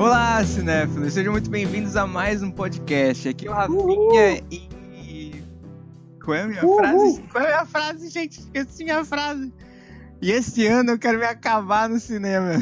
[0.00, 1.12] Olá, cinéfilos!
[1.12, 3.28] Sejam muito bem-vindos a mais um podcast.
[3.28, 5.44] Aqui é o Rafinha e.
[6.24, 7.22] Qual é a minha frase?
[7.30, 8.40] Qual é a minha frase, gente?
[8.40, 9.52] Esqueci minha frase.
[10.22, 12.52] E esse ano eu quero me acabar no cinema.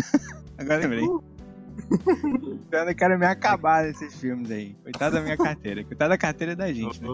[0.56, 1.04] Agora lembrei.
[1.04, 4.74] Esse ano eu quero me acabar nesses filmes aí.
[4.82, 5.84] Coitado da minha carteira.
[5.84, 7.08] Coitado da carteira da gente, né?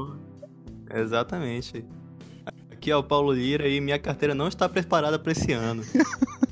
[0.95, 1.85] Exatamente.
[2.71, 5.83] Aqui é o Paulo Lira e minha carteira não está preparada para esse ano.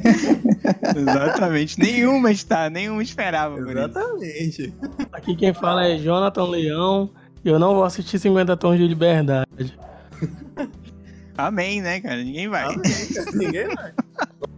[0.96, 1.78] Exatamente.
[1.78, 3.58] Nenhuma está, nenhuma esperava.
[3.58, 4.72] Exatamente.
[5.12, 7.10] Aqui quem fala é Jonathan Leão.
[7.44, 9.76] e Eu não vou assistir 50 Tons de Liberdade.
[11.36, 12.22] Amém, né, cara?
[12.22, 12.74] Ninguém vai.
[13.34, 13.92] Ninguém vai.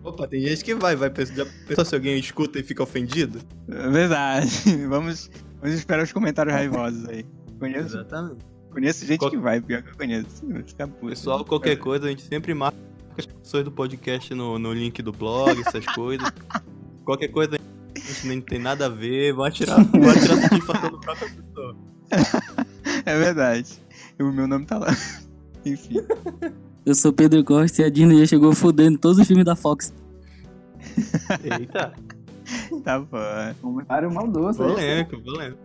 [0.05, 1.11] Opa, tem gente que vai, vai.
[1.35, 3.41] Já pensou se alguém escuta e fica ofendido?
[3.69, 4.51] É Verdade.
[4.87, 7.25] Vamos, vamos esperar os comentários raivosos aí.
[7.59, 8.45] Conheço, Exatamente.
[8.71, 10.45] conheço gente Qual- que vai, pior que eu conheço.
[11.09, 12.77] Pessoal, qualquer coisa, a gente sempre marca
[13.21, 16.31] as pessoas do podcast no, no link do blog, essas coisas.
[17.05, 17.57] Qualquer coisa,
[17.95, 21.77] a gente nem tem nada a ver, vai tirar, vai tirar satisfação do próprio pessoa.
[23.05, 23.79] É verdade.
[24.19, 24.89] O meu nome tá lá.
[25.65, 25.97] Enfim.
[26.85, 29.93] Eu sou Pedro Costa e a Disney já chegou fudendo todos os filmes da Fox.
[31.43, 31.93] Eita,
[32.85, 33.09] Tá bom.
[33.61, 34.59] Comentário maldoso.
[34.59, 35.59] polêmico, polêmico.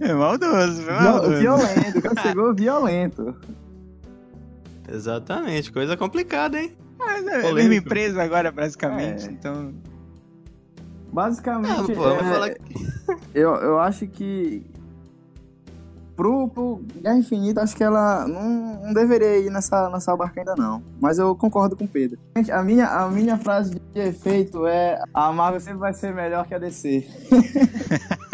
[0.00, 1.38] É maldoso, maldoso.
[1.38, 3.36] Violento, o cara chegou violento.
[4.88, 6.76] Exatamente, coisa complicada, hein?
[6.98, 9.26] Mas é a mesma empresa agora, basicamente.
[9.28, 9.30] É.
[9.30, 9.74] Então.
[11.12, 12.56] Basicamente, Ah, pô, é,
[13.34, 14.64] eu, eu acho que
[16.16, 20.54] pro, pro Guerra Infinita, acho que ela não, não deveria ir nessa, nessa barca ainda
[20.56, 20.82] não.
[21.00, 22.18] Mas eu concordo com o Pedro.
[22.36, 26.46] Gente, A minha, a minha frase de efeito é a Marvel sempre vai ser melhor
[26.46, 27.06] que a DC.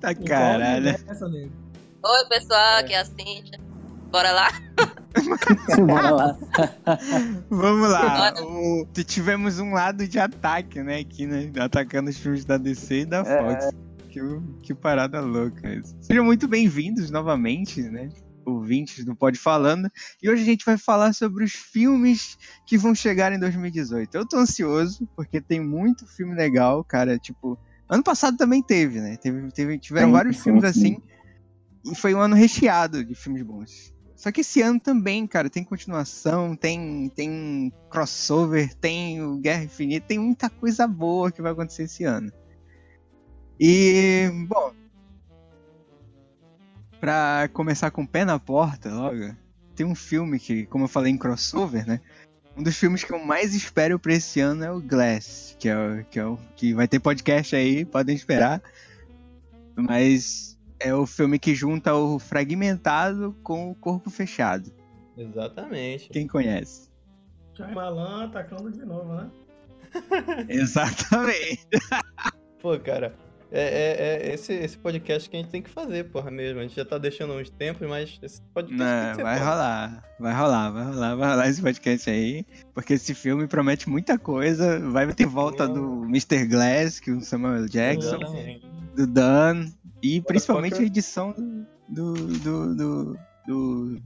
[0.00, 0.88] Tá caralho.
[0.88, 1.52] Essa, nego.
[2.04, 3.60] Oi, pessoal, aqui é a Cintia.
[4.10, 4.48] Bora lá?
[5.86, 6.38] Bora lá.
[7.50, 8.34] Vamos lá.
[8.42, 8.86] O...
[9.04, 11.00] Tivemos um lado de ataque, né?
[11.00, 11.50] Aqui, né?
[11.60, 13.70] Atacando os filmes da DC e da Fox.
[14.08, 14.20] Que,
[14.62, 15.80] que parada louca.
[16.00, 18.10] Sejam muito bem-vindos novamente, né?
[18.44, 19.90] Ouvintes do Pode Falando.
[20.22, 22.36] E hoje a gente vai falar sobre os filmes
[22.66, 24.14] que vão chegar em 2018.
[24.14, 27.18] Eu tô ansioso, porque tem muito filme legal, cara.
[27.18, 27.58] Tipo,
[27.88, 29.16] ano passado também teve, né?
[29.16, 30.68] Teve, teve- tiveram Sim, vários filmes sim.
[30.68, 30.96] assim.
[31.84, 33.91] E foi um ano recheado de filmes bons.
[34.22, 40.06] Só que esse ano também, cara, tem continuação, tem, tem crossover, tem o Guerra Infinita,
[40.06, 42.32] tem muita coisa boa que vai acontecer esse ano.
[43.58, 44.72] E, bom,
[47.00, 49.34] pra começar com o pé na porta logo,
[49.74, 52.00] tem um filme que, como eu falei em crossover, né?
[52.56, 55.76] Um dos filmes que eu mais espero pra esse ano é o Glass, que é
[55.76, 58.62] o que, é o, que vai ter podcast aí, podem esperar.
[59.74, 64.72] Mas é o filme que junta o fragmentado com o corpo fechado.
[65.16, 66.08] Exatamente.
[66.08, 66.90] Quem conhece?
[67.72, 69.30] Malan atacando de novo, né?
[70.48, 71.68] Exatamente.
[72.60, 73.14] Pô, cara,
[73.52, 76.60] é, é- é esse, esse podcast que a gente tem que fazer, porra, mesmo.
[76.60, 79.38] A gente já tá deixando uns tempos, mas esse podcast tem Não, que ser vai
[79.38, 79.50] foda.
[79.50, 80.04] rolar.
[80.18, 82.46] Vai rolar, vai rolar, vai rolar esse podcast aí.
[82.74, 84.80] Porque esse filme promete muita coisa.
[84.90, 86.46] Vai ter volta do Mr.
[86.46, 88.18] Glass, que é o Samuel Jackson,
[88.96, 89.66] do Dan.
[90.02, 91.34] E principalmente a edição
[91.88, 92.14] do.
[92.14, 92.74] do.
[92.74, 93.18] do.
[93.46, 94.00] do,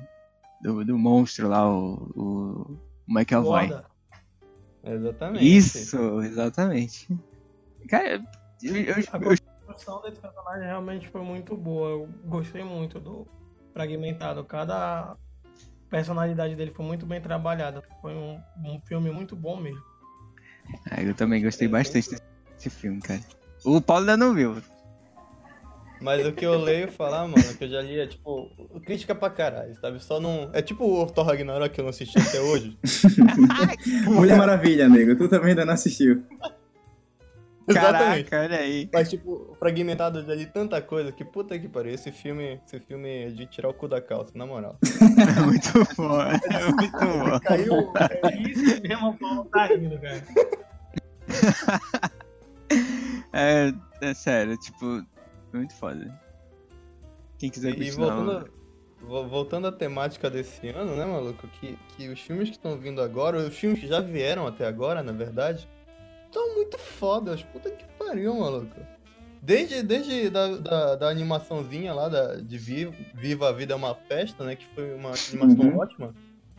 [0.63, 2.11] do, do- monstro lá, o.
[2.17, 2.79] o.
[3.43, 3.85] Gorda.
[4.85, 5.57] Exatamente.
[5.57, 7.09] Isso, exatamente.
[7.89, 8.23] Cara,
[8.69, 9.19] eu, eu- A
[9.67, 11.91] construção desse personagem realmente foi muito boa.
[11.91, 13.27] Eu gostei muito do
[13.73, 14.45] Fragmentado.
[14.45, 15.17] Cada
[15.91, 17.83] personalidade dele foi muito bem trabalhada.
[18.01, 19.83] Foi um, um filme muito bom mesmo.
[20.91, 22.23] Ah, eu também gostei bastante desse,
[22.55, 23.21] desse filme, cara.
[23.65, 24.57] O Paulo ainda não viu.
[26.01, 28.51] Mas o que eu leio falar, mano, que eu já li é tipo,
[28.85, 29.99] crítica pra caralho, sabe?
[30.03, 30.51] Só não.
[30.53, 32.79] É tipo o Thor Ragnarok que eu não assisti até hoje.
[34.07, 35.17] Mulher Maravilha, nego.
[35.17, 36.23] Tu também ainda não assistiu.
[37.71, 38.31] Exatamente.
[38.31, 38.89] Caraca, olha aí.
[38.93, 41.93] Mas, tipo, fragmentado eu já li tanta coisa que puta que pariu.
[41.93, 44.79] Esse filme, esse filme é de tirar o cu da calça, na moral.
[45.37, 46.33] É muito bom, é
[46.73, 47.41] muito bom.
[47.41, 47.93] Caiu.
[48.23, 50.23] É isso mesmo, o Paulo tá rindo, cara.
[53.33, 55.05] É, é sério, tipo,
[55.53, 56.13] muito foda.
[57.39, 58.15] Quem quiser E continuar.
[58.17, 58.51] voltando,
[59.03, 61.47] vo- voltando à temática desse ano, né, maluco?
[61.49, 65.03] Que, que os filmes que estão vindo agora, os filmes que já vieram até agora,
[65.03, 65.69] na verdade,
[66.27, 67.43] estão muito fodas.
[67.43, 68.75] Puta que pariu, maluco.
[69.43, 73.95] Desde, desde da, da, da animaçãozinha lá da, de Viva, Viva a Vida é uma
[73.95, 74.57] Festa, né?
[74.57, 75.79] Que foi uma animação Uhum.
[75.79, 76.15] ótima.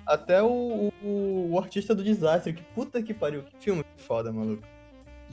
[0.06, 4.64] Até o, o, o Artista do Desastre, que puta que pariu, que filme foda, maluco.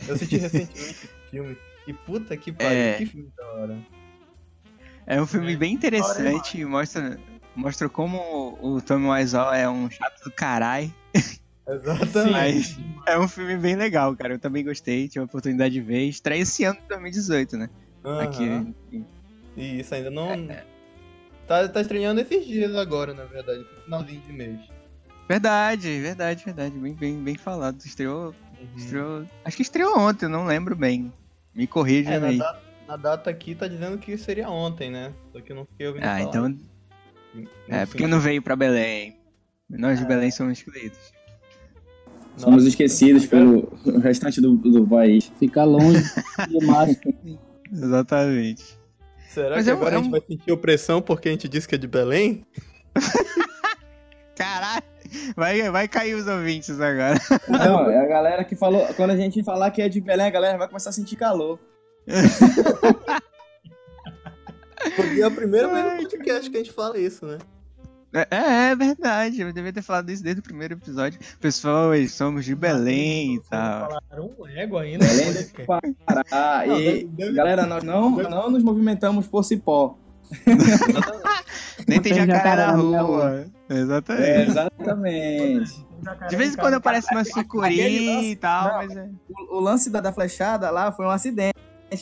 [0.09, 1.57] Eu assisti recentemente esse filme.
[1.87, 2.95] E puta que pariu, É.
[2.95, 3.79] que filme da hora.
[5.07, 7.21] É um filme bem interessante, mostra,
[7.55, 8.17] mostra como
[8.61, 10.93] o, o Tommy Wiseau é um chato do caralho.
[11.69, 12.31] Exatamente.
[12.31, 14.35] Mas é um filme bem legal, cara.
[14.35, 16.05] Eu também gostei, tive a oportunidade de ver.
[16.09, 17.71] Estreia esse ano de 2018, né?
[18.21, 18.49] Aqui.
[18.49, 18.75] Aham.
[19.57, 20.47] E isso ainda não.
[21.47, 24.61] Tá, tá estreando esses dias agora, na verdade, finalzinho de mês.
[25.29, 26.79] Verdade, verdade, verdade.
[26.79, 27.79] Bem, bem, bem falado.
[27.85, 28.69] Estreou, Uhum.
[28.77, 29.25] estreou.
[29.45, 31.13] Acho que estreou ontem, eu não lembro bem.
[31.55, 32.39] Me corrija É, na, aí.
[32.39, 35.13] data, na data aqui tá dizendo que seria ontem, né?
[35.33, 36.23] Só que eu não fiquei ouvindo Ah, falar.
[36.29, 36.47] então.
[37.69, 37.87] É, Enfim.
[37.91, 39.17] porque não veio pra Belém.
[39.71, 40.09] Nós de É.
[40.09, 41.14] Belém somos excluídos.
[42.37, 43.73] Somos Nossa, esquecidos pelo
[44.03, 45.31] restante do, do país.
[45.39, 46.03] Fica longe
[46.49, 46.99] demais.
[47.73, 48.65] Exatamente.
[49.29, 51.33] Será Mas que é um- agora é a gente um- vai sentir opressão porque a
[51.33, 52.45] gente disse que é de Belém?
[54.37, 54.83] Caralho!
[55.37, 57.21] Vai, vai cair os ouvintes agora.
[57.49, 58.85] Não, é a galera que falou.
[58.95, 61.59] Quando a gente falar que é de Belém, a galera vai começar a sentir calor.
[64.97, 67.39] Porque é o primeiro Ai, mesmo podcast que a gente fala isso, né?
[68.15, 68.27] É,
[68.71, 71.19] é verdade, eu devia ter falado isso desde o primeiro episódio.
[71.41, 73.89] Pessoal, somos de Belém e tal.
[73.89, 75.05] Falaram um ego ainda.
[75.05, 76.65] Belém do que- Pará.
[76.67, 79.99] Não, e, galera, nós não, não nos movimentamos por cipó.
[81.89, 83.47] Nem tem jacaré na rua.
[83.69, 84.51] É, Exatamente.
[84.51, 85.87] exatamente.
[86.29, 88.75] De vez em quando aparece uma sucuri e tal, Não.
[88.77, 89.09] mas é.
[89.29, 91.55] O, o lance da, da flechada lá foi um acidente,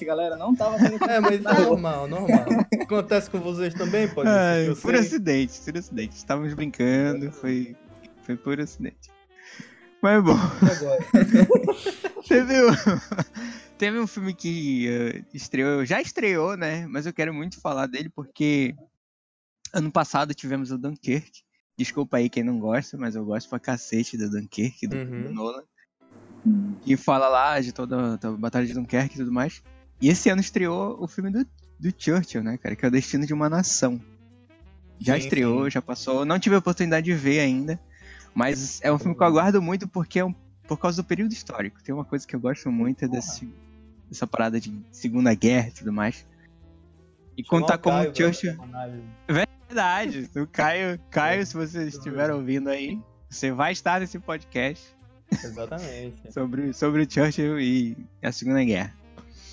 [0.05, 0.37] galera.
[0.37, 2.45] Não tava tendo É, mas é normal, normal.
[2.83, 4.35] Acontece com vocês também, pode ser.
[4.37, 5.01] Ai, que eu por sei.
[5.01, 6.17] acidente, por acidente.
[6.17, 7.77] Estávamos brincando, foi,
[8.23, 9.11] foi por acidente.
[10.03, 11.05] Mas bom, Agora.
[12.29, 12.73] teve um,
[13.79, 16.87] teve um filme que eh, estreou, já estreou, né?
[16.89, 18.75] Mas eu quero muito falar dele porque
[19.73, 21.31] ano passado tivemos o Dunkirk.
[21.79, 25.23] Desculpa aí quem não gosta, mas eu gosto pra cacete do Dunkirk, do, Uhum.
[25.23, 25.63] do Nolan.
[26.83, 29.63] Que fala lá de toda a Batalha de Dunkerque e tudo mais.
[30.03, 31.47] E esse ano estreou o filme do,
[31.79, 32.75] do Churchill, né, cara?
[32.75, 34.01] Que é o Destino de uma Nação.
[34.99, 35.71] Já Sim, estreou, sim.
[35.71, 36.25] já passou.
[36.25, 37.81] Não tive a oportunidade de ver ainda.
[38.35, 40.35] Mas é um filme que eu aguardo muito porque é um,
[40.67, 41.81] por causa do período histórico.
[41.85, 43.49] Tem uma coisa que eu gosto muito é desse,
[44.09, 46.27] dessa parada de Segunda Guerra e tudo mais.
[47.37, 48.57] E contar como Caio o Churchill.
[49.29, 50.31] Verdade.
[50.35, 53.01] O Caio, Caio, se você estiver ouvindo aí,
[53.31, 54.85] você vai estar nesse podcast
[55.31, 56.33] Exatamente.
[56.33, 59.02] sobre, sobre o Churchill e a Segunda Guerra.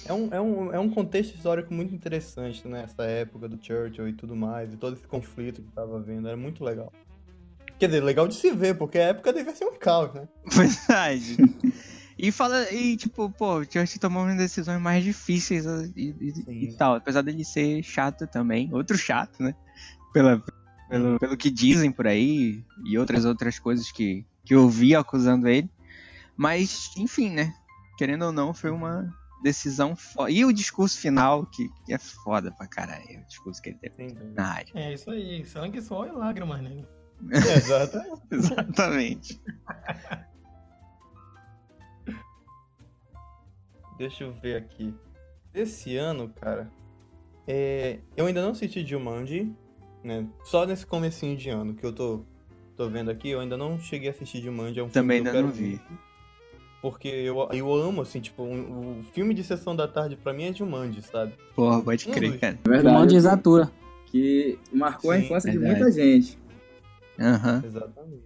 [0.05, 2.83] É um, é, um, é um contexto histórico muito interessante, né?
[2.83, 6.37] Essa época do Churchill e tudo mais, e todo esse conflito que tava vendo, era
[6.37, 6.91] muito legal.
[7.77, 10.27] Quer dizer, legal de se ver, porque a época devia ser um caos, né?
[10.45, 11.37] Verdade.
[12.17, 15.65] E fala, e tipo, pô, o Churchill tomou umas decisões mais difíceis
[15.95, 16.95] e, e- e tal.
[16.95, 18.69] Apesar dele ser chato também.
[18.73, 19.55] Outro chato, né?
[20.11, 20.43] Pela,
[20.89, 25.47] pelo, pelo que dizem por aí e outras outras coisas que, que eu vi acusando
[25.47, 25.69] ele.
[26.35, 27.53] Mas, enfim, né?
[27.97, 30.31] Querendo ou não, foi uma decisão foda.
[30.31, 33.21] E o discurso final, que, que é foda pra caralho.
[33.21, 34.33] O discurso que ele teve Sim, sim.
[34.35, 34.77] na rádio.
[34.77, 36.83] É isso aí, sangue, suor e lágrimas, né?
[37.31, 38.21] Exatamente.
[38.31, 39.41] Exatamente.
[43.97, 44.93] Deixa eu ver aqui.
[45.53, 46.71] Esse ano, cara,
[47.47, 49.53] é, eu ainda não assisti Jumanji,
[50.03, 50.25] né?
[50.43, 52.23] Só nesse comecinho de ano que eu tô,
[52.77, 54.79] tô vendo aqui, eu ainda não cheguei a assistir Jumanji.
[54.79, 55.81] É um Também filme que eu ainda quero não vi.
[55.85, 56.03] muito,
[56.81, 60.43] Porque eu, eu amo, assim, tipo, um- o filme de sessão da tarde pra mim
[60.45, 61.33] é Jumanji, sabe?
[61.55, 62.57] Porra, pode Um crer, dos- cara.
[62.65, 63.69] É Um monte de exatura.
[64.05, 65.81] Que marcou a Sim, infância de verdade.
[65.81, 66.39] muita gente.
[67.19, 67.61] Aham.
[67.65, 68.23] Exatamente.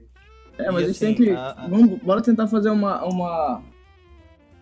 [0.58, 1.30] É, mas E, a gente assim, tem que.
[1.32, 3.64] a- a- Vamos, bora tentar fazer uma, uma.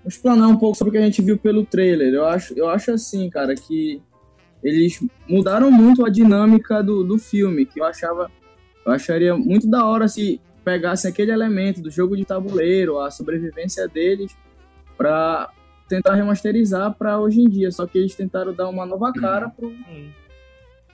[0.06, 2.13] Explanar um pouco sobre o que a gente viu pelo trailer.
[2.13, 4.01] Eu acho, eu acho assim, cara, que
[4.63, 5.00] eles
[5.30, 8.32] mudaram muito a dinâmica do, do filme, que eu achava.
[8.86, 13.88] Eu acharia muito da hora se pegassem aquele elemento do jogo de tabuleiro, a sobrevivência
[13.88, 14.36] deles,
[14.98, 15.51] pra
[15.88, 17.72] tentar remasterizar pra hoje em dia.
[17.72, 20.13] Só que eles tentaram dar uma nova cara pro, Sim.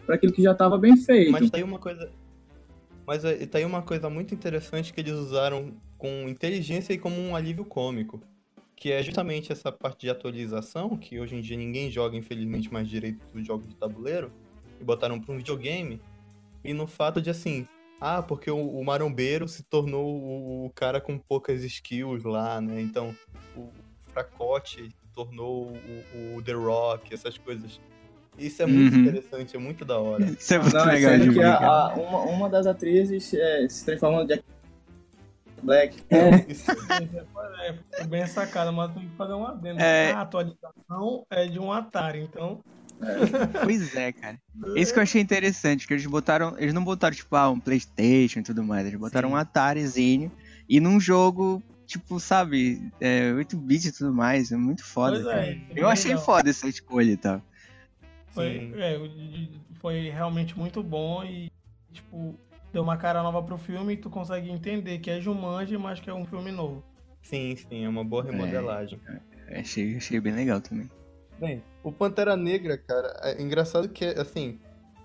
[0.06, 1.32] pra aquilo que já tava bem feito.
[1.32, 2.10] Mas tá aí uma coisa.
[3.06, 7.20] Mas é- tá aí uma coisa muito interessante que eles usaram com inteligência e como
[7.20, 8.22] um alívio cômico.
[8.76, 12.88] Que é justamente essa parte de atualização, que hoje em dia ninguém joga, infelizmente, mais
[12.88, 14.32] direito dos jogos de tabuleiro,
[14.80, 16.00] e botaram pra um videogame.
[16.64, 17.68] E no fato de assim,
[18.00, 22.82] ah, porque o, o marombeiro se tornou o, o cara com poucas skills lá, né?
[22.82, 23.16] Então
[23.56, 23.70] o
[24.14, 25.68] fracote se tornou
[26.14, 27.80] o, o The Rock, essas coisas.
[28.38, 29.02] Isso é muito Uhum.
[29.02, 30.24] interessante, é muito da hora.
[30.40, 31.46] Isso é muito Não, é legal de ver.
[31.46, 34.44] a- a- uma, uma das atrizes é, se transformando em Jack
[35.64, 36.04] Black.
[36.48, 36.72] Isso-
[37.60, 39.80] É, foi bem sacado, mas tem que fazer um adendo.
[39.82, 40.12] É.
[40.12, 42.60] A atualização é de um Atari, então.
[43.64, 44.40] Pois é, cara.
[44.76, 46.56] Isso que eu achei interessante, que eles botaram.
[46.58, 48.86] Eles não botaram, tipo, ah, um Playstation e tudo mais.
[48.86, 49.36] Eles botaram Sim.
[49.36, 50.32] um Atarizinho
[50.68, 54.52] e num jogo, tipo, sabe, é, 8-bit e tudo mais.
[54.52, 55.22] É muito foda.
[55.22, 55.46] Pois cara.
[55.46, 56.26] é, Eu achei legal.
[56.26, 57.42] foda essa escolha e tal.
[58.30, 59.00] Foi, é,
[59.80, 61.52] foi realmente muito bom e,
[61.92, 62.36] tipo,
[62.72, 66.10] deu uma cara nova pro filme e tu consegue entender que é Jumanji, mas que
[66.10, 66.84] é um filme novo.
[67.22, 69.00] Sim, sim, é uma boa remodelagem.
[69.52, 70.90] Achei, achei bem legal também.
[71.40, 74.60] Bem, o Pantera Negra, cara, é engraçado que, assim,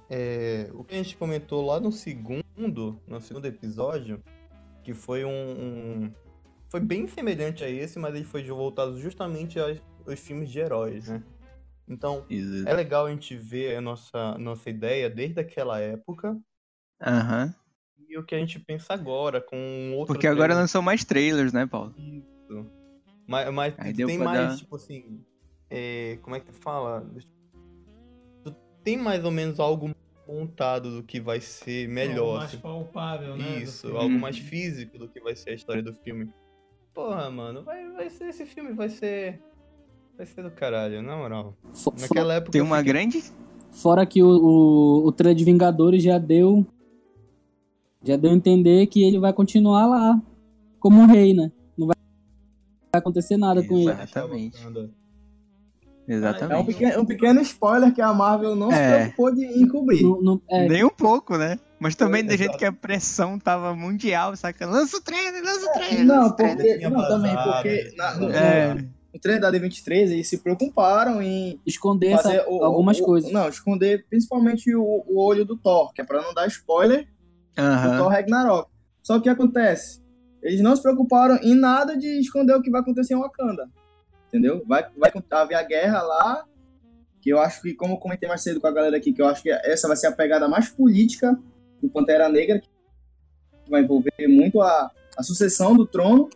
[0.09, 4.23] é, o que a gente comentou lá no segundo, no segundo episódio,
[4.83, 6.13] que foi um, um-
[6.71, 11.09] foi bem semelhante a esse, mas ele foi voltado justamente aos, aos filmes de heróis,
[11.09, 11.23] né?
[11.87, 12.67] Então, Isso.
[12.67, 16.39] é legal a gente ver a nossa, nossa ideia desde aquela época
[17.05, 17.55] Aham.
[18.09, 20.63] e o que a gente pensa agora com um outro Porque agora trailer.
[20.63, 21.93] lançou mais trailers, né, Paulo?
[21.99, 22.67] Isso.
[23.27, 25.23] Mas, mas Aí tem mais, dar- tipo assim.
[25.75, 27.07] É, como é que fala?
[28.45, 29.91] Tu tem mais ou menos algo
[30.29, 32.19] montado do que vai ser melhor.
[32.27, 32.59] Algo mais assim.
[32.63, 33.59] palpável, né?
[33.63, 34.19] Isso, algo Uhum.
[34.19, 36.31] mais físico do que vai ser a história do filme.
[36.95, 39.41] Porra, mano, vai, vai ser esse filme, vai ser.
[40.17, 41.57] Vai ser do caralho, na moral.
[41.73, 42.53] Fo- Naquela época.
[42.53, 43.23] Tem uma fiquei- grande.
[43.73, 46.67] Fora que o, o, o trailer de Vingadores já deu.
[48.05, 50.21] Já deu a entender que ele vai continuar lá.
[50.79, 51.51] Como um rei, né?
[51.79, 51.97] Não vai
[52.93, 53.91] vai acontecer nada com ele.
[53.91, 54.59] Exatamente.
[56.09, 56.09] Wakanda.
[56.09, 56.67] É um Exatamente.
[56.67, 58.99] pequeno, um pequeno spoiler que a Marvel não se É.
[58.99, 60.03] preocupou de encobrir.
[60.03, 61.59] Não- não- é, Nem um pouco, né?
[61.79, 62.39] Mas também do Exato.
[62.39, 64.67] jeito que a pressão tava mundial, saca?
[64.67, 66.01] Lança o trailer, lança o trailer.
[66.01, 66.57] É, Não, trailer.
[66.57, 66.79] porque.
[66.79, 67.95] Tinha Não, também, porque.
[67.97, 73.01] na- no, É, no trailer da D23, eles se preocuparam em esconder essa- o- algumas
[73.01, 73.33] o- coisas.
[73.33, 77.07] Não, esconder principalmente o, o olho do Thor, que é pra não dar spoiler
[77.57, 77.99] do aham.
[77.99, 78.71] Thor Ragnarok.
[79.03, 80.01] Só que o que acontece?
[80.43, 83.69] Eles não se preocuparam em nada de esconder o que vai acontecer em Wakanda.
[84.33, 84.65] Entendeu?
[84.67, 86.45] Vai, vai haver a guerra lá,
[87.21, 89.27] que eu acho que, como eu comentei mais cedo com a galera aqui, que eu
[89.27, 91.39] acho que essa vai ser a pegada mais política
[91.83, 96.31] do Pantera Negra, que vai envolver muito a, a sucessão do trono,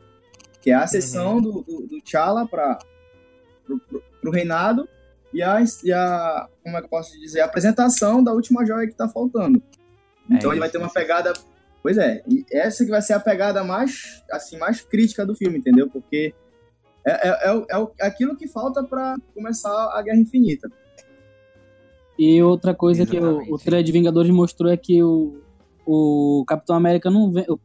[0.60, 2.78] que é a ascensão do, do, do T'Challa para
[4.20, 4.86] pro reinado,
[5.32, 8.86] e a, e a, como é que eu posso dizer, a apresentação da última joia
[8.86, 9.62] que tá faltando.
[10.30, 10.94] Então É ele vai ter uma isso.
[10.94, 11.32] pegada.
[11.82, 15.58] Pois é, e essa que vai ser a pegada mais, assim, mais crítica do filme,
[15.58, 15.88] entendeu?
[15.88, 16.34] Porque
[17.06, 20.70] é, é, é, o- é é aquilo que falta pra começar a Guerra Infinita.
[22.18, 23.52] E outra coisa que o, Exatamente.
[23.52, 25.38] o trailer de Vingadores mostrou é que o,
[25.86, 27.44] o Capitão América não vem.
[27.48, 27.58] O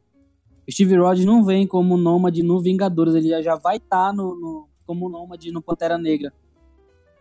[0.69, 4.67] Steve Rogers não vem como nômade no Vingadores, ele já, já vai estar no, no-
[4.85, 6.33] como nômade no Pantera Negra.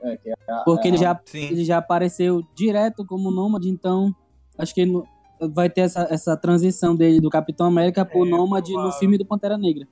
[0.03, 0.35] É, que é
[0.65, 1.45] Porque ele já, Sim.
[1.51, 4.15] ele já apareceu direto como nômade, então
[4.59, 4.85] acho que
[5.53, 9.25] vai ter essa, essa transição dele do Capitão América pro É, nômade no filme do
[9.25, 9.87] Pantera Negra.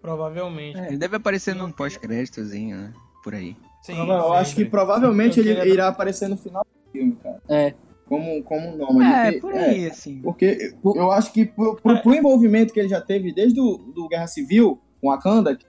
[0.00, 0.78] Provavelmente.
[0.78, 2.92] É, ele deve aparecer num pós-créditozinho, né?
[3.22, 3.56] Por aí.
[3.82, 4.70] Sim, eu acho que sempre.
[4.70, 7.40] provavelmente ele irá aparecer no final do filme, cara.
[7.48, 7.74] É.
[8.06, 9.10] Como, como nômade.
[9.12, 10.20] É, Porque- por aí, assim.
[10.20, 13.78] Porque eu- eu acho que pro, pro, pro envolvimento que ele já teve desde o
[13.78, 15.64] do Guerra Civil com Wakanda, que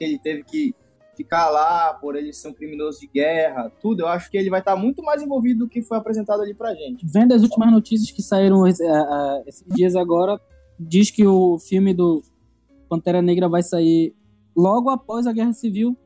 [0.00, 0.74] ele teve que
[1.16, 4.60] ficar lá por ele ser um criminoso de guerra, tudo, eu acho que ele vai
[4.60, 7.06] estar muito mais envolvido do que foi apresentado ali pra gente.
[7.08, 10.38] Vendo as últimas notícias que saíram a- a- esses dias agora,
[10.78, 12.22] diz que o filme do
[12.88, 14.14] Pantera Negra vai sair
[14.56, 15.96] logo após a Guerra Civil.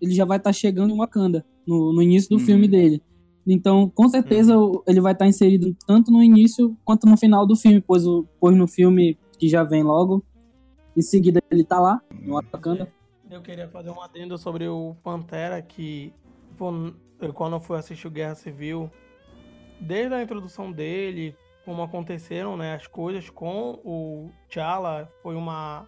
[0.00, 2.44] Ele já vai estar chegando em Wakanda, no, no início do Uhum.
[2.46, 3.02] filme dele.
[3.46, 7.56] Então, com certeza, o- ele vai estar inserido tanto no início quanto no final do
[7.56, 10.24] filme, pois, o, pois no filme que já vem logo,
[10.96, 12.92] em seguida ele tá lá, no Wakanda.
[13.30, 16.12] Eu queria fazer um adendo sobre o Pantera, que
[16.56, 16.70] pô,
[17.34, 18.90] quando eu fui assistir o Guerra Civil,
[19.80, 25.86] desde a introdução dele, como aconteceram né, as coisas com o T'Challa, foi uma,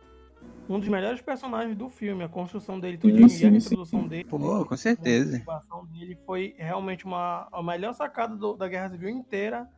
[0.69, 3.67] um dos melhores personagens do filme, a construção dele, tudinho, Sim, e a sim, sim.
[3.75, 4.25] introdução dele.
[4.25, 5.43] Pô, com certeza.
[5.49, 9.69] A dele foi realmente uma, a melhor sacada do- da Guerra Civil inteira.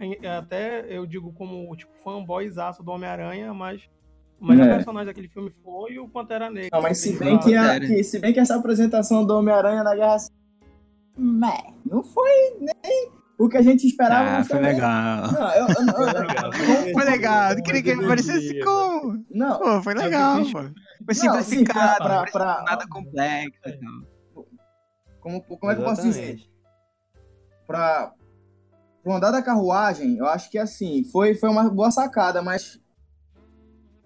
[0.00, 3.88] Em- Até eu digo como tipo, fanboyzaço do Homem-Aranha, mas
[4.40, 4.74] o melhor É.
[4.74, 6.70] personagem daquele filme foi o Pantera Negra.
[6.72, 9.94] Não, mas se bem que, a- que- se bem que essa apresentação do Homem-Aranha na
[9.94, 10.38] Guerra Civil,
[11.84, 13.10] não foi nem
[13.44, 14.38] o que a gente esperava.
[14.38, 15.32] Ah, foi também- legal.
[15.32, 16.52] Não, eu, eu- eu- Foi legal.
[16.92, 17.54] Foi legal.
[17.54, 19.24] Não queria que ele aparecesse como.
[19.30, 20.60] não, Pô, foi legal, pô.
[21.04, 24.46] Foi simplificado, sim, pra- não pra- nada complexo e tal.
[25.20, 26.40] como, como é que eu posso dizer?
[27.66, 28.12] Pra,
[29.02, 32.80] pro andar da carruagem, eu acho que assim, foi, foi uma boa sacada, mas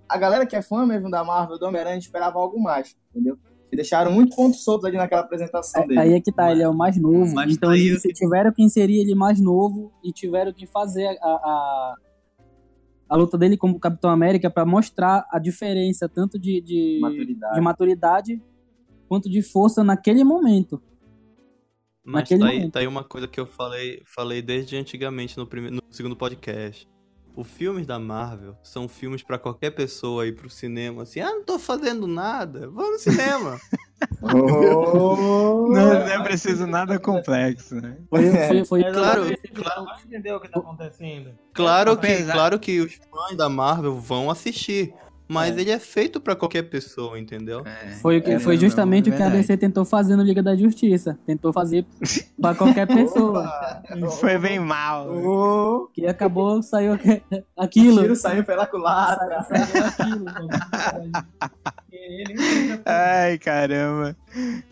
[0.08, 3.38] a galera que é fã mesmo da Marvel, do Homem-Aranha, esperava algo mais, entendeu?
[3.76, 6.00] Deixaram muito pontos soltos ali naquela apresentação dele.
[6.00, 7.34] Aí é que tá, ele é o mais novo.
[7.34, 10.52] Mas então tá aí eles o que- tiveram que inserir ele mais novo e tiveram
[10.52, 11.94] que fazer a, a,
[13.10, 17.54] a luta dele como Capitão América pra mostrar a diferença tanto de, de, Maturidade.
[17.54, 18.42] de maturidade
[19.08, 20.82] quanto de força naquele momento.
[22.04, 22.72] Mas Naquele tá aí, momento.
[22.72, 26.88] tá aí uma coisa que eu falei, falei desde antigamente no, primeiro, no segundo podcast.
[27.36, 31.44] Os filmes da Marvel são filmes pra qualquer pessoa ir pro cinema assim, ah, não
[31.44, 33.60] tô fazendo nada, vou no cinema.
[34.22, 35.68] Oh.
[35.68, 37.96] Não, não é preciso nada complexo, né?
[38.10, 39.22] Foi, foi, foi É, Claro,
[39.54, 39.84] claro.
[39.84, 41.30] Vai entender o que tá acontecendo.
[41.54, 44.92] Claro que, Apesar- claro que os fãs da Marvel vão assistir.
[45.28, 47.62] Mas ele é feito pra qualquer pessoa, entendeu?
[47.66, 49.28] É, Foi, é, foi não, justamente é o que a.
[49.28, 51.18] DC tentou fazer no Liga da Justiça.
[51.26, 51.84] Tentou fazer
[52.40, 53.50] pra qualquer pessoa.
[54.20, 55.08] Foi bem mal.
[55.12, 55.88] Oh.
[55.92, 58.00] Que acabou, saiu aqu- O aquilo.
[58.02, 59.42] tiro saiu pela culatra.
[59.42, 60.24] Saiu aquilo.
[60.24, 60.48] mano.
[62.84, 64.16] Ai, caramba.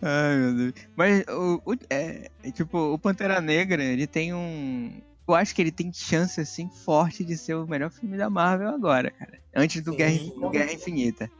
[0.02, 0.72] Ai, meu Deus.
[0.96, 5.00] Mas o, o- é, é, tipo, o Pantera Negra, ele tem um.
[5.26, 8.68] Eu acho que ele tem chance, assim, forte de ser o melhor filme da Marvel
[8.68, 9.38] agora, cara.
[9.56, 11.30] Antes do Sim, Guerra, do Guerra Infinita.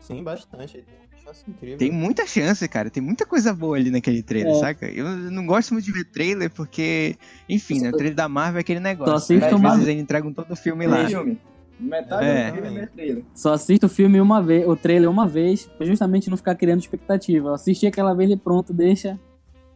[0.00, 0.76] Sim, bastante.
[0.76, 1.78] Ele tem uma chance incrível.
[1.78, 2.88] Tem muita chance, cara.
[2.90, 4.54] Tem muita coisa boa ali naquele trailer, É.
[4.60, 4.86] saca?
[4.88, 7.16] Eu não gosto muito de ver trailer porque,
[7.48, 7.88] enfim, né?
[7.88, 9.14] O trailer da Marvel é aquele negócio.
[9.14, 11.06] assiste Às uma- vezes eles entregam todo o filme lá.
[11.08, 11.38] filme.
[11.80, 12.50] Metade É.
[12.52, 13.24] do filme é trailer.
[13.34, 16.80] Só assisto o filme uma vez, o trailer uma vez, pra justamente não ficar criando
[16.80, 17.48] expectativa.
[17.48, 19.18] Eu assisti aquela vez e pronto, deixa.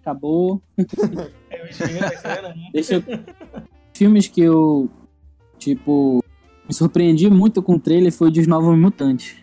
[0.01, 0.61] Acabou.
[1.69, 2.71] É cena, né?
[2.73, 3.03] Deixa eu...
[3.95, 4.91] Filmes que eu,
[5.59, 6.25] tipo,
[6.67, 9.37] me surpreendi muito com o trailer foi o dos Novos Mutantes.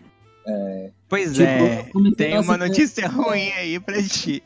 [1.08, 1.90] Pois Tipo, é.
[2.16, 4.42] Tem uma notícia ruim aí pra ti.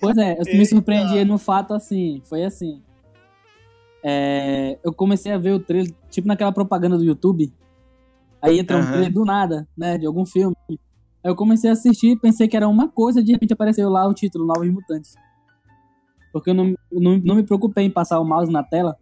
[0.00, 2.82] Pois é, eu me surpreendi no fato assim, foi assim.
[4.04, 7.52] É, eu comecei a ver o trailer, tipo naquela propaganda do YouTube.
[8.40, 8.90] Aí entra um Aham.
[8.90, 10.56] trailer do nada, né, de algum filme.
[10.68, 10.76] Aí
[11.30, 14.44] eu comecei a assistir, pensei que era uma coisa, de repente apareceu lá o título,
[14.44, 15.14] Novos Mutantes.
[16.32, 18.96] Porque eu não, eu não, não me preocupei em passar o mouse na tela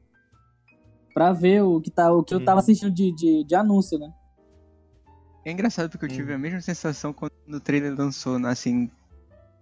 [1.15, 2.63] pra ver o que, tá, o que eu tava Uhum.
[2.63, 4.11] assistindo de, de, de anúncio, né?
[5.45, 8.91] É engraçado porque eu tive a mesma sensação quando o trailer lançou, né, assim.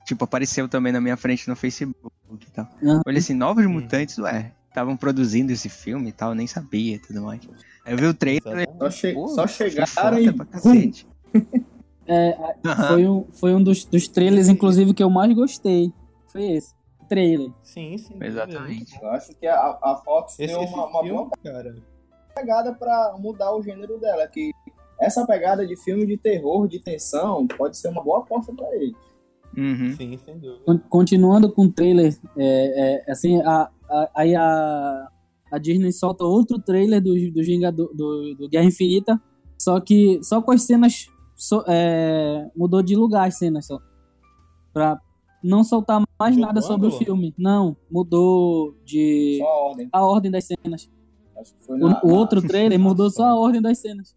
[0.04, 1.94] Tipo, apareceu também na minha frente no Facebook
[2.32, 2.66] e tal.
[2.82, 3.02] Aham.
[3.06, 4.52] Olha assim, Novos Mutantes, ué.
[4.68, 7.40] Estavam produzindo esse filme e tal, eu nem sabia e tudo mais.
[7.84, 8.68] Aí eu vi o trailer.
[8.78, 10.32] Só, che pô, só achei chegaram e.
[10.32, 11.06] pra cacete.
[12.06, 12.86] É, Aham.
[12.86, 15.92] foi um, foi um dos, dos trailers, inclusive, que eu mais gostei.
[16.32, 16.74] Foi esse.
[17.08, 17.50] Trailer.
[17.62, 18.16] Sim, sim.
[18.20, 18.98] Exatamente.
[19.02, 21.74] Eu acho que a, a Fox Esse, uma, uma filme, boa cara.
[22.34, 24.26] pegada pra mudar o gênero dela.
[24.28, 24.52] Que
[25.00, 28.94] essa pegada de filme de terror, de tensão, pode ser uma boa aposta pra ele.
[29.56, 29.94] Uhum.
[29.96, 30.62] Sim, sem dúvida.
[30.66, 35.08] Con- Continuando com o trailer, é, é, assim, a, a- aí a,
[35.50, 39.20] a Disney solta outro trailer do, do, Vingador, do, do Guerra Infinita,
[39.58, 43.78] só que só com as cenas, so- é, mudou de lugar as cenas só.
[44.72, 45.00] Pra
[45.42, 47.34] não soltar mais Mudou nada sobre o filme.
[47.38, 49.88] Não, mudou de Só a ordem.
[49.92, 50.90] a ordem das cenas.
[51.40, 54.16] Acho que foi O, na, o na- outro trailer mudou só a ordem das cenas.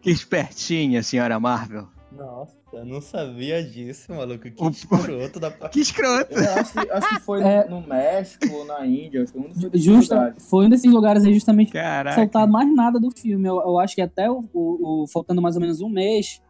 [0.00, 1.86] Que espertinha, senhora Marvel.
[2.10, 4.50] Nossa, eu não sabia disso, maluco.
[4.50, 5.72] Que O- escroto da parte.
[5.74, 6.34] Que escroto.
[6.34, 7.68] Acho que, acho que foi É.
[7.68, 9.26] no México ou na Índia.
[9.26, 10.48] Foi um dos Justa, lugares.
[10.48, 12.16] foi um desses lugares aí justamente Caraca.
[12.18, 13.46] soltar mais nada do filme.
[13.46, 16.40] Eu, eu acho que até o, o- o- faltando mais ou menos um mês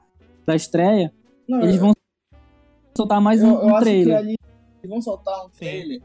[0.47, 1.13] da estreia,
[1.49, 1.93] Não, eles vão
[2.99, 4.17] soltar mais um, eu, eu um acho que trailer.
[4.19, 4.35] ali
[4.83, 6.01] eles vão soltar um trailer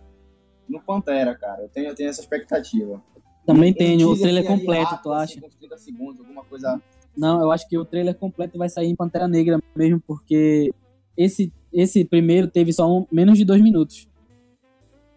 [0.69, 1.63] no Pantera, cara.
[1.63, 3.01] Eu tenho, eu tenho essa expectativa.
[3.45, 5.45] Também Um tem o trailer assim, completo, rápido, tu assim, acha?
[5.47, 6.81] uns 30 segundos, alguma coisa.
[7.17, 10.71] Não, eu acho que o trailer completo vai sair em Pantera Negra mesmo, porque
[11.17, 14.07] esse, esse primeiro teve só um- menos de dois minutos.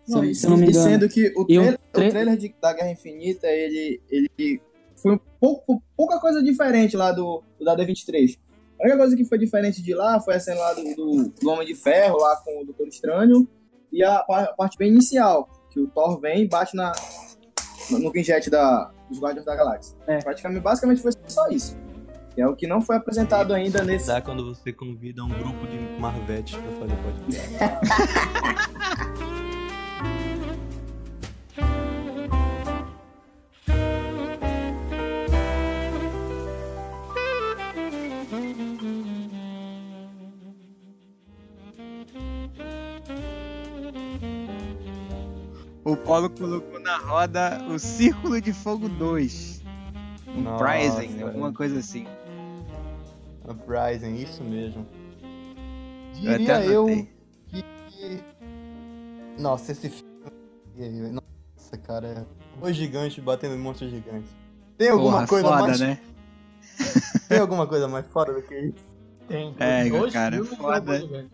[0.05, 0.85] Se, Não, eu- e, se eu não me engano.
[0.85, 4.61] sendo que o o trailer, o tra- trailer de- da Guerra Infinita, ele, ele
[4.97, 8.39] foi um pouco, pouca coisa diferente lá do, do da D23.
[8.79, 11.51] A única coisa que foi diferente de lá foi a cena lá do, do, do
[11.51, 13.49] Homem de Ferro, lá com o Doutor Estranho,
[13.91, 16.93] e a, a parte bem inicial, que o Thor vem e bate na,
[17.91, 18.13] no,
[18.51, 19.97] da, dos Guardiões da Galáxia.
[20.07, 20.19] É.
[20.19, 21.77] Praticamente, basicamente foi só isso.
[22.35, 24.09] Que é o que não foi apresentado ainda nesse.
[24.09, 27.57] Dá quando você convida um grupo de Marvetes pra fazer podcast.
[45.87, 49.63] O Paulo colocou na roda o Círculo de Fogo 2.
[50.27, 51.27] Um Nossa, Pricing, velho.
[51.29, 52.09] alguma coisa assim.
[53.49, 54.85] Uprising, isso mesmo.
[56.21, 57.09] Eu até Diria eu anotei.
[57.47, 58.21] que.
[59.39, 61.13] Nossa, esse filme.
[61.13, 62.27] Nossa, cara.
[62.61, 64.31] Os gigantes batendo em monstros gigantes.
[64.77, 65.81] Tem alguma Porra, coisa foda, mais.
[65.81, 66.01] né?
[67.29, 68.85] Tem alguma coisa mais fora do que isso?
[69.29, 69.55] Tem.
[69.61, 70.99] É, dois cara, foda.
[70.99, 71.31] eu ver.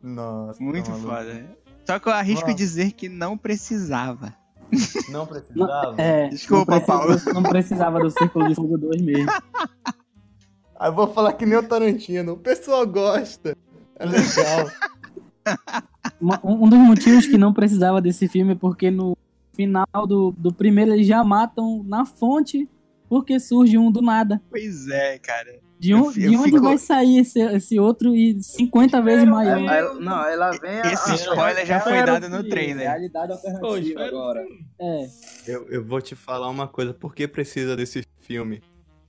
[0.00, 0.62] Nossa.
[0.62, 1.56] Muito tá foda.
[1.92, 2.54] Só que eu arrisco Nossa.
[2.56, 4.34] dizer que não precisava.
[5.10, 5.94] Não precisava.
[6.00, 7.34] É, Desculpa, não precisava, Paulo.
[7.34, 9.30] não precisava do Círculo de Fogo 2 mesmo.
[10.78, 12.32] Aí eu vou falar que nem o Tarantino.
[12.32, 13.56] O pessoal gosta.
[13.98, 14.70] É legal.
[16.20, 19.16] Uma- um um dos motivos que não precisava desse filme é porque no
[19.52, 22.68] final do, do primeiro eles já matam na fonte
[23.08, 24.40] porque surge um do nada.
[24.48, 25.58] Pois é, cara.
[25.80, 29.56] De, um, Eu de onde fico- vai sair esse, esse outro e 50 vezes maior?
[29.66, 30.78] Aí- não, ela vem.
[30.92, 32.86] Esse a- spoiler já foi dado no trailer.
[32.86, 34.44] Realidade Pô, alternativa espera- agora.
[34.78, 35.08] É.
[35.46, 36.92] Eu, eu vou te falar uma coisa.
[36.92, 38.60] Por que precisa desse filme?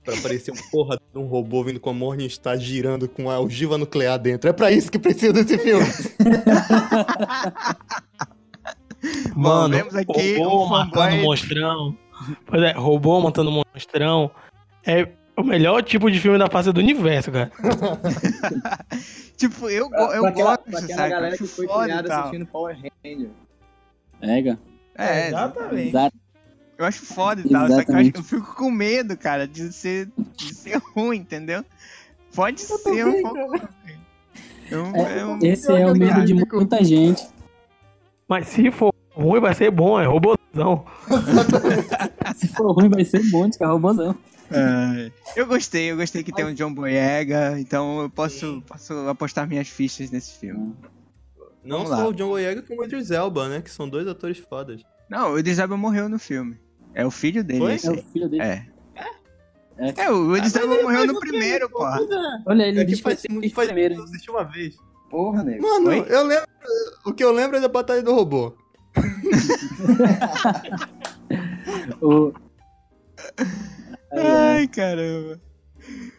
[0.02, 3.76] Pra aparecer um porra de um robô vindo com a Morningstar girando com a ogiva
[3.76, 4.48] nuclear dentro.
[4.48, 5.84] É pra isso que precisa desse filme.
[9.36, 11.96] Mano, vemos aqui robô um matando monstrão.
[12.46, 14.30] Pois é, robô matando monstrão.
[14.86, 15.06] É
[15.36, 17.50] o melhor tipo de filme da face do universo, cara.
[19.36, 21.10] tipo, eu, Pra, eu pra aquela, gosto, pra aquela sabe?
[21.10, 23.30] galera que foi foda criada assistindo Power Ranger.
[24.20, 24.58] Pega.
[24.96, 25.88] É, Exatamente.
[25.88, 26.16] Exato.
[26.78, 27.68] eu acho foda e tal.
[27.68, 31.64] Só que eu, acho- eu fico com medo, cara, de ser, de ser ruim, entendeu?
[32.34, 33.46] Pode ser um pouco.
[33.48, 33.60] ruim.
[34.70, 37.26] É é Esse é o medo de muita gente.
[38.28, 40.86] Mas se for ruim, vai ser bom, é robôzão.
[42.36, 43.72] Se for ruim, vai ser monte, cara.
[43.72, 44.16] Robôzão.
[44.54, 49.48] É, eu gostei, eu gostei que tem um John Boyega, então eu posso, posso apostar
[49.48, 50.74] minhas fichas nesse filme.
[51.64, 52.08] Não Vamos só lá.
[52.08, 53.60] o John Boyega como o Idris Elba, né?
[53.62, 54.82] Que são dois atores fodas.
[55.08, 56.58] Não, o Idris Elba morreu no filme.
[56.94, 57.72] É o filho dele, Foi?
[57.74, 58.42] É o filho dele.
[58.42, 58.66] É.
[59.78, 60.02] É.
[60.04, 61.82] É, o Idris Elba morreu no primeiro, pô.
[62.46, 63.94] Olha, ele É que disse que faz, muito- faz primeiro.
[63.94, 64.76] eu assisti uma vez.
[65.10, 65.62] Porra, nego.
[65.62, 66.04] Mano, Oi?
[66.08, 66.46] eu lembro.
[67.06, 68.54] O que eu lembro é da Batalha do Robô.
[72.00, 72.32] O...
[74.12, 75.40] Ai, caramba.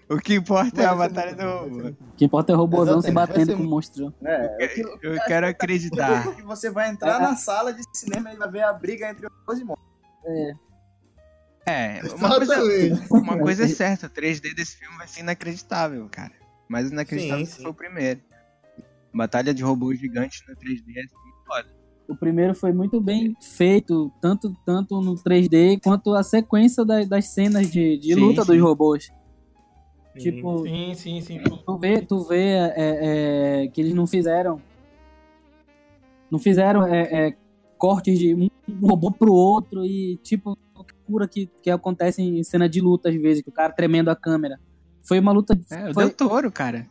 [0.09, 1.87] O que importa é a batalha do robô.
[1.89, 4.13] O que importa é o robôzão se batendo ser com o monstro.
[4.23, 6.35] É, que- o que Eu quero acreditar.
[6.35, 9.59] que você vai entrar na sala de cinema e vai ver a briga entre os
[9.59, 9.77] irmãos.
[11.65, 12.55] É, uma coisa,
[13.09, 16.33] uma coisa é certa, o 3D desse filme vai ser inacreditável, cara.
[16.67, 17.63] Mais inacreditável Sim, se sim.
[17.63, 18.19] for o primeiro.
[19.13, 21.69] Batalha de robôs gigantes no 3D é assim, foda.
[22.07, 27.27] O primeiro foi muito bem feito, tanto, tanto no 3D quanto a sequência da- das
[27.27, 28.51] cenas de, de Sim, luta sim.
[28.53, 29.11] dos robôs.
[30.17, 31.39] Tipo, Sim, sim, sim.
[31.65, 32.73] tu vê, tu vê é,
[33.63, 34.61] é, que eles não fizeram.
[36.29, 37.37] Não fizeram é, é,
[37.77, 38.47] cortes de um
[38.87, 43.41] robô pro outro e tipo loucura que, que acontece em cena de luta às vezes,
[43.43, 44.59] que o cara tremendo a câmera.
[45.03, 46.87] Foi uma luta É, o foi Del Toro, cara.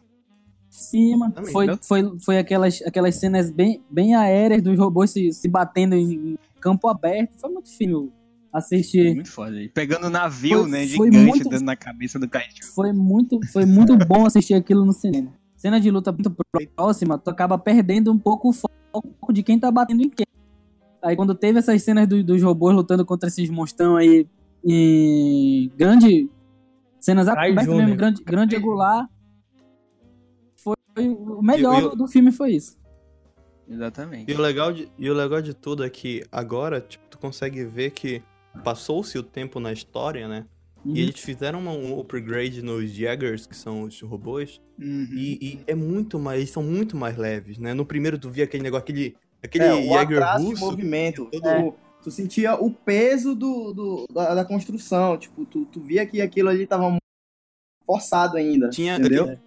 [0.75, 1.31] Cima.
[1.31, 1.79] Também, Foi, né?
[1.83, 6.89] foi, foi aquelas, aquelas cenas bem, bem aéreas dos robôs se, se batendo em campo
[6.89, 7.33] aberto.
[7.41, 8.13] Foi muito fino
[8.53, 9.15] assistir.
[9.15, 9.61] Muito foda.
[9.61, 12.65] E pegando navio, Foi- né, foi gigante muito- dando na cabeça do Kaiju.
[12.75, 15.33] Foi muito, foi muito bom assistir aquilo no cinema.
[15.57, 16.35] Cena de luta muito
[16.75, 20.27] próxima, tu acaba perdendo um pouco o foco de quem tá batendo em quem.
[21.03, 24.27] Aí quando teve essas cenas do- dos robôs lutando contra esses monstrão aí
[24.65, 26.29] em grande
[27.01, 29.09] cenas abertas mesmo, grande, grande angular.
[30.95, 32.77] Foi o melhor Eu- eu- do, filme foi isso.
[33.69, 34.31] Exatamente.
[34.31, 37.65] E o, legal de, e o legal de tudo é que agora, tipo, tu consegue
[37.65, 38.23] ver que
[38.65, 40.45] passou-se o tempo na história, né?
[40.85, 40.97] Uhum.
[40.97, 45.09] E eles fizeram uma- um upgrade nos Jaggers, que são os robôs, Uhum.
[45.13, 46.41] e, e é muito mais.
[46.41, 47.73] Eles são muito mais leves, né?
[47.73, 50.65] No primeiro tu via aquele negócio, aquele, aquele É, o Jagger de russo.
[50.65, 51.29] movimento.
[51.31, 51.75] todo- Tu,
[52.05, 55.17] tu sentia o peso do, do- da, da construção.
[55.17, 57.01] Tipo, tu, tu via que aquilo ali tava muito
[57.87, 58.69] forçado ainda.
[58.71, 59.39] Tinha, entendeu?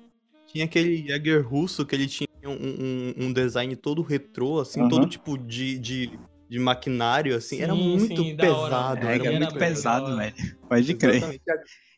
[0.56, 4.90] Tinha aquele Jagger russo que ele tinha um, um- um design todo retrô, assim, Aham.
[4.90, 6.18] todo tipo de, de,
[6.50, 7.62] de maquinário, assim.
[7.62, 8.40] era Sim, muito sim, hora.
[8.40, 9.06] pesado.
[9.06, 10.34] É, era é era muito pesado, velho.
[10.70, 11.42] Pode crer.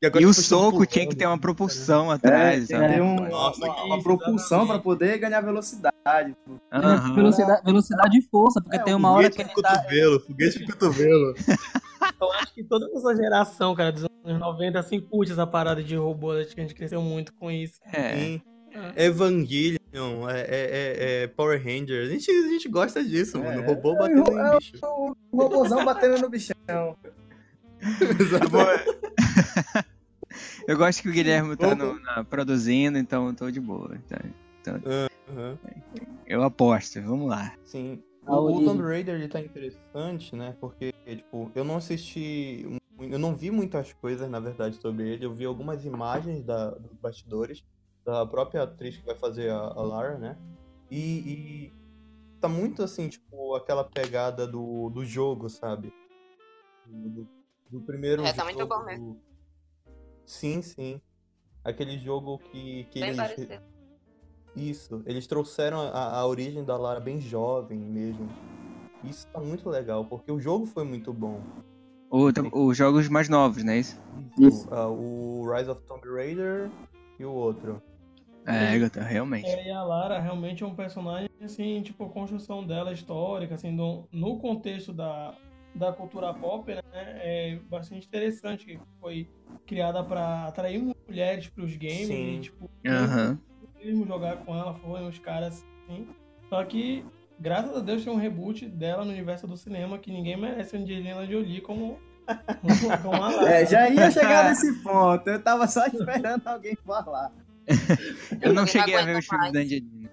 [0.02, 1.42] E, agora, E o tipo, tão soco tinha que ter uma né?
[1.42, 2.68] propulsão É, atrás.
[2.68, 6.34] ter um- Nossa, uma, uma propulsão pra poder ganhar velocidade.
[6.72, 7.14] Aham.
[7.14, 9.70] Velocidade, velocidade e força, porque É, tem o uma hora Foguete que tá.
[9.84, 11.36] cotovelo, foguete no cotovelo.
[12.22, 15.96] Eu acho que toda essa geração, cara, dos anos 90, assim, curte essa parada de
[15.96, 16.32] robô.
[16.34, 17.80] Acho que a gente cresceu muito com isso.
[17.94, 18.16] É.
[18.16, 18.42] Sim.
[18.96, 22.10] Evangelion, é, é, é- é Power Rangers.
[22.10, 23.64] A gente, a gente gosta disso, mano.
[23.64, 24.78] Robô batendo é, em bicho.
[24.84, 26.56] O robôzão batendo no bichão.
[26.70, 26.98] Eu,
[28.50, 28.66] vou-
[30.68, 33.98] Eu gosto que o Guilherme tá no- na- produzindo, então eu tô de boa.
[34.08, 34.80] tá?
[35.30, 35.58] Aham.
[36.28, 37.54] Eu aposto, vamos lá.
[37.64, 38.04] Sim.
[38.28, 38.64] O, o.
[38.66, 40.56] Tomb Raider ele tá interessante, né?
[40.60, 42.66] Porque, tipo, eu não assisti.
[43.00, 45.26] Eu não vi muitas coisas, na verdade, sobre ele.
[45.26, 47.64] Eu vi algumas imagens da, dos bastidores,
[48.04, 50.38] da própria atriz que vai fazer a, a Lara, né?
[50.90, 51.74] E, e
[52.42, 55.94] tá muito assim, tipo, aquela pegada do, do jogo, sabe?
[56.86, 57.28] Do,
[57.70, 58.26] do- primeiro.
[58.26, 59.14] É, tá muito jogo bom mesmo.
[59.14, 59.22] do-
[60.26, 61.00] Sim, sim.
[61.64, 63.18] Aquele jogo que, que Bem eles.
[63.18, 63.62] parecido.
[64.58, 68.28] Isso, eles trouxeram a, a origem da Lara bem jovem mesmo.
[69.04, 71.40] Isso tá muito legal, porque o jogo foi muito bom.
[72.10, 72.32] O-
[72.68, 73.78] Os jogos mais novos, né?
[73.78, 73.96] Isso?
[74.40, 74.68] Isso.
[74.72, 76.72] Ah, o Rise of Tomb Raider
[77.20, 77.82] e o outro.
[78.46, 79.50] É, Agatha, realmente.
[79.50, 83.72] É, e a Lara realmente é um personagem, assim, tipo, a construção dela histórica, assim,
[83.72, 85.38] no, no contexto da,
[85.76, 86.82] da cultura pop, né?
[86.94, 89.30] É bastante interessante, que foi
[89.68, 92.38] criada para atrair mulheres para os games Sim.
[92.38, 93.38] e, tipo, Aham.
[93.88, 96.08] Mesmo jogar com ela, foram os caras assim.
[96.50, 97.06] Só que,
[97.40, 100.80] graças a Deus, tem um reboot dela no universo do cinema que ninguém merece a
[100.80, 102.00] Angelina Jolie como,
[103.02, 103.48] como.
[103.48, 105.28] É, já ia chegar nesse ponto.
[105.30, 107.32] Eu tava só esperando alguém falar.
[108.42, 109.54] Eu não cheguei a ver os filmes mais.
[109.54, 110.10] da Angelina.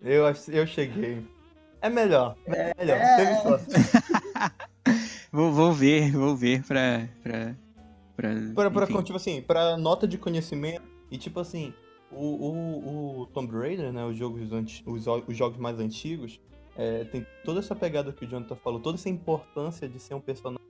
[0.00, 1.26] Eu, eu cheguei.
[1.80, 2.36] É melhor.
[2.46, 2.98] É melhor.
[2.98, 3.16] É.
[3.16, 3.66] Teve sorte.
[5.30, 7.06] Vou, vou ver, vou ver pra.
[7.22, 7.54] pra,
[8.16, 10.82] pra, Pra, pra, tipo assim, pra nota de conhecimento.
[11.10, 11.74] E tipo assim,
[12.10, 14.04] o, o, o Tomb Raider, né?
[14.04, 14.50] Os jogos,
[14.86, 16.40] os, os jogos mais antigos,
[16.76, 20.20] é, tem toda essa pegada que o Jonathan falou, toda essa importância de ser um
[20.20, 20.60] personagem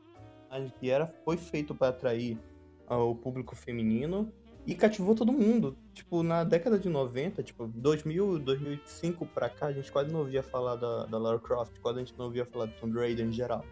[0.81, 2.39] que era, foi feito pra atrair
[2.87, 4.33] ah, o público feminino
[4.67, 5.77] e cativou todo mundo.
[5.93, 10.43] Tipo, na década de 90, tipo, 2000, 2005 pra cá, a gente quase não ouvia
[10.43, 13.33] falar da, da Lara Croft, quase a gente não ouvia falar do Tomb Raider em
[13.33, 13.65] geral.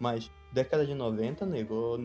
[0.00, 1.98] Mas década de 90, nego,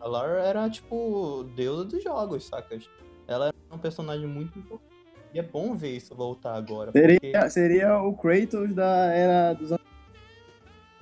[0.00, 2.88] a Lara era, tipo, deusa dos jogos, sacas?
[3.26, 4.94] Ela era um personagem muito importante.
[5.34, 6.92] E é bom ver isso voltar agora.
[6.92, 9.84] porque- Seria, seria o Kratos da era dos anos.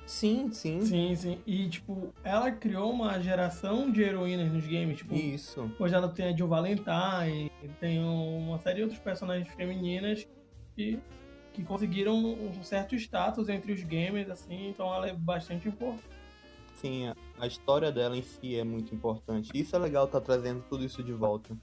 [0.05, 0.81] Sim, sim.
[0.81, 1.39] Sim, sim.
[1.47, 4.97] E, tipo, ela criou uma geração de heroínas nos games.
[4.97, 5.71] Tipo, Isso.
[5.79, 10.27] hoje ela tem a Jill Valentine, tem uma série de outros personagens femininas
[10.75, 10.99] que,
[11.53, 14.69] que conseguiram um certo status entre os gamers, assim.
[14.69, 16.03] Então ela é bastante importante.
[16.75, 19.49] Sim, a, a história dela em si é muito importante.
[19.55, 21.57] Isso é legal tá trazendo tudo isso de volta.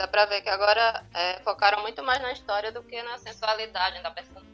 [0.00, 4.02] Dá pra ver que agora é, focaram muito mais na história do que na sensualidade
[4.02, 4.50] da personagem.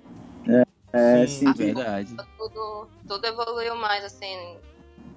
[0.93, 1.55] É, Sim.
[1.55, 1.55] sim.
[1.55, 4.59] Verdade, Tudo, tudo evoluiu mais, assim,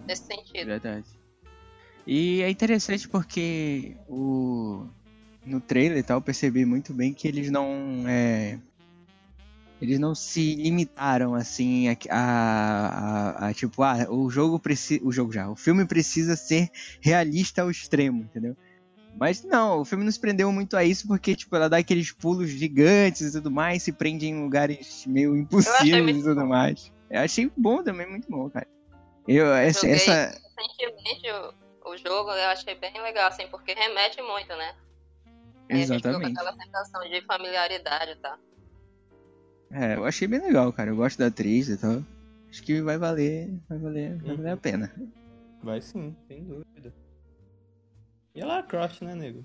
[0.07, 0.67] nesse sentido.
[0.67, 1.07] verdade.
[2.05, 4.85] E é interessante porque o
[5.43, 8.59] no trailer e tal, eu percebi muito bem que eles não é,
[9.81, 15.11] eles não se limitaram assim a, a- a- a, tipo, ah, o jogo precisa, o
[15.11, 16.69] jogo já, o filme precisa ser
[17.01, 18.55] realista ao extremo, entendeu?
[19.19, 22.12] Mas não, o filme não se prendeu muito a isso porque tipo, ela dá aqueles
[22.12, 26.47] pulos gigantes e tudo mais, se prende em lugares meio impossíveis e tudo bom.
[26.47, 26.91] mais.
[27.10, 28.67] Eu achei bom também, muito bom, cara.
[29.27, 29.95] Eu, essa, Joguei.
[29.95, 31.29] essa, Recentemente,
[31.86, 34.75] o, o jogo eu achei bem legal, assim, porque remete muito, né?
[35.69, 36.39] Aí A gente fica com exatamente.
[36.39, 38.39] aquela sensação de familiaridade, tá?
[39.71, 40.89] É, eu achei bem legal, cara.
[40.89, 42.01] Eu gosto da atriz e tal.
[42.49, 44.91] Acho que vai valer, vai valer, vai valer a pena.
[45.62, 46.93] Vai sim, sem dúvida.
[48.39, 49.43] E a Lara Croft, né, nego?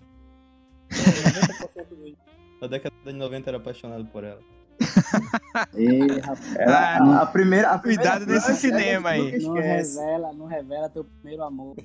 [0.88, 2.16] 90% do-
[2.60, 4.40] da década de 90 era apaixonado por ela.
[5.74, 6.54] Ei, rapaz.
[6.56, 9.38] Era a, a primeira, a primeira Cuidado nesse crush, cinema a aí.
[9.40, 11.76] Não revela, não revela teu primeiro amor.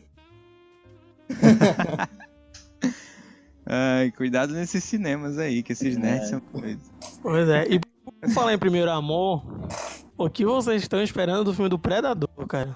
[3.65, 6.91] Ai, cuidado nesses cinemas aí, que esses nerds são coisas.
[7.24, 7.65] Pois é.
[7.69, 9.43] E por falar em Primeiro Amor,
[10.15, 12.76] o que vocês estão esperando do filme do Predador, cara?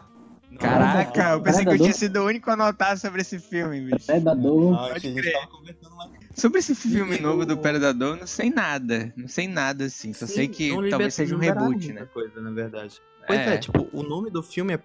[0.60, 4.06] Caraca, eu pensei que eu tinha sido o único a anotar sobre esse filme, bicho.
[4.06, 4.74] Predador.
[4.76, 5.34] Ah, Pode que a gente crer.
[5.34, 6.10] tava conversando lá.
[6.36, 9.14] Sobre esse filme novo do Predador, não sei nada.
[9.16, 10.14] Não sei nada, assim.
[10.14, 12.06] Só sei Sim, que não liber- talvez seja um reboot, né?
[12.14, 13.02] coisa, na verdade.
[13.28, 13.58] Pois é.
[13.58, 14.80] tipo, o nome do filme é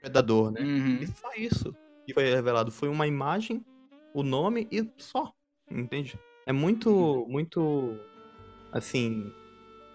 [0.00, 0.60] Predador, né?
[0.60, 0.98] Uhum.
[1.02, 1.74] E só isso
[2.06, 2.70] que foi revelado.
[2.70, 3.64] Foi uma imagem,
[4.14, 5.32] o nome e só.
[5.70, 6.18] Entende?
[6.46, 7.96] É muito, muito,
[8.72, 9.30] assim,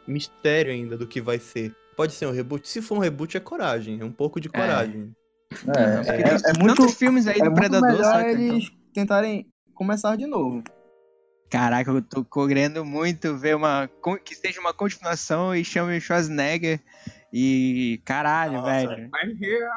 [0.08, 1.76] mistério ainda do que vai ser.
[1.96, 2.68] Pode ser um reboot?
[2.68, 4.00] Se for um reboot, é coragem.
[4.02, 5.16] É um pouco de coragem.
[5.54, 8.32] É, é, tem é muito, tantos filmes aí é do Predador, melhor saca?
[8.32, 10.64] Então, eles tentarem começar de novo.
[11.50, 13.90] Caraca, eu tô querendo muito ver uma.
[14.24, 16.82] que seja uma continuação e chame o Schwarzenegger.
[17.32, 18.02] E.
[18.04, 19.10] Caralho, Nossa, velho.
[19.24, 19.70] I'm here!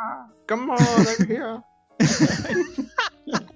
[0.48, 1.62] Come on, I'm here!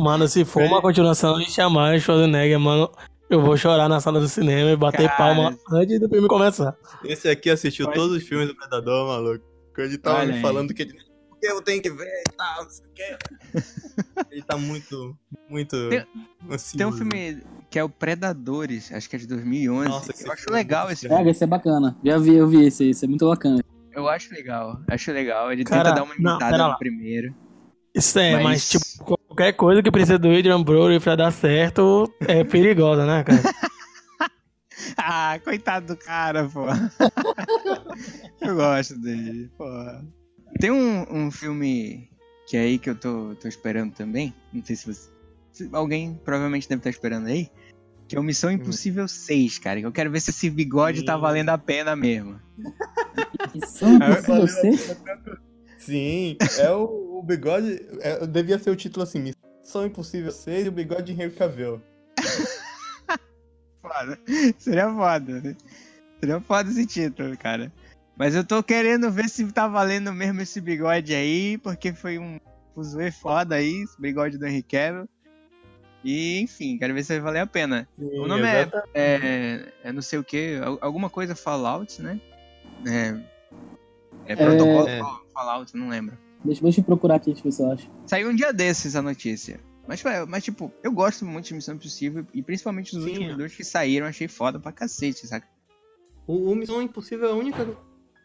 [0.00, 2.88] Mano, se for uma continuação e chamar o Schwarzenegger, mano,
[3.34, 5.16] eu vou chorar na sala do cinema e bater Cara.
[5.16, 6.76] palma antes do filme começar.
[7.04, 9.44] Esse aqui assistiu Pode todos os filmes do Predador, maluco.
[9.78, 10.40] Ele tava Olha me aí.
[10.42, 10.94] falando que ele.
[11.28, 13.16] Porque eu tenho que ver e tal, não sei o quê.
[14.30, 15.16] Ele tá muito,
[15.48, 16.06] muito Tem-
[16.50, 16.76] ansioso.
[16.78, 19.88] Tem um filme que é o Predadores, acho que é de 2011.
[19.88, 21.16] Nossa, eu acho é legal esse filme.
[21.16, 21.96] Pega, esse é bacana.
[22.04, 23.62] Já vi, eu vi esse, esse é muito bacana.
[23.92, 25.50] Eu acho legal, acho legal.
[25.52, 27.34] Ele Cara, tenta dar uma não, imitada pera no primeiro.
[27.94, 32.12] Isso é, mas, Mas- tipo, qualquer coisa que precisa do Adrian Brody pra dar certo
[32.20, 33.42] é perigosa, né, cara?
[34.96, 36.66] Ah, coitado do cara, pô.
[38.40, 39.64] eu gosto dele, pô.
[40.58, 42.10] Tem um, um filme
[42.48, 44.34] que é aí que eu tô, tô esperando também.
[44.52, 45.08] Não sei se você.
[45.52, 47.48] se alguém provavelmente deve estar esperando aí.
[48.08, 49.80] Que é o Missão Impossível 6, cara.
[49.80, 51.20] Que eu quero ver se esse bigode tá Sim.
[51.20, 52.40] valendo a pena mesmo.
[53.54, 54.96] Missão Ah, Impossível 6?
[55.78, 57.80] Sim, é o, o bigode.
[58.00, 59.32] é, devia ser o título assim:
[59.62, 61.80] Missão Impossível 6 e o bigode de Henry Cavill.
[63.80, 64.18] Foda.
[64.58, 65.56] Seria foda, né?
[66.20, 67.72] Seria foda esse título, cara.
[68.16, 72.38] Mas eu tô querendo ver se tá valendo mesmo esse bigode aí, porque foi um
[72.74, 75.08] fuzuê foda aí, esse bigode do Henry Cavill.
[76.04, 77.88] E, enfim, quero ver se vai valer a pena.
[77.98, 82.20] Sim, o nome é, é, é não sei o que, alguma coisa Fallout, né?
[82.86, 83.16] É,
[84.26, 85.00] é protocolo É.
[85.32, 86.16] Fallout, não lembro.
[86.44, 87.90] Deixa, deixa eu procurar aqui, deixa eu ver se eu acho.
[88.06, 89.60] Saiu um dia desses a notícia.
[89.86, 93.36] Mas, mas, tipo, eu gosto muito de Missão Impossível e principalmente os Sim, últimos é.
[93.36, 95.46] dois que saíram, achei foda pra cacete, saca?
[96.26, 97.66] O, o Missão Impossível é a única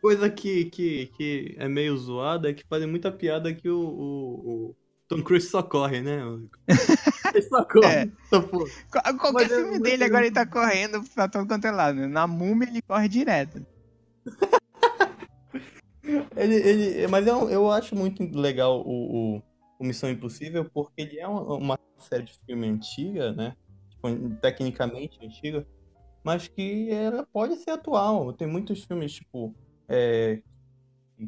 [0.01, 4.49] coisa que, que, que é meio zoada, é que fazem muita piada que o, o,
[4.69, 4.75] o
[5.08, 6.21] Tom Cruise só corre, né?
[7.34, 7.86] Ele só corre.
[7.88, 8.10] É.
[8.27, 8.43] Então,
[9.17, 11.95] Qualquer Mas é filme muito- dele agora ele tá correndo pra todo quanto é lado.
[11.97, 12.08] né?
[12.08, 13.65] Na múmia ele corre direto.
[16.36, 19.43] Ele, ele, mas eu, eu acho muito legal o, o,
[19.80, 23.56] o Missão Impossível porque ele é uma, uma série de filme antiga, né?
[23.89, 25.65] Tipo, tecnicamente antiga,
[26.24, 28.34] mas que ela pode ser atual.
[28.34, 29.54] Tem muitos filmes, tipo,
[29.88, 30.41] é,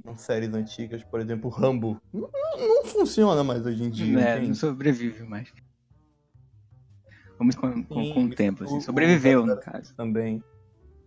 [0.04, 2.00] com séries antigas, por exemplo, Rambo.
[2.14, 4.40] Não, não funciona mais hoje em dia, né?
[4.40, 5.52] Não sobrevive mais.
[7.38, 8.82] Vamos com, com, Sim, com o tempo, assim.
[8.82, 9.96] Sobreviveu, no caso.
[9.96, 10.44] Também.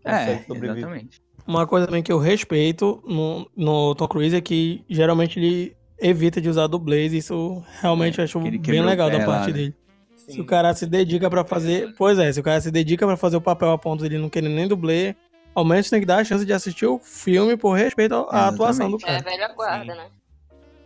[0.05, 1.23] É, exatamente.
[1.47, 6.41] Uma coisa também que eu respeito no, no Tom Cruise é que geralmente ele evita
[6.41, 7.13] de usar dublês.
[7.13, 9.53] Isso realmente eu acho bem legal da lá, parte né?
[9.53, 9.77] dele.
[10.17, 10.33] Sim.
[10.33, 11.95] Se o cara se dedica pra fazer.
[11.99, 14.29] Pois é, se o cara se dedica pra fazer o papel a ponto dele não
[14.29, 15.17] querer nem dublê,
[15.55, 18.55] ao menos tem que dar a chance de assistir o filme por respeito à Exatamente.
[18.55, 19.23] atuação do É cara.
[19.23, 20.07] velha guarda, né?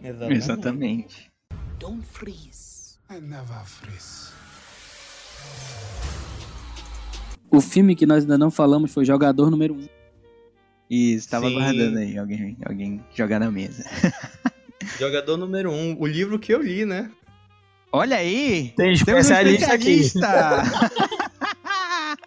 [0.03, 0.39] Exatamente.
[0.39, 1.31] Exatamente.
[1.79, 2.99] Don't freeze.
[3.11, 4.27] I never freeze.
[7.51, 9.87] O filme que nós ainda não falamos foi Jogador Número 1.
[10.89, 11.57] Isso, tava Sim.
[11.57, 13.85] aguardando aí alguém, alguém jogar na mesa.
[15.01, 17.11] Jogador número um, o livro que eu li, né?
[17.91, 18.73] Olha aí!
[18.77, 19.91] Tem um especialista aqui.
[19.91, 20.63] especialista!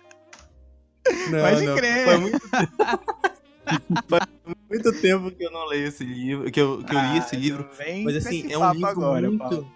[1.31, 1.75] Não, Pode não.
[1.75, 2.05] crer.
[2.05, 2.39] Faz muito...
[4.07, 4.27] Faz
[4.67, 7.39] muito tempo que eu não leio esse livro, que eu, que eu li esse Ah,
[7.39, 7.63] livro.
[7.65, 9.67] não vem Mas assim, esse é um livro agora, muito.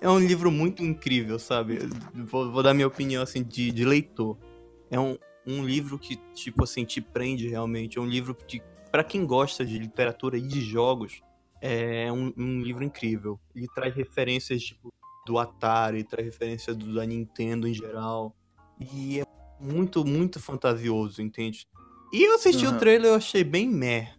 [0.00, 1.78] É um livro muito incrível, sabe?
[2.14, 4.36] Vou, vou dar minha opinião assim de, de leitor.
[4.90, 7.98] É um, um livro que, tipo assim, te prende realmente.
[7.98, 11.22] É um livro que, para quem gosta de literatura e de jogos,
[11.60, 13.40] é um, um livro incrível.
[13.54, 14.88] Ele traz referências, tipo,
[15.26, 18.34] do Atari, traz referências do, da Nintendo em geral.
[18.78, 19.24] E é
[19.60, 21.66] muito, muito fantasioso, entende?
[22.12, 22.76] E eu assisti Aham.
[22.76, 24.12] o trailer e eu achei bem meh.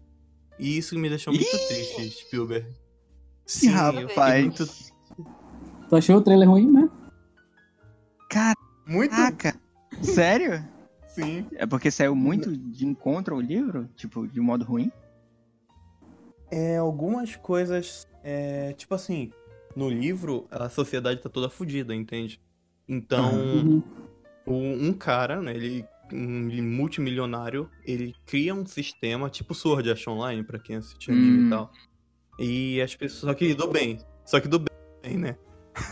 [0.58, 1.68] E isso me deixou muito Ih!
[1.68, 2.68] triste, Spielberg.
[3.46, 4.46] Sim, rapaz.
[4.46, 4.66] muito,
[5.90, 6.90] Tu achou o trailer ruim, né?
[8.88, 9.60] muito Caraca!
[10.02, 10.73] Sério?
[11.14, 11.48] Sim.
[11.56, 13.88] É porque saiu muito de encontro ao livro?
[13.96, 14.92] Tipo, de modo ruim?
[16.52, 19.32] É, algumas coisas, é, tipo assim,
[19.76, 22.40] no livro a sociedade tá toda fodida, entende?
[22.88, 23.84] Então, Uhum.
[24.46, 24.54] o-
[24.88, 30.60] um cara, né, ele um multimilionário, ele cria um sistema tipo Sword Art Online pra
[30.60, 31.48] quem assiste anime Hum.
[31.48, 31.72] e tal.
[32.38, 35.38] E as pessoas, só que do bem, só que do bem, né?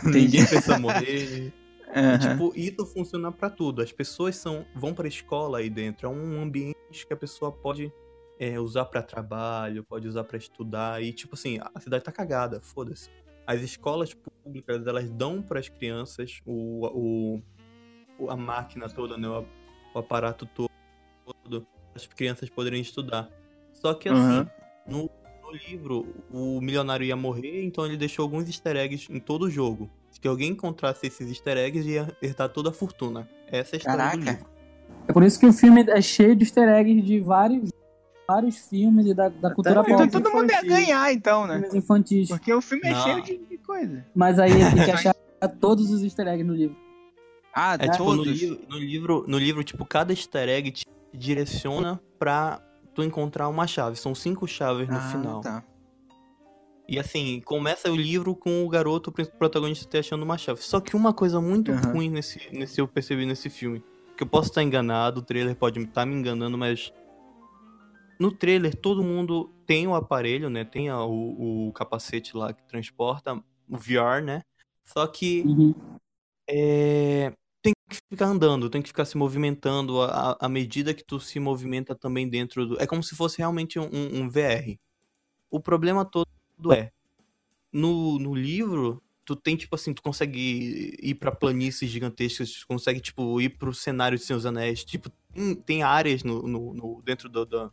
[0.02, 0.18] Entendi.
[0.26, 1.52] Ninguém pensa morrer.
[1.94, 3.82] E, tipo, isso funciona pra tudo.
[3.82, 6.06] As pessoas são, vão pra escola aí dentro.
[6.06, 7.92] É um ambiente que a pessoa pode
[8.38, 11.02] é, usar pra trabalho, pode usar pra estudar.
[11.02, 13.10] E, tipo assim, a cidade tá cagada, foda-se.
[13.46, 17.42] As escolas públicas, elas dão pras crianças o,
[18.18, 19.28] o, a máquina toda, né?
[19.28, 19.44] O,
[19.94, 23.28] o aparato todo, as crianças poderem estudar.
[23.72, 24.50] Só que, assim, Aham.
[24.86, 25.10] no,
[25.42, 29.50] no livro, o milionário ia morrer, então ele deixou alguns easter eggs em todo o
[29.50, 29.90] jogo.
[30.22, 33.28] Se alguém encontrasse esses easter eggs, ia herdar toda a fortuna.
[33.48, 34.30] Essa é a história do Caraca.
[34.30, 34.46] livro.
[35.08, 37.70] É por isso que o filme é cheio de easter eggs de vários,
[38.28, 40.22] vários filmes e da, da cultura Até Então pop.
[40.22, 41.54] todo mundo ia ganhar, então, né?
[41.54, 42.28] Filmes infantis.
[42.28, 43.02] Porque o filme é Não.
[43.02, 44.06] cheio de, de coisa.
[44.14, 45.14] Mas aí tem que achar
[45.60, 46.76] todos os easter eggs no livro.
[47.52, 52.00] Ah, É tipo, no livro, no livro, no livro, tipo, cada easter egg te direciona
[52.16, 52.62] pra
[52.94, 53.96] tu encontrar uma chave.
[53.96, 55.40] São cinco chaves no ah, final.
[55.40, 55.64] Tá.
[56.92, 60.60] E assim, começa o livro com o garoto o protagonista te achando uma chave.
[60.60, 61.90] Só que uma coisa muito Aham.
[61.94, 63.82] ruim nesse, nesse eu percebi nesse filme,
[64.14, 66.92] que eu posso estar enganado, o trailer pode estar me enganando, mas
[68.20, 70.66] no trailer todo mundo tem o aparelho, né?
[70.66, 74.42] Tem a- o, o capacete lá que transporta o VR, né?
[74.84, 75.72] Só que Uhum.
[76.46, 77.32] é,
[77.62, 81.40] tem que ficar andando, tem que ficar se movimentando à, à medida que tu se
[81.40, 82.78] movimenta também dentro do.
[82.78, 84.78] É como se fosse realmente um, um VR.
[85.50, 86.26] O problema todo
[86.70, 86.92] é
[87.72, 89.02] no, no livro.
[89.24, 93.72] Tu tem, tipo assim, tu consegue ir pra planícies gigantescas, tu consegue, tipo, ir pro
[93.72, 94.84] cenário de Seus Anéis.
[94.84, 97.70] Tipo, tem, tem áreas no, no, no- dentro do- da,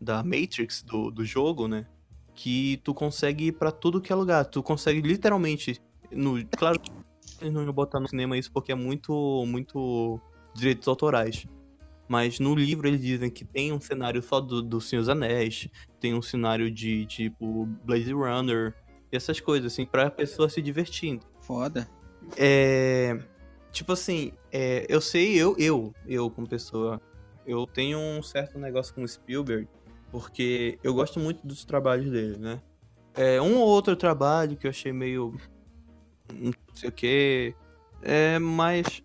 [0.00, 1.86] da Matrix do, do jogo, né?
[2.34, 4.46] Que tu consegue ir pra tudo que é lugar.
[4.46, 5.80] Tu consegue literalmente.
[6.10, 6.80] No, claro
[7.40, 10.18] eles não iam botar no cinema isso porque é muito, muito
[10.54, 11.46] direitos autorais.
[12.08, 15.68] Mas no livro eles dizem que tem um cenário só do, do Senhor dos Anéis,
[16.00, 18.74] tem um cenário de tipo Blaze Runner,
[19.10, 21.24] e essas coisas, assim, pra pessoa se divertindo.
[21.40, 21.88] Foda.
[22.36, 23.18] É.
[23.72, 27.00] Tipo assim, é, eu sei, eu, eu, eu como pessoa,
[27.46, 29.68] eu tenho um certo negócio com o Spielberg,
[30.10, 32.62] porque eu gosto muito dos trabalhos dele, né?
[33.14, 35.34] É, um ou outro trabalho que eu achei meio.
[36.32, 37.54] não sei o que.
[38.02, 39.02] É, mas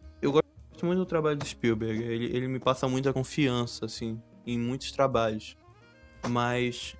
[0.82, 2.01] gosto muito do trabalho do Spielberg.
[2.03, 5.55] Ele, ele me passa muita confiança, assim, em muitos trabalhos.
[6.27, 6.95] Mas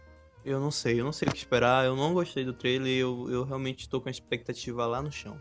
[0.46, 1.86] eu não sei, eu não sei o que esperar.
[1.86, 5.38] Eu não gostei do trailer eu, eu realmente tô com a expectativa lá no chão.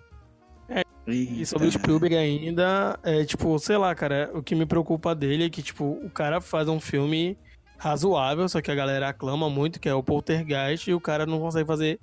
[1.07, 5.45] E sobre o Spielberg ainda, é tipo, sei lá, cara, o que me preocupa dele
[5.45, 7.37] é que, tipo, o cara faz um filme
[7.79, 11.41] razoável, só que a galera aclama muito, que é o Poltergeist, e o cara não
[11.41, 11.99] consegue fazer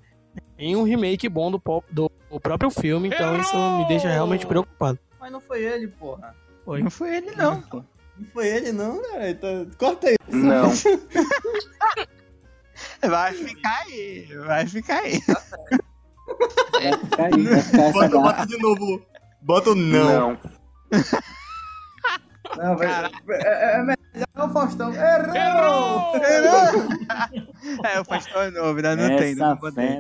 [0.58, 5.00] nenhum remake bom do, pop- do, do próprio filme, então isso me deixa realmente preocupado.
[5.28, 6.34] Mas não foi ele, porra.
[6.66, 6.84] Oi.
[6.84, 7.84] Não foi ele, não, pô.
[8.18, 9.30] Não foi ele, não, cara.
[9.30, 10.16] Então, corta aí.
[10.30, 10.70] Não.
[13.06, 15.20] Vai ficar aí, vai ficar aí.
[15.28, 19.06] Vai ficar aí, vai ficar essa Bota, bota de novo.
[19.42, 20.10] Bota o não.
[20.10, 20.40] Não.
[22.56, 22.88] Não, vai,
[23.30, 23.98] é, é melhor
[24.38, 24.94] o Faustão.
[24.94, 26.14] Errou!
[27.84, 30.00] É, o pastor novo, ainda não tem, não Essa botei.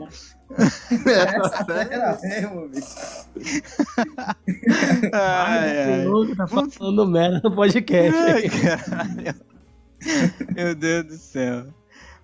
[0.49, 2.95] Essa fera mesmo, bicho.
[5.13, 6.05] Ai, ai.
[6.05, 8.15] louco, tá falando merda no podcast.
[8.17, 9.35] Ai, caralho.
[10.55, 11.67] Meu Deus do céu.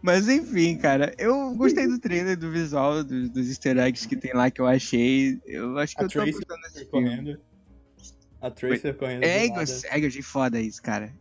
[0.02, 4.34] Mas enfim, cara, eu gostei do trailer, do visual, dos, dos easter eggs que tem
[4.34, 5.40] lá que eu achei.
[5.46, 7.10] Eu acho que A eu tô Tracy gostando desse filme.
[7.10, 7.40] correndo.
[8.42, 9.24] A Tracer correndo.
[9.24, 9.48] É, é,
[10.08, 11.14] achei foda isso, cara.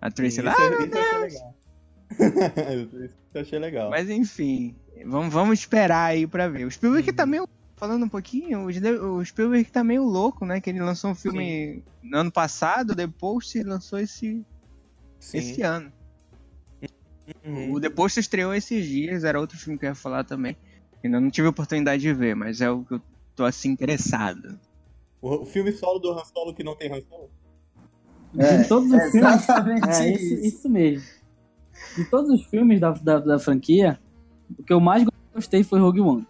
[0.00, 0.52] A Tracy Sim, lá.
[0.52, 1.34] isso, Ah, é- meu achei Deus.
[3.34, 3.90] eu achei legal.
[3.90, 6.66] Mas enfim, vamos, vamos esperar aí pra ver.
[6.66, 7.48] O Spielberg tá meio.
[7.76, 10.60] Falando um pouquinho, o Spielberg tá meio louco, né?
[10.60, 14.44] Que ele lançou um filme no ano passado, depois se lançou esse,
[15.18, 15.38] Sim.
[15.38, 15.92] esse ano.
[17.44, 17.72] Uhum.
[17.72, 20.56] O The Post estreou esses dias, era outro filme que eu ia falar também.
[21.02, 23.02] Ainda não tive oportunidade de ver, mas é o que eu
[23.34, 24.58] tô assim interessado.
[25.20, 27.30] O, filme solo do Han Solo que não tem Han Solo?
[28.32, 29.14] De todos os filmes.
[29.14, 30.44] Exatamente É, isso, isso.
[30.44, 31.06] isso mesmo.
[31.96, 33.98] De todos os filmes da, da, da franquia,
[34.58, 36.26] o que eu mais gostei foi Rogue One.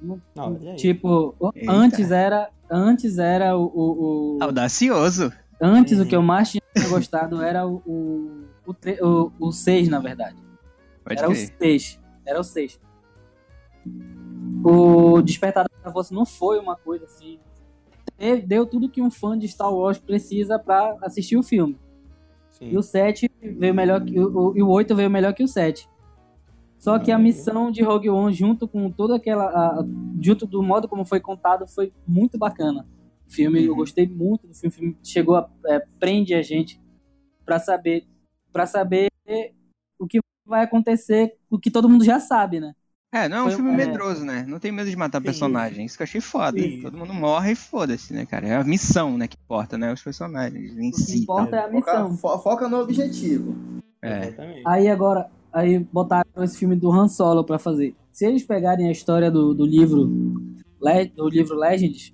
[0.00, 0.54] Não.
[0.76, 1.72] Tipo, Eita.
[1.72, 2.50] antes era.
[2.70, 3.64] Antes era o.
[3.64, 5.32] o, o- Audacioso.
[5.60, 7.82] antes o que eu mais tinha gostado era o.
[7.84, 10.36] O, o, tre- o, o 6, na verdade.
[11.04, 11.54] Pode era o crer.
[11.58, 12.00] 6.
[12.26, 12.78] Era o 6.
[14.64, 17.38] O Despertar da Força não foi uma coisa assim.
[18.18, 21.76] Deu- Deu tudo que um fã de Star Wars precisa pra assistir o filme.
[22.58, 22.70] Sim.
[22.72, 25.88] E o 7 veio melhor que o, e o 8 veio melhor que o 7.
[26.78, 29.44] Só que a missão de Rogue One, junto com toda aquela.
[29.46, 29.84] a-
[30.20, 32.86] junto do modo como foi contado, foi muito bacana.
[33.26, 34.68] O filme, eu gostei muito do filme.
[34.68, 35.50] O filme chegou a.
[35.66, 36.80] É, prende a gente
[37.44, 38.06] pra saber.
[38.52, 39.08] para saber
[39.98, 42.74] o que vai acontecer, o que todo mundo já sabe, né?
[43.10, 43.76] É, não é um Foi- filme é.
[43.86, 44.44] medroso, né?
[44.46, 45.24] Não tem medo de matar Sim.
[45.24, 45.86] personagem.
[45.86, 46.60] Isso que eu achei foda.
[46.60, 46.82] Sim.
[46.82, 48.46] Todo mundo morre e foda-se, né, cara?
[48.46, 49.90] É a missão, né, que importa, né?
[49.92, 51.22] Os personagens em O que si.
[51.22, 52.16] importa é a Foca, missão.
[52.18, 53.56] fo- foca no objetivo.
[54.02, 54.26] É.
[54.26, 54.62] Exatamente.
[54.66, 57.94] Aí agora, aí botaram esse filme do Han Solo pra fazer.
[58.12, 60.04] Se eles pegarem a história do, do livro
[61.16, 62.12] do livro Legends,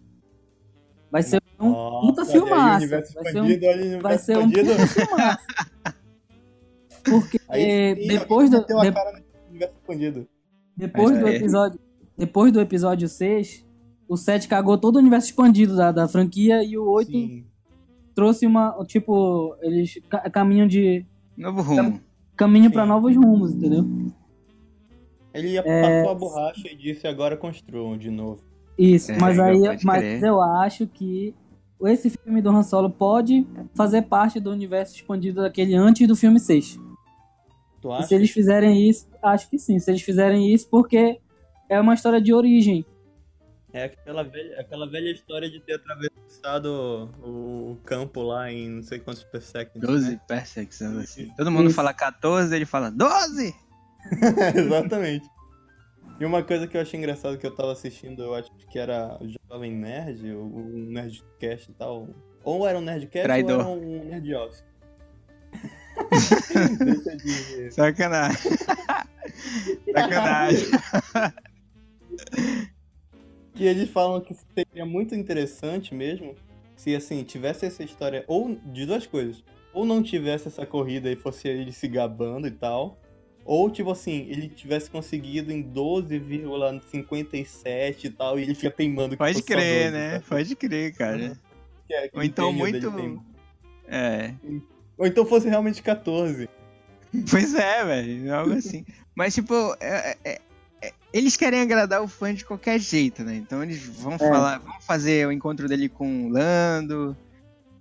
[1.10, 2.88] vai ser um Nossa, puta filmaço.
[2.88, 5.40] Vai ser um, vai ser um puta filmaço.
[7.04, 10.28] Porque Aí sim, depois do, de- cara no universo expandido.
[10.76, 11.36] Depois do é.
[11.36, 11.78] episódio,
[12.16, 13.64] depois do episódio 6,
[14.08, 17.44] o 7 cagou todo o universo expandido da, da franquia e o 8 Sim.
[18.14, 21.04] trouxe uma, tipo, eles ca- caminham de
[21.36, 22.00] Novo rumo.
[22.36, 22.88] caminho pra Sim.
[22.88, 23.84] novos rumos, entendeu?
[25.32, 25.82] Ele ia É.
[26.02, 28.40] passou a borracha e disse agora construam de novo.
[28.78, 31.34] Isso, É, mas eu- aí mas eu acho que
[31.86, 36.38] esse filme do Han Solo pode fazer parte do universo expandido daquele antes do filme
[36.40, 36.78] 6.
[37.80, 38.06] Tu E acha?
[38.08, 39.78] se eles fizerem isso, acho que sim.
[39.78, 41.18] Se eles fizerem isso, porque
[41.68, 42.84] é uma história de origem.
[43.72, 48.82] É aquela velha, aquela velha história de ter atravessado o, o campo lá em não
[48.82, 49.84] sei quantos per second.
[49.84, 50.20] 12 Né?
[50.28, 51.28] parsecs, algo assim.
[51.36, 51.74] Todo mundo Isso.
[51.74, 53.52] fala 14, ele fala 12!
[54.54, 55.26] Exatamente.
[56.20, 59.18] E uma coisa que eu achei engraçado que eu tava assistindo, eu acho que era
[59.20, 62.08] o Jovem Nerd, o, o Nerdcast e tal.
[62.44, 63.66] Ou era um Nerdcast Traidor.
[63.66, 64.64] ou era um Nerd Office.
[66.78, 67.70] Deixa de...
[67.72, 68.52] Sacanagem.
[69.92, 70.66] Sacanagem.
[73.54, 76.34] Que eles falam que seria muito interessante mesmo
[76.74, 79.44] se, assim, tivesse essa história, ou de duas coisas.
[79.72, 82.98] Ou não tivesse essa corrida e fosse ele se gabando e tal.
[83.44, 89.16] Ou, tipo assim, ele tivesse conseguido em 12,57 e tal, e ele fica teimando que
[89.18, 90.10] Pode crer, 12, né?
[90.14, 90.24] sabe?
[90.28, 91.38] Pode crer, cara.
[91.90, 93.22] É Ou então muito-
[93.86, 94.34] É.
[94.98, 96.48] Ou então fosse realmente 14.
[97.30, 98.34] Pois é, velho.
[98.34, 98.84] Algo assim.
[99.14, 100.40] Mas, tipo, é, é,
[100.82, 103.36] é, eles querem agradar o fã de qualquer jeito, né?
[103.36, 107.16] Então eles vão falar, vão fazer o encontro dele com o Lando.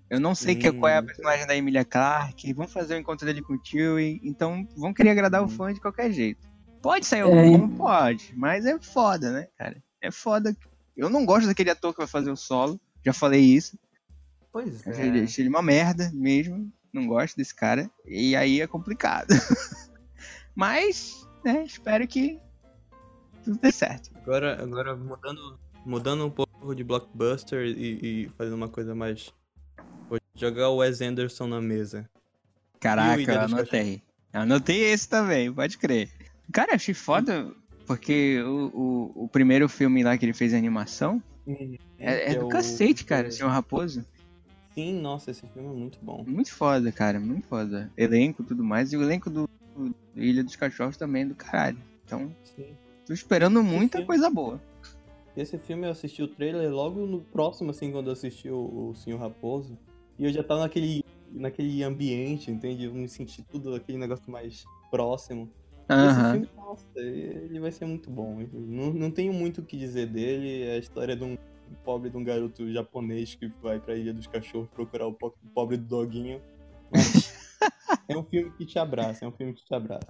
[0.10, 2.54] Eu não sei que, qual é a personagem da Emilia Clarke.
[2.54, 4.22] Vão fazer o encontro dele com o Chewie.
[4.24, 6.48] Então vão querer agradar o fã de qualquer jeito.
[6.82, 7.58] Pode sair algum É.
[7.58, 7.70] bom?
[7.70, 8.32] Pode.
[8.36, 9.82] Mas é foda, né, cara?
[10.02, 10.56] É foda.
[10.96, 12.80] Eu não gosto daquele ator que vai fazer o solo.
[13.04, 13.80] Já falei isso.
[14.52, 16.72] Pois Achei ele- achei ele uma merda mesmo.
[16.94, 17.90] Não gosto desse cara.
[18.06, 19.28] E aí é complicado.
[20.56, 22.40] Mas, né, espero que
[23.44, 24.12] tudo dê certo.
[24.16, 29.34] Agora, agora mudando, mudando um pouco de blockbuster e, e fazendo uma coisa mais.
[30.08, 32.08] Vou jogar o Wes Anderson na mesa.
[32.76, 34.02] O Caraca, eu anotei.
[34.32, 36.10] Anotei esse também, pode crer.
[36.52, 37.52] Cara, achei foda,
[37.88, 38.72] porque o,
[39.16, 41.22] o, o primeiro filme lá que ele fez a animação
[41.98, 44.06] é, é do o- cacete, cara, Senhor Raposo.
[44.74, 46.24] Sim, nossa, esse filme é muito bom.
[46.26, 47.92] Muito foda, cara, muito foda.
[47.98, 48.92] Elenco e tudo mais.
[48.92, 51.78] E o elenco do, do Ilha dos Cachorros também é do caralho.
[52.06, 52.76] Então, Sim.
[53.06, 54.62] tô esperando muita filme- coisa boa.
[55.36, 58.96] Esse filme eu assisti o trailer logo no próximo, assim, quando eu assisti o, o
[58.96, 59.78] Senhor Raposo.
[60.18, 62.86] E eu já tava naquele, naquele ambiente, entende?
[62.86, 65.50] Eu me senti tudo aquele negócio mais próximo.
[65.90, 66.32] Esse Aham.
[66.32, 68.40] filme, nossa, ele vai ser muito bom.
[68.54, 70.64] Não, não tenho muito o que dizer dele.
[70.64, 71.36] É a história de um
[71.84, 75.50] pobre de um garoto japonês que vai pra Ilha dos Cachorros procurar o po- o
[75.50, 76.42] pobre do doguinho.
[76.92, 77.34] Mas
[78.08, 80.08] é um filme que te abraça, é um filme que te abraça.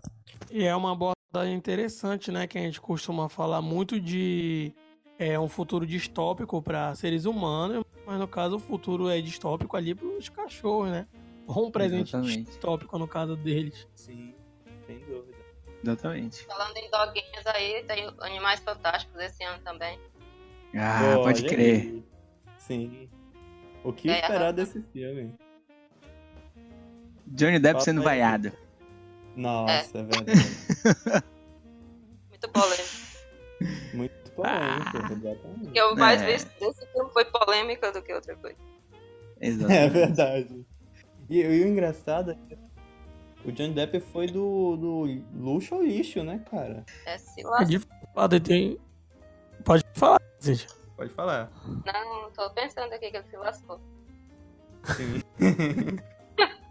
[0.51, 2.45] E é uma abordagem interessante, né?
[2.47, 4.73] Que a gente costuma falar muito de
[5.17, 9.95] é, um futuro distópico para seres humanos, mas no caso o futuro é distópico ali
[9.95, 11.07] para os cachorros, né?
[11.47, 12.43] Ou um presente Exatamente.
[12.43, 13.87] distópico no caso deles.
[13.95, 14.33] Sim,
[14.85, 15.37] sem dúvida.
[15.83, 16.45] Exatamente.
[16.45, 19.99] Falando em doguinhos aí, tem Animais Fantásticos esse ano também.
[20.75, 21.81] Ah, pode crer.
[21.81, 22.03] aí.
[22.57, 23.09] Sim.
[23.83, 24.53] O que É, esperar aham.
[24.53, 25.33] desse filme?
[27.27, 28.05] Johnny Depp Fala sendo aí.
[28.05, 28.51] vaiado.
[29.35, 30.31] Nossa, é, verdade.
[32.29, 33.93] Muito polêmico.
[33.93, 35.09] Muito polêmico, Ah.
[35.09, 35.71] O exatamente.
[35.71, 36.25] que eu mais É.
[36.25, 38.57] vi desse filme foi polêmica do que outra coisa.
[39.39, 39.89] É Exatamente.
[39.93, 40.65] verdade.
[41.29, 42.57] E, e o engraçado é que
[43.45, 46.85] o Johnny Depp foi do, do luxo ao lixo, né, cara?
[47.05, 47.43] É se É
[48.39, 48.77] tem.
[49.65, 50.19] Pode falar,
[50.95, 51.51] Pode falar.
[51.85, 53.79] Não, tô pensando aqui que ele se lascou.
[54.95, 55.21] Sim.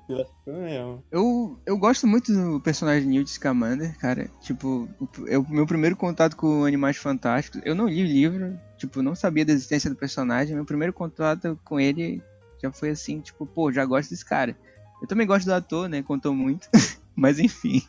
[0.06, 1.04] Se lascou mesmo.
[1.10, 4.28] Eu, eu gosto muito do personagem Newt Scamander, cara.
[4.40, 7.60] Tipo, o, é o meu primeiro contato com Animais Fantásticos.
[7.64, 10.56] Eu não li o livro, tipo, não sabia da existência do personagem.
[10.56, 12.20] Meu primeiro contato com ele
[12.60, 14.56] já foi assim, tipo, pô, já gosto desse cara.
[15.00, 16.02] Eu também gosto do ator, né?
[16.02, 16.68] Contou muito.
[17.14, 17.82] Mas enfim.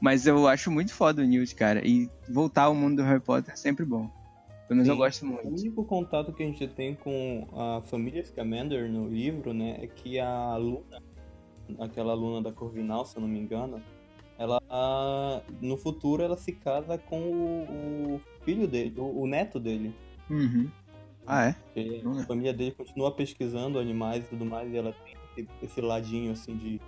[0.00, 1.86] Mas eu acho muito foda o Newt, cara.
[1.86, 4.10] E voltar ao mundo do Harry Potter é sempre bom.
[4.68, 4.98] Pelo menos eu Sim.
[4.98, 5.48] gosto O muito.
[5.48, 10.18] único contato que a gente tem com a família Scamander no livro, né, é que
[10.18, 11.02] a Luna,
[11.78, 13.80] aquela Luna da Corvinal, se eu não me engano,
[14.38, 14.60] ela,
[15.62, 19.94] no futuro, ela se casa com o, o filho dele, o, o neto dele.
[20.28, 20.68] Uhum.
[21.26, 21.52] Ah, é?
[21.52, 25.80] Porque a família dele continua pesquisando animais e tudo mais, e ela tem esse, esse
[25.80, 26.80] ladinho, assim, de,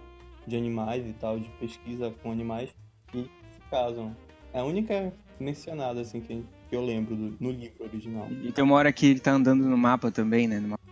[0.46, 2.74] de animais e tal, de pesquisa com animais,
[3.14, 4.14] e se casam.
[4.52, 8.28] É a única mencionada, assim, que, que eu lembro do- no livro original.
[8.42, 10.58] E tem uma hora que ele tá andando no mapa também, né?
[10.60, 10.82] No mapa,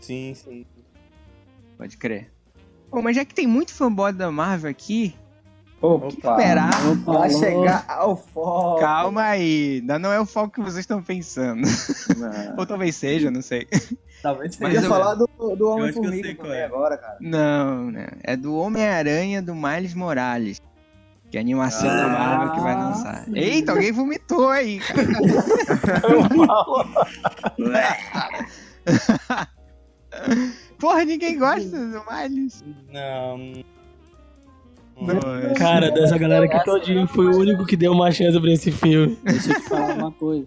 [0.00, 0.64] Sim, sim.
[1.76, 2.30] pode crer.
[2.90, 5.14] Bom, mas já que tem muito fanboy da Marvel aqui,
[5.80, 6.70] Opa, esperar.
[7.04, 7.38] Vai Alô?
[7.38, 8.80] chegar ao foco.
[8.80, 9.76] calma aí.
[9.80, 11.62] Ainda não é o foco que vocês estão pensando.
[12.58, 13.66] Ou talvez seja, não sei.
[14.22, 16.64] Talvez Mas seja eu- falar do, do Homem-Formiga é.
[16.64, 17.18] agora, cara.
[17.20, 18.08] Não, né?
[18.24, 20.60] É do Homem-Aranha do Miles Morales.
[21.30, 23.24] Que é a animação da Ah, Marvel que vai lançar.
[23.24, 23.36] sim.
[23.36, 25.02] Eita, alguém vomitou aí, cara.
[30.78, 32.64] Porra, ninguém gosta do Miles.
[32.92, 33.38] Não.
[35.00, 38.72] Não, Cara, dessa galera aqui todinho foi o único que deu uma chance pra esse
[38.72, 39.16] filme.
[39.22, 40.46] Deixa eu te falar uma coisa.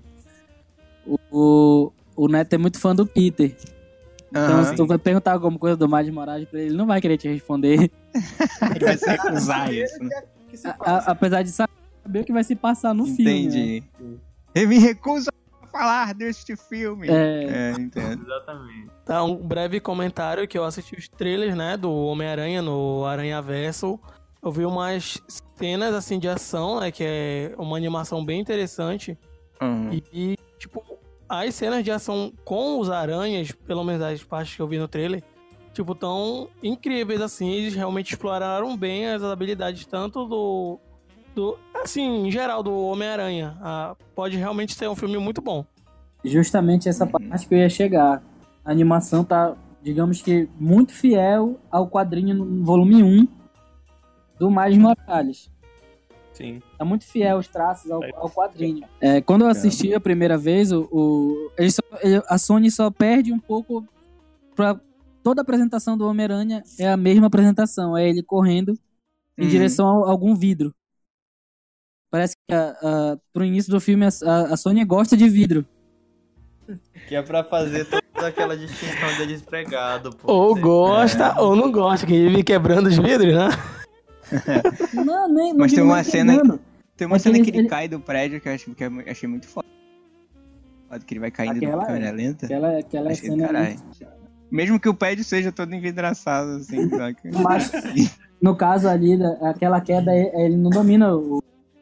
[1.06, 3.56] O, o, o Neto é muito fã do Peter.
[4.30, 4.64] Então, Aham.
[4.66, 7.18] se tu vai perguntar alguma coisa do Miles Morales pra ele, ele não vai querer
[7.18, 7.92] te responder.
[8.76, 10.04] Ele vai se recusar isso.
[10.04, 10.24] né?
[10.52, 11.10] Que se passa.
[11.10, 13.24] a- apesar de saber o que vai se passar no filme.
[13.24, 13.32] né?
[13.40, 13.84] Entendi.
[14.54, 15.30] Eu me recuso
[15.62, 17.08] a falar deste filme.
[17.10, 18.24] É, É, entendo.
[18.24, 18.90] Exatamente.
[19.06, 24.00] Tá, um breve comentário que eu assisti os trailers, né, do Homem-Aranha no Aranha Verso.
[24.44, 25.22] Eu vi umas
[25.56, 29.18] cenas, assim, de ação, né, que é uma animação bem interessante.
[29.62, 29.90] Uhum.
[29.94, 30.84] E, e, tipo,
[31.30, 34.88] as cenas de ação com os aranhas, pelo menos as partes que eu vi no
[34.88, 35.24] trailer,
[35.74, 37.50] tipo, tão incríveis, assim.
[37.50, 40.80] Eles realmente exploraram bem as habilidades tanto do...
[41.36, 43.58] do assim, em geral, do Homem-Aranha.
[43.62, 45.66] Ah, pode realmente ser um filme muito bom.
[46.24, 47.12] justamente essa Uhum.
[47.12, 48.22] parte que eu ia chegar.
[48.64, 53.28] A animação tá digamos que, muito fiel ao quadrinho no volume 1
[54.38, 55.50] do Miles Morales.
[56.34, 56.62] Sim.
[56.78, 58.88] É muito fiel os traços ao, ao quadrinho.
[59.00, 62.92] É, quando eu assisti a primeira vez, o, o ele só- ele- a Sony só
[62.92, 63.84] perde um pouco
[64.56, 64.80] pra
[65.24, 68.78] toda a apresentação do Homem-Aranha é a mesma apresentação, é ele correndo
[69.38, 69.50] em Uhum.
[69.50, 70.74] direção a algum vidro.
[72.10, 74.10] Parece que a, a, pro início do filme a,
[74.54, 75.66] a Sony gosta de vidro.
[77.08, 80.32] Que é pra fazer toda aquela distinção deles pregado, pô.
[80.32, 83.50] Ou gosta ou não gosta, que vive quebrando os vidros, né?
[84.94, 86.60] Não, nem, não Mas tem uma cena- quebrando.
[86.96, 88.84] Tem uma Mas cena ele- que ele ele- cai do prédio que eu achei, que
[88.84, 89.68] eu achei muito foda.
[91.06, 92.12] Que ele vai caindo Aquela de câmera é.
[92.12, 92.46] lenta.
[92.46, 93.68] Aquela, aquela Achei cena caralho.
[93.68, 94.08] ali.
[94.52, 97.22] Mesmo que o prédio seja todo envidraçado, assim, saca?
[97.42, 97.72] Mas,
[98.42, 101.38] no caso ali, da- aquela queda, é- ele não domina o-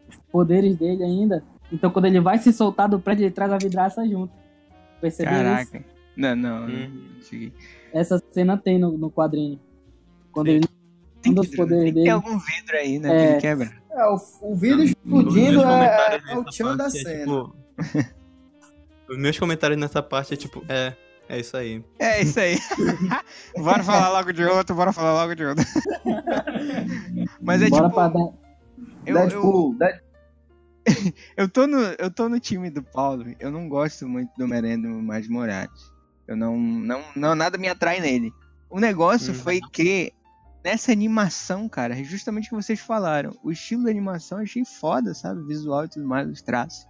[0.08, 1.44] os poderes dele ainda.
[1.72, 4.32] Então, quando ele vai se soltar do prédio, ele traz a vidraça junto.
[5.02, 5.44] Percebeu isso?
[5.44, 5.86] Caraca.
[6.16, 6.62] Não, não.
[6.66, 6.90] Uhum.
[7.16, 7.54] não cheguei.
[7.94, 9.60] Essa cena tem no, no quadrinho.
[10.32, 10.68] Quando ele
[11.22, 12.10] Tem dos que, poderes tem dele.
[12.10, 13.10] algum vidro aí, né?
[13.10, 13.26] É.
[13.28, 13.72] Que ele quebra.
[13.92, 17.20] É, o, o vidro Os explodindo é, é o tchan da é, cena.
[17.26, 17.56] tipo,
[19.10, 20.94] Os meus comentários nessa parte é tipo, é,
[21.30, 21.84] é isso aí.
[22.00, 22.58] É isso aí.
[23.58, 25.64] bora falar logo de outro, bora falar logo de outro.
[27.42, 27.96] Mas é Bora tipo.
[27.96, 28.20] pra dar.
[29.06, 30.10] Eu, eu, Deadpool, Deadpool.
[31.38, 33.26] eu, tô no, eu tô no time do Paulo.
[33.40, 35.92] Eu não gosto muito do Merendo mais Morales.
[36.28, 37.36] Eu não, não, não.
[37.36, 38.32] Nada me atrai nele.
[38.70, 39.40] O negócio Uhum.
[39.40, 40.14] foi que.
[40.62, 43.34] Nessa animação, cara, é justamente o que vocês falaram.
[43.42, 45.42] O estilo da animação eu achei foda, sabe?
[45.48, 46.86] Visual e tudo mais, os traços.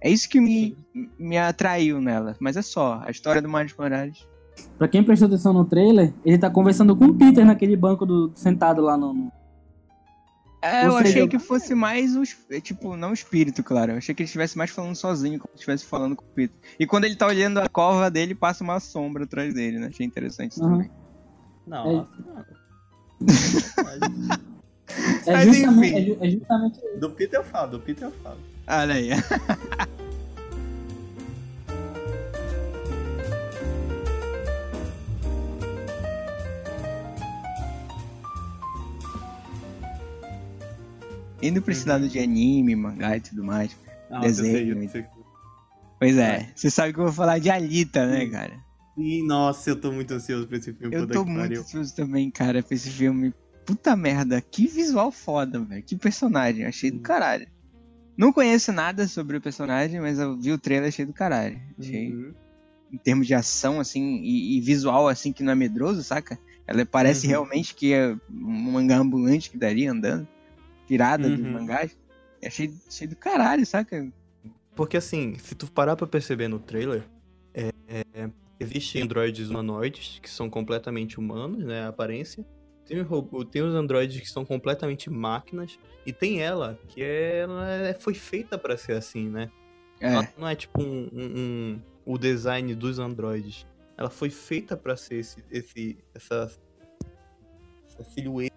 [0.00, 0.76] É isso que me,
[1.18, 2.36] me atraiu nela.
[2.38, 3.02] Mas é só.
[3.04, 4.26] A história do Miles Morales.
[4.78, 8.32] Pra quem prestou atenção no trailer, ele tá conversando com o Peter naquele banco do,
[8.34, 9.12] sentado lá no.
[9.12, 9.32] no-
[10.62, 12.22] É, eu seja, achei que fosse mais o.
[12.50, 13.92] é, Tipo, não o espírito, claro.
[13.92, 16.56] Eu achei que ele estivesse mais falando sozinho, como se estivesse falando com o Peter.
[16.80, 19.88] E quando ele tá olhando a cova dele, passa uma sombra atrás dele, né?
[19.88, 20.72] Achei interessante isso Aham.
[20.72, 20.90] também.
[21.66, 22.06] Não,
[25.26, 25.94] É justamente, enfim.
[25.96, 28.38] é, ju- é justamente do Peter eu falo, do Peter eu falo.
[28.68, 29.10] Olha aí.
[41.42, 43.76] Indo pra esse lado de anime, mangá e tudo mais.
[44.10, 45.04] Não, Desenho, eu sei, eu sei.
[45.98, 48.58] Pois é, você sabe que eu vou falar de Alita, né, cara?
[48.96, 50.94] Ih, nossa, eu tô muito ansioso pra esse filme.
[50.94, 51.60] Eu tô muito pariu.
[51.60, 53.32] ansioso também, cara, pra esse filme.
[53.64, 55.82] Puta merda, que visual foda, velho.
[55.82, 57.46] Que personagem, achei do caralho.
[58.16, 61.60] Não conheço nada sobre o personagem, mas eu vi o trailer, achei do caralho.
[61.78, 62.34] Achei, Uhum.
[62.92, 66.38] em termos de ação, assim, e, e visual, assim, que não é medroso, saca?
[66.66, 67.30] Ela parece Uhum.
[67.32, 70.26] realmente que é um mangá ambulante que daria andando.
[70.86, 71.52] Tirada dos Uhum.
[71.52, 71.96] mangás.
[72.44, 74.10] Achei, achei do caralho, saca?
[74.74, 77.02] Porque assim, se tu parar pra perceber no trailer,
[77.54, 82.44] é, é, existem androides humanoides que são completamente humanos, né, a aparência.
[82.86, 85.78] Tem, robô- tem os androides que são completamente máquinas.
[86.04, 89.50] E tem ela, que é- ela é- foi feita pra ser assim, né?
[90.00, 93.66] É, Ela não é tipo um, um- um- o design dos androides.
[93.96, 96.50] Ela foi feita pra ser esse, esse, essa,
[97.88, 98.52] essa silhueta,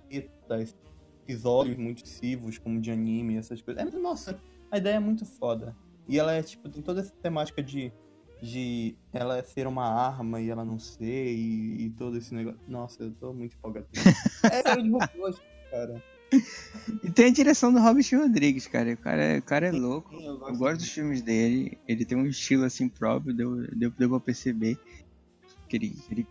[1.28, 3.82] esses olhos muito excessivos, como de anime, essas coisas.
[3.82, 5.76] É, nossa, a ideia é muito foda.
[6.08, 7.92] E ela é, tipo, tem toda essa temática de,
[8.42, 12.60] de ela ser uma arma e ela não ser, e, e todo esse negócio.
[12.68, 13.88] Nossa, eu tô muito empolgado.
[14.44, 15.36] é, cara de robôs,
[15.70, 16.04] cara.
[17.04, 18.94] E tem a direção do Robert Rodrigues, cara.
[18.94, 20.10] O cara, é- o cara é louco.
[20.16, 21.78] Sim, eu Eu gosto dos filmes dele.
[21.88, 24.78] Ele tem um estilo assim próprio, deu, deu, deu pra perceber.
[25.68, 26.28] Que ele, ele-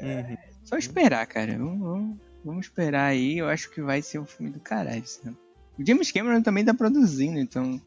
[0.00, 0.36] Uhum.
[0.64, 1.56] Só esperar, cara.
[1.56, 3.38] Vamos, vamos, vamos esperar aí.
[3.38, 5.06] Eu acho que vai ser um filme do caralho.
[5.06, 5.36] Sabe?
[5.78, 7.80] O James Cameron também tá produzindo, então.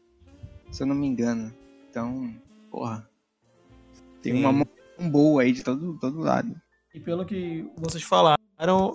[0.72, 1.52] Se eu não me engano.
[1.90, 2.34] Então,
[2.76, 3.08] porra.
[4.22, 4.40] Tem Sim.
[4.40, 4.66] uma mão
[5.10, 6.54] boa aí de todo, todo lado.
[6.94, 8.36] E pelo que vocês falaram,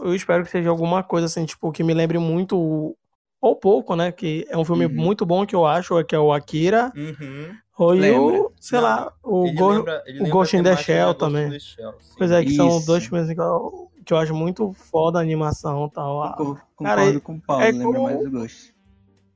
[0.04, 2.96] eu espero que seja alguma coisa assim, tipo, que me lembre muito, o-
[3.42, 4.12] ou pouco, né?
[4.12, 4.94] Que é um filme Uhum.
[4.94, 6.92] muito bom que eu acho, que é o Akira.
[6.96, 7.56] Uhum.
[7.80, 8.22] Ou Lembra.
[8.22, 11.50] o, sei Não, lá, o Ele Go- lembra- o Ghost in the Shell também.
[11.50, 11.94] the Shell.
[12.16, 12.86] Pois é, que são Isso.
[12.86, 16.36] dois filmes assim, que eu, que eu acho muito foda a animação e tal.
[16.38, 18.71] Concor- cara, Concordo é- com o Paulo, é lembra como- mais do Ghost.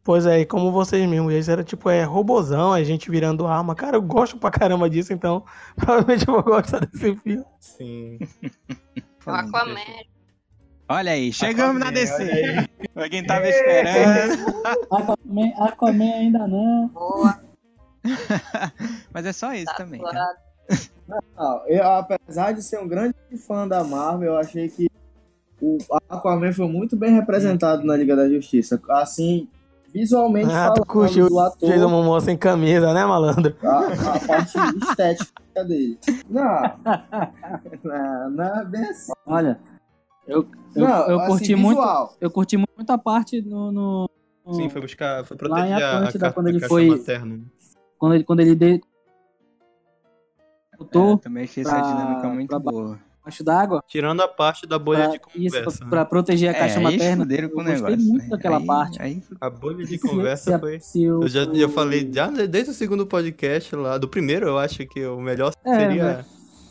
[0.05, 3.73] Pois é, e como vocês mesmos, eles era tipo, é robozão, a gente virando arma.
[3.73, 5.43] Cara, eu gosto pra caramba disso, então
[5.75, 7.43] provavelmente eu vou gostar desse filme.
[7.59, 8.19] Sim.
[9.25, 9.31] O.
[9.31, 9.79] Aquaman.
[10.87, 12.23] Olha aí, chegamos na Aquaman, DC.
[12.23, 14.45] olha Pra quem tava esperando.
[14.91, 16.87] Aquaman, Aquaman ainda não.
[16.89, 17.41] Boa.
[19.11, 19.99] Mas é só isso Tá também.
[21.35, 23.15] Não, eu, apesar de ser um grande
[23.47, 24.87] fã da Marvel, eu achei que
[25.59, 28.79] o Aquaman foi muito bem representado na Liga da Justiça.
[28.89, 29.49] Assim,
[29.99, 33.55] visualmente Ah, tu falando curtiu do ator, Jason Momoa sem camisa, né, malandro?
[33.63, 33.79] a,
[34.15, 35.97] a parte estética dele.
[36.29, 36.43] Não.
[37.83, 39.13] não, não é bem assim.
[39.25, 39.57] Olha,
[40.27, 41.77] eu, eu, Não, eu assim, curti muito.
[41.79, 42.13] visual.
[42.19, 43.71] Eu curti muito a parte no.
[43.71, 44.09] no-
[44.45, 46.59] no- Sim, foi buscar, foi Lá em proteger a, a, Atlântida, ca- quando a ele
[46.67, 47.39] foi- materna.
[47.97, 48.81] quando ele, quando ele de,
[50.77, 52.99] É, também achei essa dinâmica muito pra- boa.
[53.25, 55.69] Debaixo d'água Tirando a parte da bolha pra, de conversa.
[55.69, 55.89] isso, né?
[55.89, 57.25] pra proteger a caixa é, materna.
[57.33, 58.29] Eu gostei negócio, muito né?
[58.29, 59.01] daquela Aí- parte.
[59.01, 60.79] aí A bolha de conversa se foi.
[60.79, 64.57] se o- Eu já, eu falei já desde o segundo podcast lá, do primeiro, eu
[64.59, 66.25] acho que o melhor É, seria né?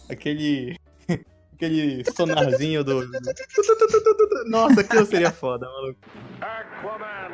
[0.09, 0.76] aquele.
[1.55, 3.05] aquele sonarzinho do.
[4.48, 5.98] Nossa, aquilo seria foda, maluco.
[6.40, 7.30] Aquaman,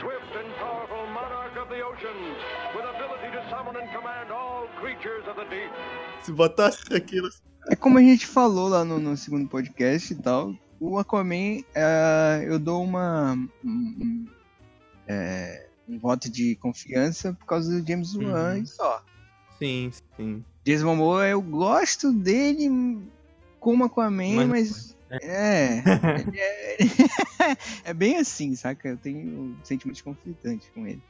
[0.00, 2.38] swift and powerful monarch of the oceans,
[2.74, 5.70] with ability to summon and command all creatures of the deep.
[6.22, 7.28] Se botasse aquilo.
[7.68, 12.44] É como a gente falou lá no, no segundo podcast e tal, o Aquaman, é,
[12.46, 13.34] eu dou uma.
[13.64, 14.26] Um,
[15.08, 18.62] é, um voto de confiança por causa do James Wan Uhum.
[18.62, 19.04] e só.
[19.58, 20.44] Sim, sim.
[20.66, 22.98] James Momoa, eu gosto dele
[23.58, 24.48] como Aquaman, mas.
[24.48, 25.82] Mas- é.
[26.20, 26.76] ele é,
[27.90, 28.88] é bem assim, saca?
[28.88, 31.00] Eu tenho sentimentos conflitantes com ele.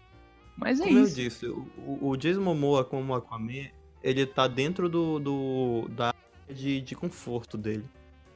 [0.57, 1.15] Mas é Como eu isso.
[1.15, 1.67] disse, o,
[2.01, 3.69] o Jason Momoa como Aquaman,
[4.03, 6.15] ele tá dentro do, do da
[6.49, 7.85] de, de conforto dele.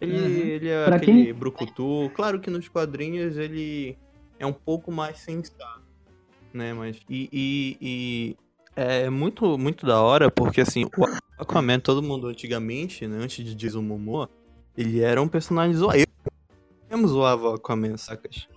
[0.00, 0.26] Ele, Uhum.
[0.26, 2.10] ele é Pra aquele quem- brucutu.
[2.14, 3.96] Claro que nos quadrinhos ele
[4.38, 5.82] é um pouco mais sensato,
[6.54, 6.72] né?
[6.72, 8.36] Mas e, e, e
[8.74, 10.90] é muito muito da hora porque assim o
[11.38, 13.18] Aquaman todo mundo antigamente, né?
[13.22, 14.30] Antes de Jason Momoa,
[14.76, 15.98] ele era um personagem zoado.
[15.98, 18.48] Eu mesmo zoava o Aquaman, sacas?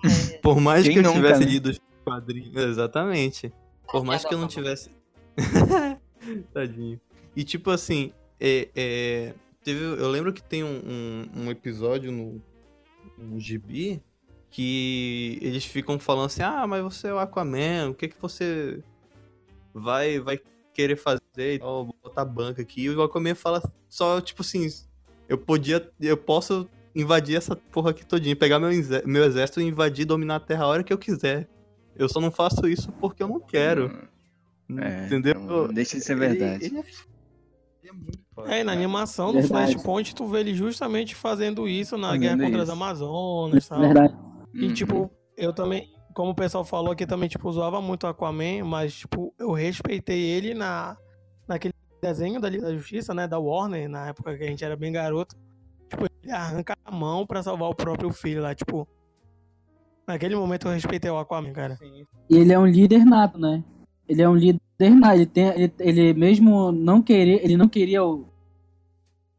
[0.41, 1.45] Por mais Quem que eu tivesse né?
[1.51, 3.51] lido os quadrinhos, exatamente.
[3.91, 4.89] Por mais que eu não tivesse.
[6.53, 6.99] Tadinho.
[7.35, 12.41] E tipo assim, é, é, teve, eu lembro que tem um, um, um episódio no,
[13.17, 14.01] no Gibi
[14.49, 18.83] que eles ficam falando assim: ah, mas você é o Aquaman, o que que você
[19.73, 20.39] vai, vai
[20.73, 21.21] querer fazer?
[21.37, 22.83] e tal, Vou botar banca aqui.
[22.83, 24.67] E o Aquaman fala só, tipo assim:
[25.27, 28.69] eu podia, eu posso invadir essa porra aqui todinha, pegar meu,
[29.05, 31.49] meu exército e invadir, dominar a Terra a hora que eu quiser.
[31.95, 34.07] Eu só não faço isso porque eu não quero.
[34.79, 35.39] É, Entendeu?
[35.39, 36.65] não deixa de ser Ele- verdade.
[36.65, 38.22] Ele, é, ele é muito.
[38.47, 39.73] É, e na animação do Verdade.
[39.73, 42.71] Flashpoint, tu vê ele justamente fazendo isso na Fazendo guerra contra as isso.
[42.71, 43.79] Amazonas, tal.
[43.79, 44.15] Verdade.
[44.53, 44.73] E, Uhum.
[44.73, 48.93] tipo, eu também, como o pessoal falou aqui, também, tipo, zoava muito o Aquaman, mas,
[48.95, 50.97] tipo, eu respeitei ele na,
[51.47, 54.75] naquele desenho da Liga da Justiça, né, da Warner, na época que a gente era
[54.75, 55.35] bem garoto.
[55.89, 58.87] Tipo, ele arranca a mão pra salvar o próprio filho lá, tipo...
[60.05, 61.77] Naquele momento eu respeitei o Aquaman, cara.
[62.29, 63.63] E ele é um líder nato, né?
[64.07, 64.59] Ele é um líder
[64.91, 65.15] nato.
[65.15, 68.25] Ele, tem, ele, ele mesmo não querer, ele não queria o.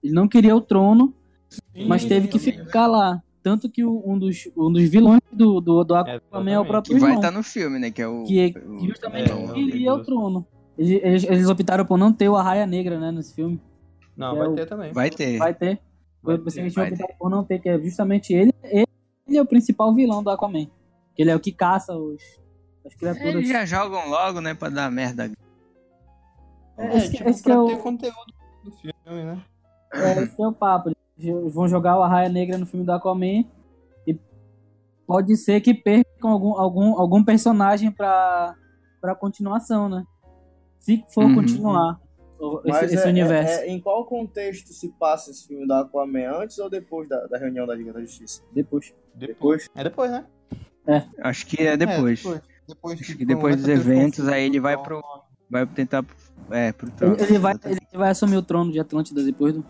[0.02, 1.14] Ele não queria o trono,
[1.86, 3.22] mas teve que ficar lá.
[3.42, 6.66] Tanto que o- um dos, um dos vilões do, do, do Aquaman é o exatamente.
[6.68, 7.90] próprio Que vai estar no filme, né?
[7.90, 8.24] Que é o.
[8.24, 10.46] Que, o- que justamente é, não o- queria o- o trono.
[10.78, 13.60] Eles, eles, eles optaram por não ter o Arraia Negra, né, nesse filme.
[14.16, 14.92] Não, É vai o- ter também.
[14.92, 15.38] Vai ter.
[15.38, 15.78] Vai ter.
[16.22, 18.50] Vai ter, eles vai optaram por não ter, que é justamente ele.
[18.62, 20.66] Ele é o principal vilão do Aquaman.
[21.16, 22.22] Ele é o que caça os,
[22.86, 23.34] as criaturas.
[23.34, 24.54] Eles já jogam logo, né?
[24.54, 25.30] Pra dar merda.
[26.76, 29.42] É, esse, tipo, esse que pra é o, ter conteúdo do filme, né?
[29.92, 30.90] É, esse é o papo.
[31.18, 33.44] Eles vão jogar o Arraia Negra no filme do Aquaman
[34.06, 34.18] e
[35.06, 38.54] pode ser que percam algum, algum, algum personagem pra,
[39.00, 40.04] pra continuação, né?
[40.80, 41.36] Se for Uhum.
[41.36, 42.00] continuar
[42.64, 43.52] esse, Mas esse é- universo.
[43.60, 46.28] é- é- em qual contexto se passa esse filme da Aquaman?
[46.42, 48.42] Antes ou depois da, da reunião da Liga da Justiça?
[48.52, 48.92] Depois.
[49.14, 49.70] Depois.
[49.76, 50.26] É depois, né?
[51.22, 52.20] Acho que é depois.
[52.20, 52.53] É, depois.
[52.66, 55.02] Depois Acho que depois dos eventos, aí ele vai pro.
[55.50, 56.04] Vai tentar.
[56.50, 57.16] É, pro trono.
[57.20, 59.64] Ele, vai, ele vai assumir o trono de Atlântida depois do.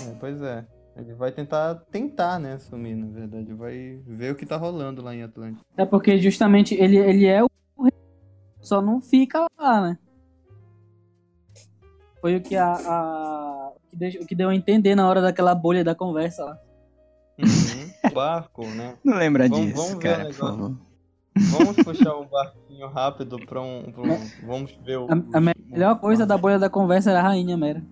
[0.00, 0.64] É, pois é.
[0.94, 3.52] Ele vai tentar, tentar, né, assumir, na verdade.
[3.54, 5.64] Vai ver o que tá rolando lá em Atlântia.
[5.76, 7.48] É porque justamente ele, ele é o
[7.82, 7.92] rei,
[8.60, 9.98] só não fica lá, né?
[12.20, 15.20] Foi o que a, a o que deu- o que deu a entender na hora
[15.22, 16.58] daquela bolha da conversa lá.
[17.38, 17.90] Uhum.
[18.14, 18.96] Barco, né?
[19.02, 20.76] Não lembra Vamos- disso, vamos ver cara, o por favor.
[21.34, 23.90] Vamos puxar um barquinho rápido pra um.
[23.90, 25.06] pra um- vamos ver o.
[25.10, 27.82] A, a melhor coisa da bolha da conversa era a rainha Mera.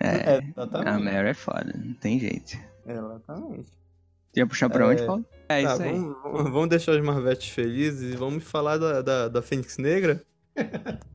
[0.00, 0.88] É, É, exatamente.
[0.88, 2.56] a Mary é foda, não tem jeito.
[2.86, 3.70] Exatamente.
[4.32, 5.24] Tu ia puxar pra É, onde, Paulo?
[5.48, 5.92] É Tá, isso aí.
[5.98, 10.22] vamos, vamos- deixar os Marvetes felizes e vamos falar da, da, da Fênix Negra.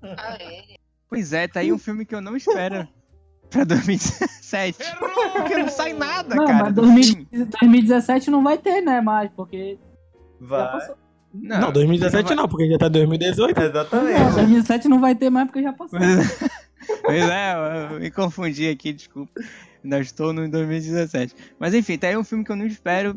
[1.09, 2.87] Pois é, tá aí um filme que eu não espero
[3.49, 4.79] pra 2017.
[5.33, 6.63] Porque não sai nada, Não, cara.
[6.65, 7.27] mas do 2000 filme.
[7.61, 9.77] 2017 não vai ter, né, mais, porque
[10.47, 10.71] Vai.
[10.71, 10.95] passou.
[11.33, 13.57] Não, 2017 não, porque já tá 2018.
[13.59, 14.19] Não, Exatamente.
[14.35, 15.99] 2017 não vai ter mais porque já passou.
[17.03, 17.53] Pois é,
[17.93, 19.31] eu me confundi aqui, desculpa.
[19.83, 21.35] Ainda estou no 2017.
[21.59, 23.15] Mas enfim, tá aí um filme que eu não espero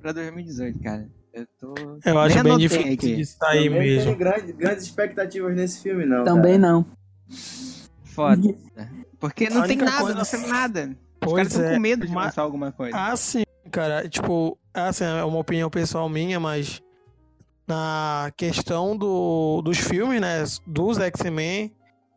[0.00, 1.08] pra 2018, cara.
[1.34, 1.74] Eu tô.
[2.04, 3.16] Eu acho bem difícil aqui.
[3.16, 4.04] de sair Também mesmo.
[4.04, 6.24] tenho grandes, grandes expectativas nesse filme, não.
[6.24, 6.72] Também cara.
[6.72, 6.86] não.
[8.04, 8.42] foda.
[9.20, 10.90] Porque não tem nada, coisa- não tem nada.
[10.90, 12.96] Os Pois caras estão é, com medo de mas- lançar alguma coisa.
[12.96, 14.08] Ah, sim, cara.
[14.08, 14.56] Tipo,
[14.86, 16.80] assim, é uma opinião pessoal minha, mas
[17.66, 20.42] na questão do, dos filmes, né?
[20.66, 21.72] Dos X-Men,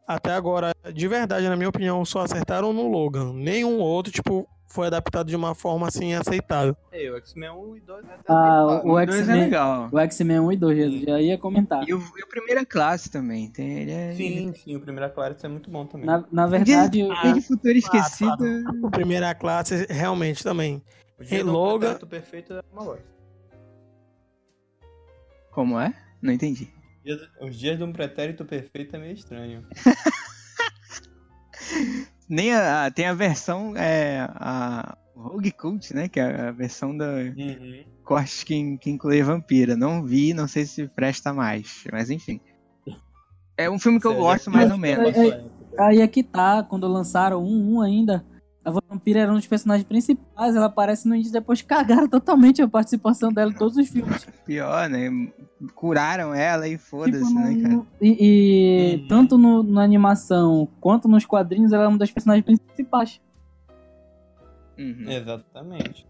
[0.07, 3.34] até agora, de verdade, na minha opinião, só acertaram no Logan.
[3.34, 6.74] Nenhum outro, tipo, foi adaptado de uma forma assim aceitável.
[6.93, 9.89] É, o X-Men 1 e 2 é Ah, o O dois é X-Men legal.
[9.91, 11.84] o X-Men 1 e 2, já- já ia comentar.
[11.88, 13.49] E o, e o Primeira Classe também.
[13.51, 16.05] Tem, ele é, Sim, sim, o Primeira Classe é muito bom também.
[16.07, 18.45] Na, na verdade, Dia de Futuro Esquecido.
[18.82, 20.82] O primeira classe, realmente, também.
[21.22, 23.05] O Dia do Logan- Pretérito Perfeito é uma bosta.
[25.51, 25.93] Como é?
[26.22, 26.69] Não entendi.
[27.41, 29.65] Os Dias de um Pretérito Perfeito é meio estranho.
[32.30, 36.07] Nem a, a- tem a versão, é, a Rogue Cult, né?
[36.07, 37.84] Que é a versão da Uhum.
[38.03, 39.76] corte que, que inclui a vampira.
[39.76, 42.39] Não vi, não sei se presta mais, mas enfim.
[43.57, 45.15] É um filme que eu gosto mais ou menos.
[45.15, 45.43] é-
[45.78, 48.26] aí é que tá, quando lançaram um, um ainda,
[48.64, 52.68] a vampira era um dos personagens principais, ela aparece no início, depois cagaram totalmente a
[52.68, 54.26] participação dela em todos os filmes.
[54.45, 55.09] Pior, né?
[55.76, 57.82] Curaram ela e foda-se, Tipo, né, cara?
[58.01, 59.07] e e Uhum.
[59.07, 63.20] tanto no- na animação quanto nos quadrinhos, ela é uma das personagens principais.
[64.78, 65.05] Uhum.
[65.09, 66.07] Exatamente.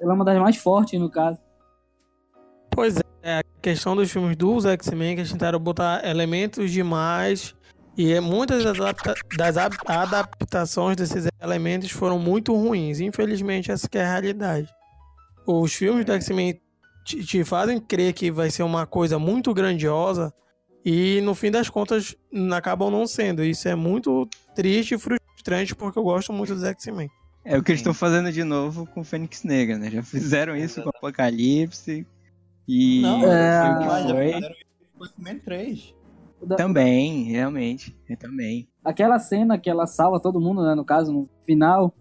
[0.00, 1.38] Ela é uma das mais fortes, no caso.
[2.70, 7.54] Pois é, a questão dos filmes dos X-Men que eles tentaram botar elementos demais
[7.96, 13.00] e é- muitas das, adapta- das adaptações desses elementos foram muito ruins.
[13.00, 14.68] Infelizmente, essa que é a realidade.
[15.46, 16.60] Os filmes do X-Men
[17.04, 20.32] te, te fazem crer que vai ser uma coisa muito grandiosa
[20.84, 22.16] e no fim das contas
[22.54, 23.44] acabam não sendo.
[23.44, 27.08] Isso é muito triste e frustrante porque eu gosto muito dos X-Men.
[27.44, 29.88] É o que eles estão fazendo de novo com o Fênix Negra, né?
[29.88, 32.04] Já fizeram isso com o Apocalipse.
[32.66, 34.26] E Não, É, o que mas já foi?
[34.34, 34.64] fizeram isso
[34.98, 35.94] com o X-Men 3.
[36.44, 37.96] Da- Também, realmente.
[38.08, 38.68] Eu também.
[38.84, 41.94] Aquela cena que ela salva todo mundo, né, no caso, no final,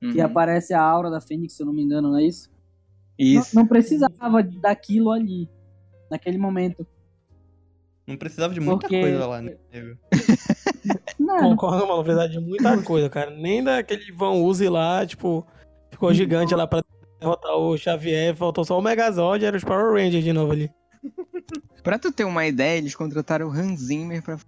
[0.00, 0.24] que Uhum.
[0.26, 2.50] aparece a aura da Fênix, se eu não me engano, não é isso?
[3.18, 3.54] Isso.
[3.56, 5.48] Não, não precisava daquilo ali,
[6.10, 6.86] naquele momento.
[8.06, 9.56] Não precisava de muita Porque- coisa lá, né?
[11.18, 13.30] Não, Concordo, mano, verdade de muita coisa, cara.
[13.30, 15.44] Nem daquele Van Uzi lá, tipo,
[15.90, 16.82] ficou gigante lá pra
[17.20, 20.70] derrotar o Xavier, faltou só o Megazord, era os Power Rangers de novo ali.
[21.82, 24.38] Pra tu ter uma ideia, eles contrataram o Hans Zimmer pra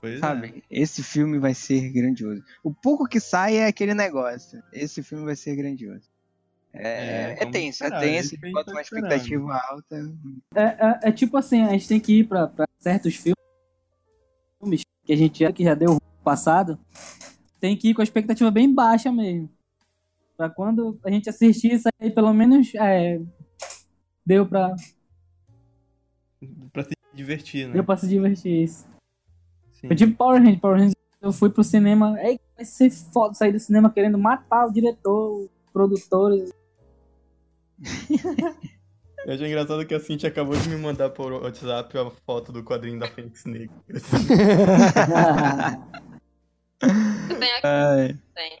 [0.00, 0.18] Pois é.
[0.18, 2.42] Sabe, esse filme vai ser grandioso.
[2.64, 4.60] O pouco que sai é aquele negócio.
[4.72, 6.10] Esse filme vai ser grandioso.
[6.74, 8.36] É, É, é, tenso, esperar, é tenso.
[8.52, 9.12] Bota tá uma esperando.
[9.12, 9.96] expectativa alta.
[10.56, 15.12] é, é- é tipo assim, a gente tem que ir pra, pra certos filmes que
[15.12, 16.78] a gente já, que já deu passado,
[17.60, 19.48] tem que ir com a expectativa bem baixa mesmo.
[20.36, 23.20] Pra quando a gente assistir isso aí, pelo menos é,
[24.26, 24.74] deu, pra,
[26.72, 27.74] Pra se divertir, né?
[27.74, 28.86] deu pra se divertir isso.
[29.72, 29.86] Sim.
[29.88, 30.60] Foi tipo Power Rangers.
[30.60, 32.18] Power Rangers, eu fui pro cinema.
[32.20, 36.52] Ei, vai ser foda sair do cinema querendo matar o diretor, os produtores.
[39.24, 42.64] Eu achei engraçado que a Cintia acabou de me mandar por WhatsApp a foto do
[42.64, 43.72] quadrinho da Fênix Negra.
[47.38, 48.58] Tem aqui, tem.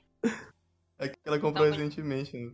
[1.00, 2.52] É que ela comprou recentemente, né?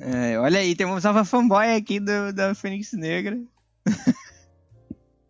[0.00, 3.40] é, olha aí, temos uma fanboy aqui do, da Fênix Negra.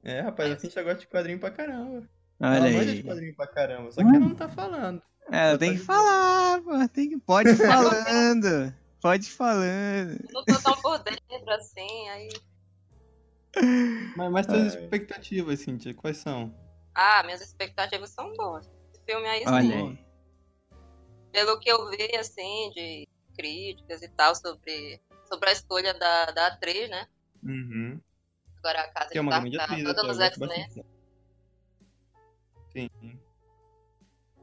[0.03, 2.09] É, rapaz, a Cintia gosta de quadrinho pra caramba.
[2.41, 3.03] Olha ela manja de aí.
[3.03, 5.03] quadrinho pra caramba, só que ela não tá falando.
[5.31, 6.89] É, tem que falar, pô.
[6.89, 8.75] Tem que, pode ir falando.
[9.03, 10.19] Pode ir falando.
[10.33, 12.29] Não tô tão por dentro assim, aí.
[14.17, 16.55] Mas, mas tuas expectativas, Cintia, quais são?
[16.95, 18.67] Ah, minhas expectativas são boas.
[18.95, 19.89] Esse filme aí Olha sim.
[19.89, 20.07] aí.
[21.33, 23.07] Pelo que eu vi, assim, de
[23.37, 27.07] críticas e tal, sobre, sobre a escolha da, da atriz, né?
[27.43, 28.01] Uhum.
[28.63, 30.85] Agora a casa Que é de uma grande atriz, toda nos bastante.
[32.73, 32.91] Sim.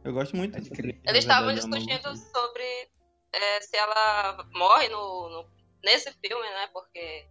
[0.03, 0.99] Eu gosto muito dessa crer.
[1.05, 2.89] Eles estavam é discutindo sobre
[3.31, 5.49] é, se ela morre no, no-
[5.83, 6.67] nesse filme, né?
[6.73, 7.27] Porque.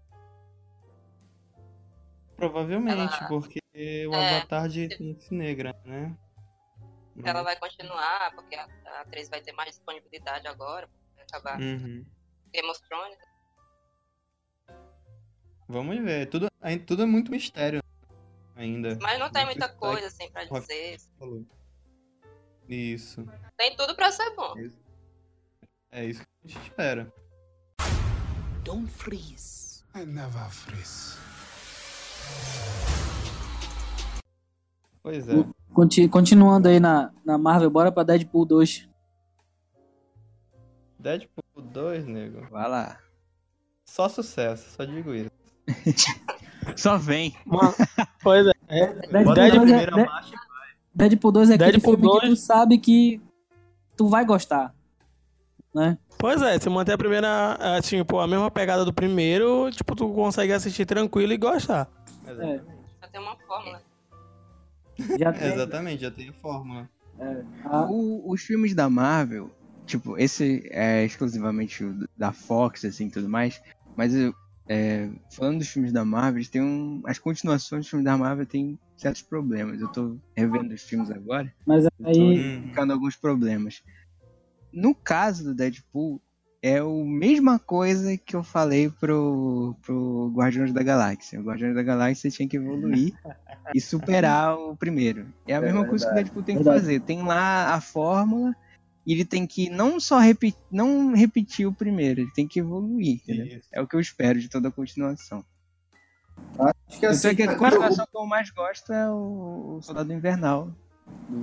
[2.36, 3.60] Provavelmente, Ela- porque
[4.06, 4.36] o É.
[4.36, 6.16] avatar de Fênix Negra, né?
[7.24, 12.04] ela vai continuar, porque a, a atriz vai ter mais disponibilidade agora, vai acabar Uhum.
[12.52, 13.16] Game of Thrones.
[15.68, 16.26] Vamos ver.
[16.28, 17.82] Tudo, ainda- tudo é muito mistério
[18.54, 18.96] ainda.
[19.00, 20.98] Mas não tem Não muita coisa assim pra dizer.
[21.18, 21.44] Falou.
[22.68, 23.24] Isso.
[23.56, 24.54] Tem tudo pra ser bom.
[25.90, 27.12] É isso que a gente espera.
[28.64, 29.84] Don't freeze.
[29.94, 31.16] I never freeze.
[35.02, 35.32] Pois é.
[35.72, 38.88] Conti- Continuando aí na, na Marvel, bora pra Deadpool 2.
[40.98, 42.46] Deadpool 2, nego.
[42.50, 43.00] Vai lá.
[43.84, 45.30] Só sucesso, só digo isso.
[46.76, 47.34] Só vem.
[47.44, 47.74] Mano,
[48.22, 48.52] pois é.
[48.68, 50.34] É, Deadpool na 2 é, De- marcha.
[50.94, 52.40] Deadpool 2 é aquele Deadpool filme que tu 2.
[52.40, 53.20] sabe que
[53.96, 54.74] tu vai gostar.
[55.74, 55.98] Né?
[56.18, 60.10] Pois é, se manter a primeira, é, tipo, a mesma pegada do primeiro, tipo, tu
[60.12, 61.88] consegue assistir tranquilo e gostar.
[62.26, 62.64] Exatamente.
[63.02, 63.82] Já tem uma fórmula.
[65.18, 66.88] Já tem, Exatamente, já tem a fórmula.
[67.64, 69.50] a- O- os filmes da Marvel,
[69.86, 71.84] tipo, esse é exclusivamente
[72.16, 73.60] da Fox, assim, tudo mais,
[73.94, 74.34] mas eu,
[74.68, 78.78] é, falando dos filmes da Marvel, têm um, as continuações dos filmes da Marvel têm
[78.96, 79.80] certos problemas.
[79.80, 82.62] Eu tô revendo os filmes agora, mas aí Hum.
[82.68, 83.82] ficando alguns problemas.
[84.72, 86.20] No caso do Deadpool,
[86.62, 91.40] é a mesma coisa que eu falei pro, pro Guardiões da Galáxia.
[91.40, 93.14] O Guardiões da Galáxia tinha que evoluir
[93.74, 95.32] e superar o primeiro.
[95.46, 96.80] É a mesma coisa que o Deadpool tem que Verdade.
[96.80, 97.00] fazer.
[97.00, 98.54] Tem lá a fórmula
[99.12, 103.20] ele tem que não só repetir, não repetir o primeiro, ele tem que evoluir.
[103.72, 105.44] É o que eu espero de toda a continuação.
[106.58, 110.12] Acho que Eu assim, sei que a continuação que eu mais gosto é o Soldado
[110.12, 110.70] Invernal.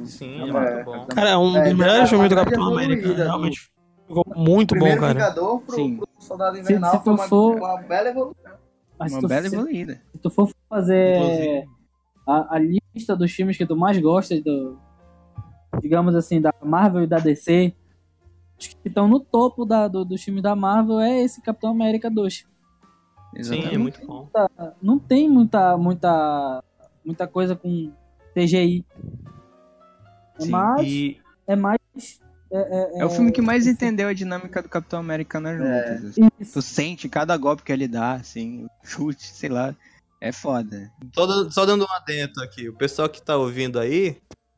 [0.06, 1.06] Sim, É, é muito bom.
[1.08, 3.08] Cara, é um É, dos melhores a filmes do Capitão América.
[3.08, 3.72] do- Realmente
[4.08, 5.14] ficou muito bom, cara.
[5.14, 5.98] Vingador pro, Sim.
[5.98, 8.52] pro Soldado Se- Invernal se tu foi uma, for- uma bela evolução.
[9.08, 10.02] se Uma tu, bela se, evoluída.
[10.12, 11.66] se tu for fazer
[12.28, 14.78] a, a lista dos filmes que tu mais gosta, do,
[15.82, 17.74] digamos assim, da Marvel e da DC,
[18.60, 22.10] os que estão no topo da, do, dos filmes da Marvel é esse Capitão América
[22.10, 22.34] 2.
[22.36, 22.46] Sim,
[23.36, 23.78] é Exatamente.
[23.78, 24.30] muito bom.
[24.82, 26.64] Não tem muita, muita,
[27.04, 27.92] muita coisa com
[28.34, 28.86] CGI.
[30.40, 30.88] É Sim, mais.
[30.88, 31.80] E É mais.
[32.52, 36.00] É, É o filme que mais esse- entendeu a dinâmica do Capitão América nas É.
[36.00, 36.52] lutas.
[36.54, 39.76] Tu sente cada golpe que ele dá, assim, chute, sei lá.
[40.22, 40.90] É foda.
[41.14, 44.16] só, dando- só dando um adentro aqui, o pessoal que tá ouvindo aí,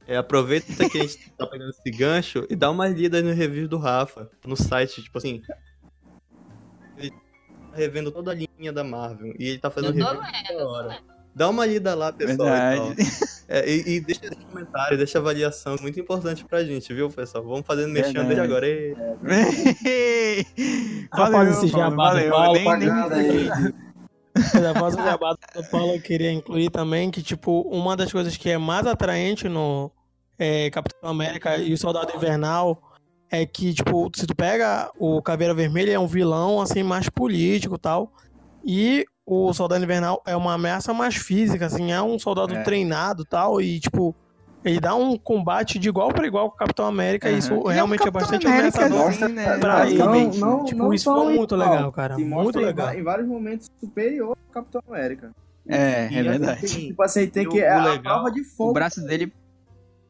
[0.08, 3.68] é, aproveita que a gente tá pegando esse gancho e dá uma lida no review
[3.68, 5.42] do Rafa, no site, tipo assim.
[6.98, 7.18] Ele tá
[7.74, 11.00] revendo toda a linha da Marvel e ele tá fazendo Eu review toda hora.
[11.36, 12.48] Dá uma lida lá, pessoal.
[12.48, 13.02] Verdade.
[13.02, 13.28] E, tal.
[13.50, 17.44] É, e, e deixa esse comentário, deixa avaliação, muito importante pra gente, viu, pessoal?
[17.44, 18.66] Vamos fazendo mexendo desde agora.
[18.66, 18.96] Ei.
[21.12, 22.14] Rapaz, esse jabá
[24.70, 28.50] após o jabá do Paulo, eu queria incluir também que, tipo, uma das coisas que
[28.50, 29.92] é mais atraente no
[30.38, 32.82] é, Capitão América e o Soldado Invernal
[33.32, 37.76] é que, tipo, se tu pega o Caveira Vermelha, é um vilão, assim, mais político
[37.76, 38.12] e tal.
[38.64, 42.64] E o Soldado Invernal é uma ameaça mais física, assim, é um soldado É.
[42.64, 43.60] treinado e tal.
[43.62, 44.16] E, tipo,
[44.64, 47.30] ele dá um combate de igual para igual com o Capitão América.
[47.30, 49.10] E isso é um realmente é, Capitão bastante América, ameaçador.
[49.10, 49.58] assim, né?
[49.58, 49.98] pra ele.
[49.98, 50.40] basicamente.
[50.40, 51.70] Não, não, Tipo, não isso foi muito igual.
[51.72, 52.16] legal, cara.
[52.16, 52.94] Se Muito em legal.
[52.94, 55.32] Em, vários momentos superior ao Capitão América.
[55.68, 56.66] É, E é verdade.
[56.66, 57.58] assim, Tipo assim, tem E que.
[57.60, 58.74] o- É o a legal- prova de O fogo.
[58.74, 59.34] braço dele.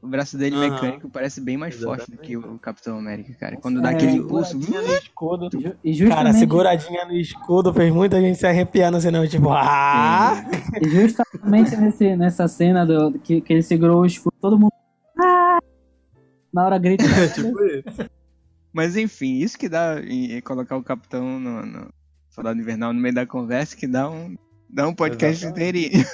[0.05, 0.69] O braço dele Aham.
[0.69, 2.27] mecânico parece bem mais forte do Exatamente.
[2.27, 3.57] que o Capitão América, cara.
[3.57, 4.55] Quando dá É, aquele impulso.
[4.59, 5.49] Escudo.
[5.57, 9.27] E ju- E Cara, justamente, seguradinha no escudo fez muita gente se arrepiar no cinema,
[9.27, 10.45] tipo, ah!
[10.79, 14.71] e justamente nesse, nessa cena do, que, que ele segurou o escudo, todo mundo.
[15.19, 15.57] "Ah!"
[16.53, 17.03] Na hora grita.
[17.33, 18.09] tipo isso.
[18.71, 21.89] Mas enfim, isso que dá em, em colocar o Capitão no, no
[22.29, 24.37] Soldado Invernal no meio da conversa que dá um,
[24.69, 25.87] dá um podcast Exatamente.
[25.87, 26.05] inteirinho.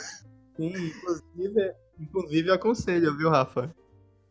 [0.56, 3.74] Sim, inclusive, inclusive aconselho, viu, Rafa?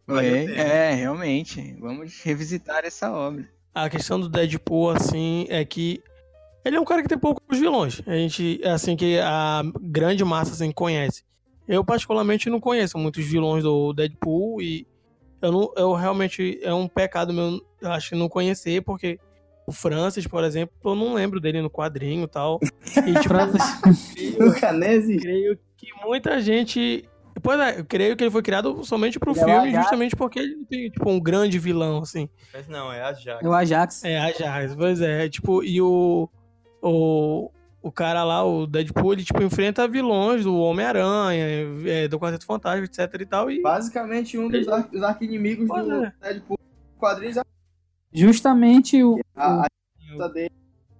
[0.08, 1.76] É, é, realmente.
[1.78, 3.48] Vamos revisitar essa obra.
[3.74, 6.02] A questão do Deadpool, assim, é que
[6.64, 8.02] ele é um cara que tem poucos vilões.
[8.06, 11.22] A gente, é assim, que a grande massa, assim, conhece.
[11.66, 14.86] Eu, particularmente, não conheço muitos vilões do Deadpool e
[15.40, 19.18] eu, não, eu realmente, é um pecado meu, eu acho, não conhecer, porque
[19.66, 22.58] o Francis, por exemplo, eu não lembro dele no quadrinho e tal.
[22.62, 23.34] E, tipo,
[24.76, 25.22] nem existe.
[25.22, 27.08] creio que muita gente.
[27.42, 29.82] Pois é, eu creio que ele foi criado somente pro Ele é o filme, Ajax.
[29.84, 32.28] justamente porque ele não tem, tipo, um grande vilão, assim.
[32.52, 33.42] Mas não, é a Jax.
[33.44, 34.04] É o Ajax.
[34.04, 35.28] É, Ajax, pois é.
[35.28, 36.28] Tipo, e o.
[36.82, 37.50] O,
[37.82, 41.44] o cara lá, o Deadpool, ele, tipo, enfrenta vilões do Homem-Aranha,
[41.86, 43.50] é, do Quarteto Fantástico, etc e tal.
[43.50, 43.60] E.
[43.62, 46.12] Basicamente, um dos, ar- dos arquinimigos Pois do é.
[46.22, 46.58] Deadpool.
[46.98, 47.36] Quadrinhos
[48.12, 49.18] Justamente o.
[49.36, 49.66] a, a
[50.12, 50.50] luta dele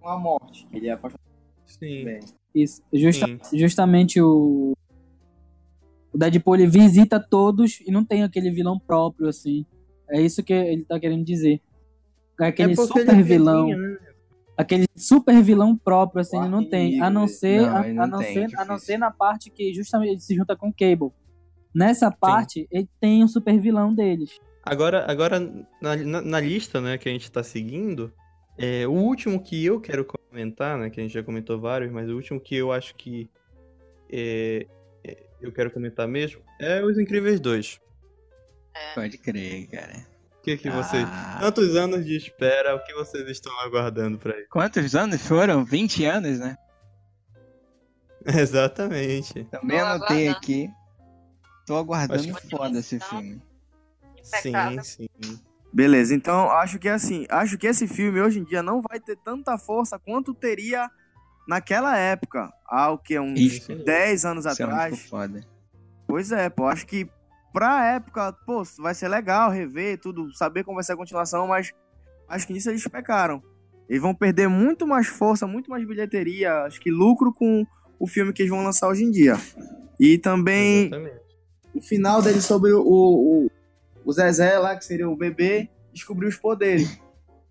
[0.01, 0.66] com a morte.
[0.72, 1.20] Ele é apaixonado
[1.66, 2.05] Sim.
[2.05, 2.20] bem.
[2.55, 3.59] Isso, justa- Sim.
[3.59, 4.72] justamente o.
[6.13, 9.65] O Deadpool ele visita todos e não tem aquele vilão próprio, assim.
[10.09, 11.61] É isso que ele tá querendo dizer.
[12.41, 13.67] É Aquele ele super é vilão.
[13.67, 13.99] velhinho, né?
[14.57, 17.01] Aquele super vilão próprio, assim, O ele não tem.
[17.01, 18.67] A não ser, Não, a, ele a não não tem, ser, a difícil.
[18.67, 21.13] não ser na parte que justamente ele se junta com o Cable.
[21.75, 24.39] Nessa parte, ele tem um super vilão deles.
[24.63, 25.41] Agora, agora
[25.81, 28.13] na, na, na lista, né, que a gente tá seguindo,
[28.59, 32.11] é, o último que eu quero comentar, né, que a gente já comentou vários, mas
[32.11, 33.31] o último que eu acho que
[34.13, 34.67] é, é,
[35.41, 37.80] eu quero comentar mesmo é Os Incríveis 2.
[38.95, 40.07] Pode crer, cara.
[40.38, 41.05] O que que vocês...
[41.07, 44.49] Ah, Tantos anos de espera, o que vocês estão aguardando pra isso?
[44.51, 45.64] quantos anos foram?
[45.64, 46.57] 20 anos, né?
[48.24, 49.45] Exatamente.
[49.45, 50.36] Também Vou anotei aguardar.
[50.36, 50.70] aqui.
[51.66, 53.43] tô aguardando Acho foda esse filme.
[54.26, 54.84] Impecável.
[54.84, 55.41] Sim, sim.
[55.72, 59.16] Beleza, então acho que assim, acho que esse filme hoje em dia não vai ter
[59.16, 60.91] tanta força quanto teria
[61.51, 63.74] naquela época, há o que uns Isso.
[63.74, 65.03] 10 anos Isso é atrás.
[65.07, 65.40] foda.
[66.07, 67.11] Pois é, pô, acho que
[67.53, 71.72] pra época, pô, vai ser legal rever tudo, saber como vai ser a continuação, mas
[72.28, 73.42] acho que nisso eles pecaram.
[73.88, 77.66] Eles vão perder muito mais força, muito mais bilheteria, acho que lucro com
[77.98, 79.36] o filme que eles vão lançar hoje em dia.
[79.98, 81.20] E também Exatamente.
[81.74, 83.51] o final dele sobre o, o,
[84.05, 87.01] o Zezé lá, que seria o bebê, descobrir os poderes.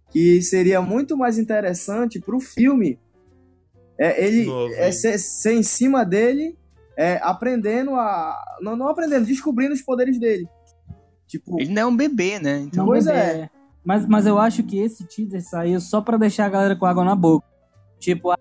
[0.09, 2.97] Que seria muito mais interessante pro filme
[3.99, 6.57] é, ele Novo, é, ser, ser em cima dele,
[6.97, 8.35] é, aprendendo a.
[8.61, 10.47] Não, não aprendendo, descobrindo os poderes dele.
[11.27, 12.57] Tipo, Ele não é um bebê, né?
[12.59, 13.49] Então, Pois bebê, é.
[13.83, 17.03] Mas, mas eu acho que esse teaser saiu só pra deixar a galera com água
[17.03, 17.45] na boca.
[17.99, 18.33] Tipo,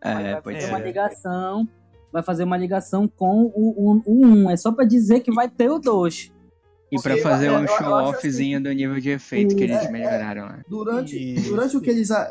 [0.00, 0.68] é, vai fazer ser.
[0.68, 1.68] uma ligação,
[2.12, 4.02] vai fazer uma ligação com o 1.
[4.06, 4.50] O, o um.
[4.50, 6.32] É só pra dizer que vai ter o 2.
[6.92, 9.90] E pra Porque fazer eu- um show-offzinho do nível de efeito que eles É, é.
[9.90, 10.60] melhoraram lá.
[10.68, 11.48] durante, Isso.
[11.48, 12.30] durante o que eles a-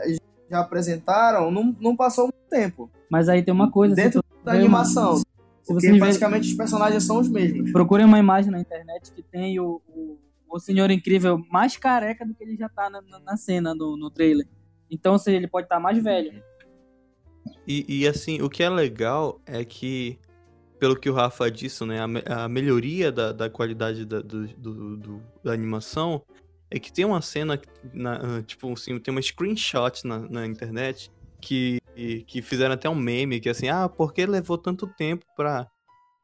[0.49, 2.89] já apresentaram, não, não passou muito tempo.
[3.09, 3.95] Mas aí tem uma coisa.
[3.95, 5.17] Dentro se da ver uma- animação.
[5.17, 5.25] se
[5.67, 7.71] Porque basicamente os personagens são os mesmos.
[7.71, 10.17] Procurem uma imagem na internet que tem o, o,
[10.49, 13.97] o Senhor Incrível mais careca do que ele já tá na, na- na cena, no,
[13.97, 14.47] no trailer.
[14.91, 16.41] Então, ou seja, ele pode estar mais velho.
[17.67, 20.19] E, e, assim, o que é legal é que,
[20.79, 24.47] pelo que o Rafa disse, né, a, me- a melhoria da, da qualidade da, do,
[24.47, 26.21] do- do- da animação
[26.71, 27.59] é que tem uma cena,
[27.93, 31.11] na- tipo assim, tem uma screenshot na, na internet
[31.41, 31.79] que,
[32.27, 35.67] que fizeram até um meme, que assim, ah, por que levou tanto tempo pra,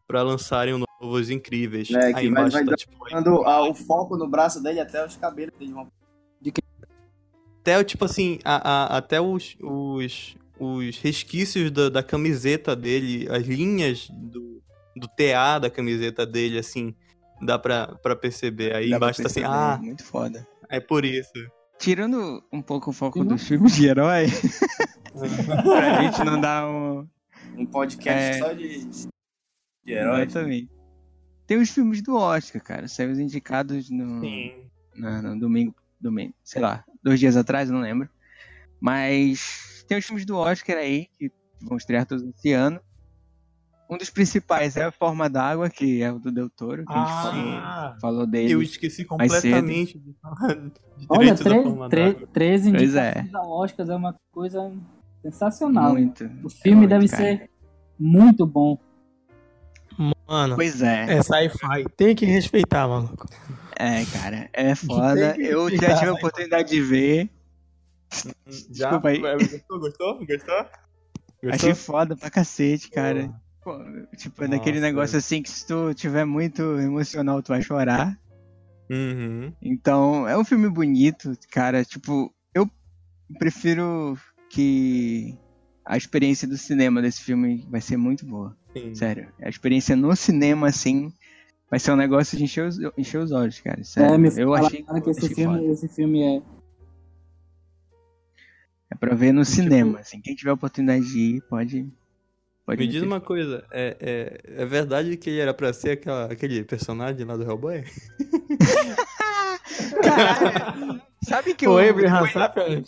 [0.07, 1.89] pra lançarem o novo Os Incríveis?
[1.91, 4.79] É, que Aí vai- embaixo vai tá, tipo, Quando ah, o foco no braço dele
[4.79, 5.91] até os cabelos dele vão.
[7.61, 8.55] até, tipo assim, a,
[8.95, 14.61] a- até os, os, os resquícios da, da camiseta dele, as linhas do,
[14.95, 16.95] do TA da camiseta dele, assim,
[17.41, 18.75] dá pra, pra perceber.
[18.75, 20.47] Aí Dá embaixo tá assim, perceber, ah, Muito foda.
[20.69, 21.31] é por isso.
[21.79, 23.25] Tirando um pouco o foco Uhum.
[23.25, 24.25] dos filmes de herói,
[25.63, 27.07] pra gente não dar um.
[27.57, 28.33] Um podcast É.
[28.39, 28.85] só de,
[29.83, 30.29] de heróis.
[30.29, 30.69] Exatamente.
[31.47, 32.87] Tem os filmes do Oscar, cara.
[32.87, 34.21] Saiu os indicados no,
[34.95, 38.07] na- no domingo, domingo, sei lá, dois dias atrás, eu não lembro.
[38.79, 41.31] Mas tem os filmes do Oscar aí, que
[41.61, 42.79] vão estrear todos esse ano.
[43.91, 46.95] Um dos principais é A Forma d'Água, que é o do Del Toro, que a
[47.05, 48.53] gente falou, Ah, falou dele.
[48.53, 49.41] Eu esqueci mais cedo.
[49.41, 50.71] completamente de falar de
[51.09, 54.71] Olha, da três, três, três indicações a Oscars é uma coisa
[55.21, 55.91] sensacional.
[55.91, 56.23] Muito.
[56.41, 57.21] O filme muito, deve cara.
[57.23, 57.49] ser
[57.99, 58.77] muito bom.
[60.25, 61.17] mano, Pois é.
[61.17, 61.85] é sci-fi.
[61.97, 63.27] Tem que respeitar, maluco.
[63.77, 65.35] É, cara, é foda.
[65.37, 67.29] Eu já tive a oportunidade de ver.
[68.69, 68.89] Já?
[68.89, 69.19] Desculpa aí.
[69.19, 69.79] Gostou?
[69.79, 70.25] Gostou?
[70.25, 70.65] Gostou?
[71.51, 73.33] Achei foda pra cacete, cara.
[73.63, 73.77] Pô,
[74.17, 74.87] tipo, é daquele Nossa.
[74.91, 78.19] negócio assim que se tu tiver muito emocional, tu vai chorar.
[78.89, 79.53] Uhum.
[79.61, 81.85] Então, é um filme bonito, cara.
[81.85, 82.69] Tipo, eu
[83.37, 84.17] prefiro
[84.49, 85.37] que
[85.85, 88.57] a experiência do cinema desse filme vai ser muito boa.
[88.75, 88.95] Sim.
[88.95, 89.31] Sério.
[89.41, 91.13] A experiência no cinema, assim,
[91.69, 93.83] vai ser um negócio de encher os, encher os olhos, cara.
[93.83, 94.15] Sério.
[94.15, 95.71] É, me eu achei, que esse achei filme, foda.
[95.71, 96.41] esse filme é.
[98.89, 100.19] É pra ver no Tipo- cinema, assim.
[100.19, 101.87] Quem tiver a oportunidade de ir, pode.
[102.75, 106.25] Pode Me diz uma coisa, é, é, é verdade que ele era pra ser aquela,
[106.31, 107.83] aquele personagem lá do Hellboy?
[110.03, 112.85] Caralho, sabe que O o, Abraham Sapien,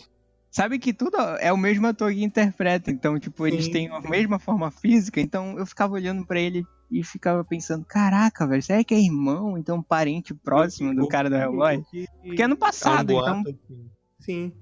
[0.50, 3.72] Sabe que tudo é o mesmo ator que interpreta, então, tipo, eles Sim.
[3.72, 8.46] têm a mesma forma física, então eu ficava olhando pra ele e ficava pensando, caraca,
[8.46, 11.82] velho, será que é irmão, então parente próximo do cara do Hellboy?
[12.24, 13.42] Porque ano passado, É um então...
[13.42, 13.90] boato que-
[14.20, 14.52] Sim.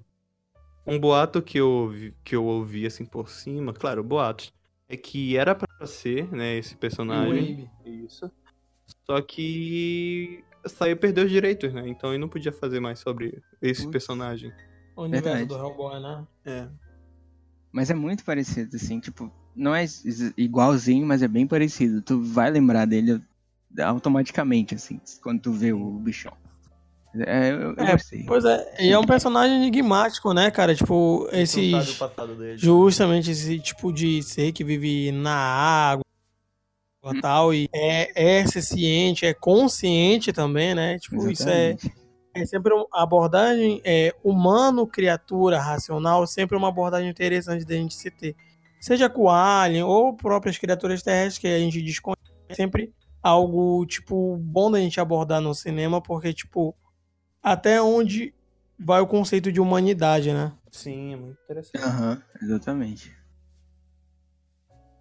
[0.87, 4.62] Um boato que eu, ouvi, que eu ouvi assim por cima, claro, boatos, é
[4.97, 7.71] que era pra ser, né, esse personagem.
[7.85, 8.31] Isso.
[9.07, 11.89] Só que saiu perdeu os direitos, né?
[11.89, 13.93] Então ele não podia fazer mais sobre esse Putz.
[13.93, 14.53] personagem.
[14.97, 15.49] o universo Verdade.
[15.49, 16.27] do Hellboy, né?
[16.45, 16.69] É.
[17.73, 19.85] Mas é muito parecido, assim, tipo, não é
[20.37, 22.03] igualzinho, mas é bem parecido.
[22.03, 23.23] Tu vai lembrar dele
[23.83, 26.37] automaticamente, assim, quando tu vê o bichão.
[27.15, 28.25] É, eu, eu É, gostei.
[28.25, 30.75] Pois é, e é um personagem enigmático, né, cara?
[30.75, 31.29] Tipo,
[32.35, 32.59] dele.
[32.59, 36.05] Justamente esse tipo de ser que vive na água
[37.05, 40.99] e tal, e é, é ser ciente, é consciente também, né?
[40.99, 41.93] Tipo, isso é, Exatamente.
[42.35, 48.11] é sempre uma abordagem é, humano, criatura, racional, sempre uma abordagem interessante da gente se
[48.11, 48.37] ter.
[48.81, 53.85] Seja com o Alien ou próprias criaturas terrestres que a gente desconhece, é sempre algo,
[53.87, 56.75] tipo, bom da gente abordar no cinema, porque, tipo,
[57.43, 58.33] até onde
[58.79, 60.53] vai o conceito de humanidade, né?
[60.71, 61.83] Sim, é muito interessante.
[61.85, 63.15] Aham, exatamente.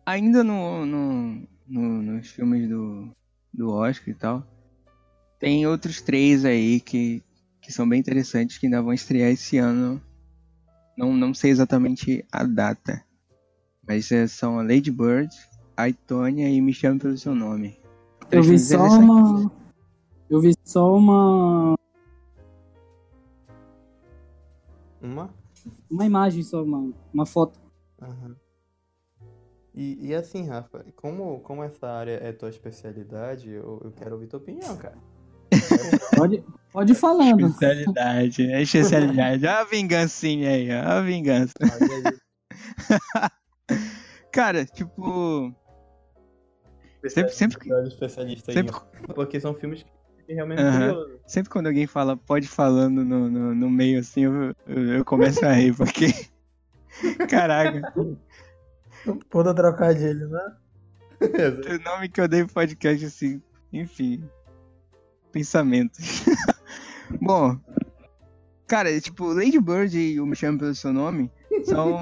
[0.06, 3.10] Ainda no, no, no- nos filmes do,
[3.54, 4.46] do Oscar e tal.
[5.40, 7.24] Tem outros três aí que,
[7.62, 10.02] que são bem interessantes que ainda vão estrear esse ano.
[10.98, 13.04] Não, não sei exatamente a data.
[13.88, 15.34] Mas é, são a Lady Bird,
[15.76, 17.80] a Itônia e Me Chame Pelo Seu Nome.
[18.24, 19.52] Eu Três vi só uma.
[20.30, 21.74] Eu vi só uma.
[25.02, 25.34] Uma?
[25.90, 27.60] Uma imagem só, uma, uma foto.
[28.02, 28.36] Aham.
[29.74, 34.28] E, e assim, Rafa, como, como essa área é tua especialidade, eu, eu quero ouvir
[34.28, 34.98] tua opinião, cara.
[36.16, 37.48] Pode, pode ir falando.
[37.48, 39.46] Especialidade, é especialidade.
[39.46, 41.54] Olha a vingancinha aí, ó, a vingança.
[44.32, 45.54] Cara, tipo.
[47.08, 47.60] Sempre, sempre,
[48.40, 48.74] sempre.
[49.14, 49.92] Porque são filmes que
[50.34, 50.94] realmente Aham.
[50.94, 51.20] curioso.
[51.28, 55.46] sempre quando alguém fala pode falando no, no, no meio assim, eu, eu, eu começo
[55.46, 56.08] a rir, porque.
[57.30, 57.94] Caraca,
[59.30, 60.56] Puta trocadilho, né?
[61.22, 63.42] o nome que eu dei pro podcast, assim,
[63.72, 64.24] enfim.
[65.32, 66.24] Pensamentos.
[67.22, 67.60] Bom,
[68.68, 71.32] cara, tipo, Lady Bird e o Me Chame Pelo Seu Nome
[71.64, 72.00] são,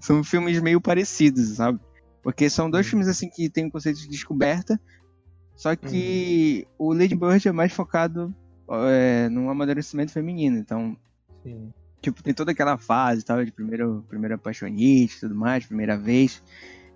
[0.00, 1.80] são filmes meio parecidos, sabe?
[2.22, 4.80] Porque são dois filmes, assim, que tem um conceito de descoberta,
[5.58, 8.34] só que o Lady Bird é mais focado
[8.70, 10.96] é, no amadurecimento feminino, então
[11.42, 11.70] Sim.
[12.00, 16.42] tipo, tem toda aquela fase, tal, de primeiro, primeira apaixonite e tudo mais, primeira vez.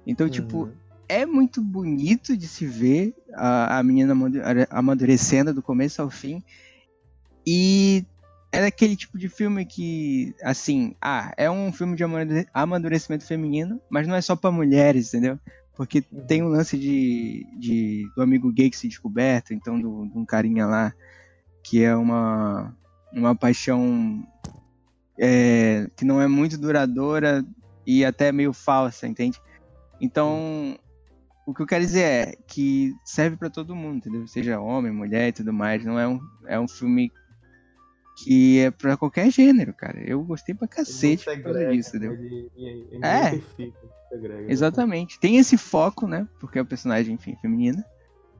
[0.06, 0.72] Então, tipo, Uhum.
[1.08, 4.40] é muito bonito de se ver a, a menina amadu-
[4.70, 6.42] amadurecendo do começo ao fim.
[7.46, 8.04] E
[8.52, 13.80] é aquele tipo de filme que, assim, ah, é um filme de amadure- amadurecimento feminino,
[13.90, 15.38] mas não é só pra mulheres, entendeu?
[15.76, 20.18] Porque tem um lance de, de do amigo gay que se descoberto, então do- de
[20.18, 20.92] um carinha lá
[21.64, 22.76] que é uma,
[23.12, 24.22] uma paixão
[25.18, 27.44] é, que não é muito duradoura
[27.86, 29.40] e até meio falsa, entende?
[30.00, 30.76] Então,
[31.46, 34.26] o que eu quero dizer é que serve pra todo mundo, entendeu?
[34.26, 35.84] Seja homem, mulher e tudo mais.
[35.84, 37.10] Não é um, é um filme
[38.16, 39.98] que é pra qualquer gênero, cara.
[40.04, 42.12] Eu gostei pra cacete por causa disso, entendeu?
[42.12, 43.40] Ele, ele, ele É.
[44.10, 44.52] segrega.
[44.52, 45.18] Exatamente.
[45.18, 46.28] Tem esse foco, né?
[46.38, 47.84] Porque é o personagem, enfim, feminina.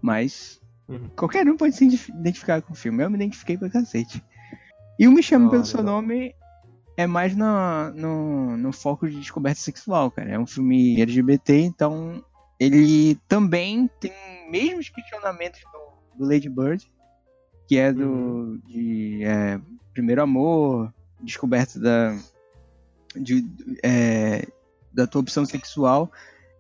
[0.01, 1.09] Mas Uhum.
[1.17, 3.03] qualquer um pode se identi- identificar com o filme.
[3.03, 4.23] Eu me identifiquei pra cacete.
[4.99, 5.83] E o Me Chame Da Pelo hora, Seu.
[5.83, 6.35] Nome
[6.97, 10.31] é mais no, no, no foco de descoberta sexual, cara.
[10.33, 12.23] É um filme LGBT, então
[12.61, 14.13] ele também tem
[14.51, 16.93] mesmos questionamentos do, do Lady Bird,
[17.73, 18.61] que é do Uhum.
[18.67, 19.59] de é,
[19.95, 20.93] primeiro amor,
[21.23, 22.15] descoberta da
[23.17, 23.47] de,
[23.83, 24.47] é,
[24.93, 26.13] da tua opção sexual.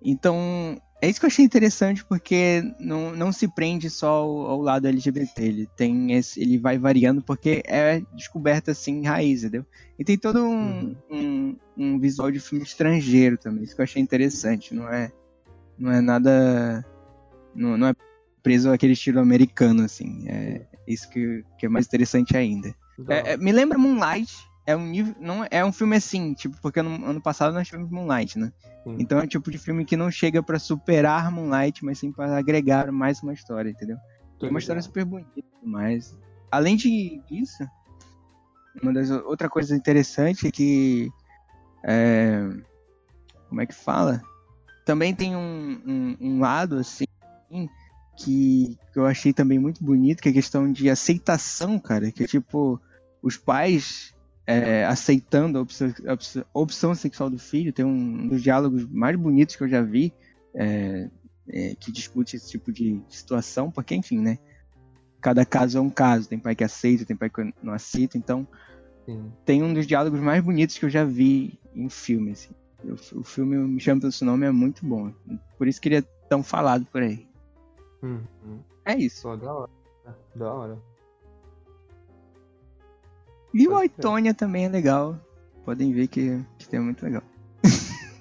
[0.02, 4.62] Então, é isso que eu achei interessante, porque não, não se prende só ao, ao
[4.62, 5.42] lado LGBT.
[5.42, 9.66] Ele tem esse, ele vai variando, porque é descoberta assim, raiz, entendeu?
[9.98, 13.64] E tem todo um, um, um visual de filme estrangeiro também.
[13.64, 14.74] Isso que eu achei interessante.
[14.74, 15.12] Não é,
[15.76, 16.82] não é nada.
[17.54, 17.94] Não, não é
[18.42, 20.26] preso àquele estilo americano, assim.
[20.26, 22.74] É isso que, que é mais interessante ainda.
[22.98, 24.32] Da É- é- me lembra Moonlight.
[24.64, 27.90] É um nível, não é um filme assim, tipo, porque no ano passado nós tivemos
[27.90, 28.52] Moonlight, né?
[28.86, 32.36] Então é o tipo de filme que não chega pra superar Moonlight, mas sim pra
[32.38, 33.96] agregar mais uma história, entendeu?
[34.38, 36.16] Tô É uma história super bonita mais.
[36.50, 37.64] Além disso,
[38.80, 41.10] uma das outra coisa interessante é que
[41.84, 42.48] é,
[43.48, 44.22] como é que fala?
[44.84, 47.04] Também tem um, um, um lado assim
[48.16, 52.26] que, eu achei também muito bonito, que é a questão de aceitação, cara, que é
[52.26, 52.80] tipo
[53.22, 54.14] os pais
[54.46, 59.56] é, aceitando a opção, a opção- sexual do filho, tem um, dos diálogos mais bonitos
[59.56, 60.12] que eu já vi,
[60.54, 61.08] é,
[61.48, 64.38] é, que discute esse tipo de situação, porque enfim, né?
[65.20, 68.46] Cada caso é um caso, tem pai que aceita, tem pai que não aceita, então
[69.06, 69.32] Sim.
[69.44, 72.50] tem um dos diálogos mais bonitos que eu já vi em filme, assim.
[72.84, 75.12] O, o filme Me Chama Pelo Seu Nome é muito bom,
[75.56, 77.31] por isso que ele é tão falado por aí.
[78.02, 78.60] Uhum.
[78.84, 79.22] É isso.
[79.22, 79.70] Pô, da hora.
[80.34, 80.78] Da hora.
[83.54, 84.06] E o Pode crer.
[84.06, 85.18] Aitonia também é legal,
[85.64, 87.22] podem ver que, que é muito legal.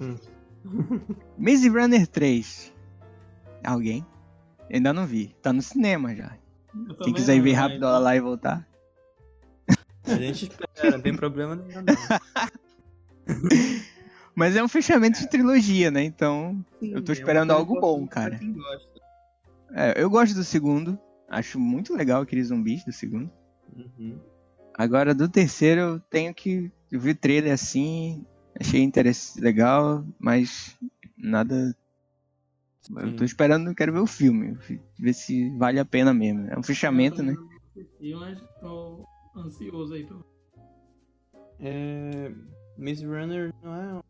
[0.00, 0.16] Hum.
[1.38, 2.72] Maze Runner 3.
[3.64, 4.06] Alguém?
[4.72, 6.36] Ainda não vi, tá no cinema já.
[6.88, 8.66] Eu Quem quiser ir ver mas- rápido lá e voltar.
[10.04, 11.94] A gente espera, não tem problema nenhum, não.
[14.34, 16.02] Mas é um fechamento de trilogia, né?
[16.02, 18.38] Então, Sim, Eu tô é esperando uma algo bom, pra cara.
[18.38, 18.91] quem gosta.
[19.74, 20.98] É, eu gosto do segundo.
[21.28, 23.30] Acho muito legal aqueles zumbis do segundo.
[23.74, 24.18] Uhum.
[24.74, 26.70] Agora, do terceiro, eu tenho que.
[26.90, 28.24] Eu vi o trailer assim,
[28.58, 30.78] achei interessante, legal, mas
[31.16, 31.74] nada.
[32.96, 33.16] Eu Sim.
[33.16, 34.58] tô esperando, quero ver o filme,
[34.98, 36.48] ver se vale a pena mesmo.
[36.48, 37.34] É um fechamento, né?
[38.00, 40.04] E mas tô ansioso aí.
[40.04, 40.20] Tô...
[41.60, 42.32] É,
[42.76, 44.00] Maze Runner não é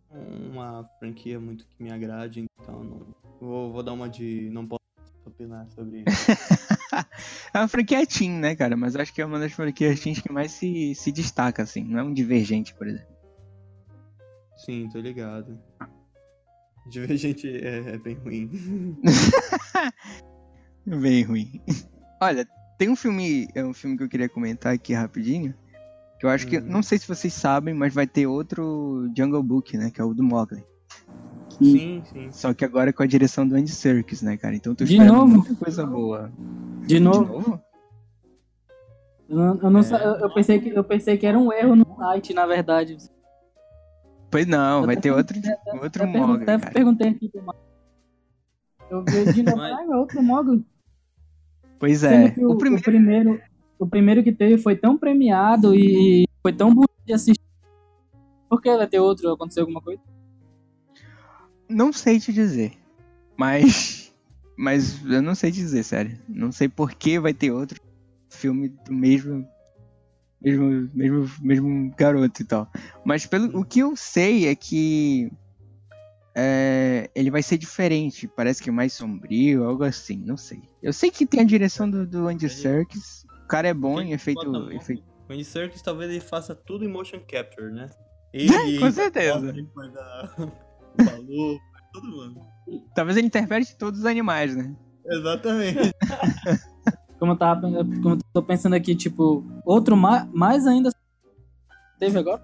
[0.50, 3.06] uma franquia muito que me agrade, então não,
[3.40, 4.81] vou, vou dar uma de não posso
[5.32, 6.30] opinar sobre isso.
[7.52, 8.76] é uma franquia teen, né, cara?
[8.76, 11.84] Mas acho que é uma das franquias teens que mais se, se destaca, assim.
[11.84, 13.12] Não é um Divergente, por exemplo.
[14.56, 15.58] Sim, tô ligado.
[16.88, 18.50] Divergente é, é bem ruim.
[20.84, 21.60] Bem ruim.
[22.20, 22.46] Olha,
[22.78, 25.54] tem um filme, é um filme que eu queria comentar aqui rapidinho.
[26.18, 26.66] Que eu acho que, Uhum.
[26.66, 29.90] não sei se vocês sabem, mas vai ter outro Jungle Book, né?
[29.90, 30.64] Que é o do Mowgli.
[31.64, 32.32] Sim, sim.
[32.32, 34.54] Só que agora com a direção do Andy Serkis, né, cara?
[34.54, 35.28] Então tô De esperando novo?
[35.38, 36.32] muita coisa boa.
[36.82, 37.60] De De novo, novo?
[39.28, 39.82] eu, não- eu não É.
[39.82, 42.96] sa- eu- eu pensei que, eu pensei que era um erro no site, na verdade.
[44.30, 45.36] Pois não, Eu vai ter outro,
[45.82, 47.30] outro Mowgli, até perguntei aqui.
[48.90, 50.66] Eu vi de novo, Mas- ah, é outro Mogli.
[51.78, 52.34] Pois é.
[52.38, 53.40] o, O o primeiro primeiro...
[53.78, 57.42] o primeiro que teve foi tão premiado e foi tão bonito de assistir.
[58.48, 59.32] Por que vai ter outro?
[59.32, 60.00] Aconteceu alguma coisa?
[61.72, 62.72] Não sei te dizer.
[63.36, 64.00] Mas.
[64.54, 66.16] Mas eu não sei te dizer, sério.
[66.28, 67.80] Não sei por que vai ter outro
[68.28, 69.48] filme do mesmo.
[70.40, 72.70] Mesmo, mesmo, mesmo garoto e tal.
[73.04, 75.32] Mas pelo, o que eu sei é que.
[76.34, 78.28] é, ele vai ser diferente.
[78.28, 80.22] Parece que mais sombrio, algo assim.
[80.24, 80.62] Não sei.
[80.82, 83.24] Eu sei que tem a direção do, do Andy Serkis.
[83.44, 84.70] O cara é bom em efeito.
[84.72, 85.02] efeito...
[85.28, 87.88] O Andy Serkis talvez ele faça tudo em motion capture, né?
[88.32, 89.54] Ele, Com certeza.
[90.98, 91.58] Valor,
[91.92, 92.40] todo mundo.
[92.94, 94.74] Talvez ele interprete todos os animais, né?
[95.06, 95.78] Exatamente.
[97.18, 100.90] Como eu tava como eu tô pensando aqui, tipo, outro ma mais ainda
[101.96, 102.42] teve agora.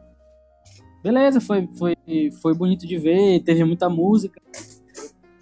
[1.03, 1.97] Beleza, foi, foi,
[2.41, 4.41] foi bonito de ver, teve muita música.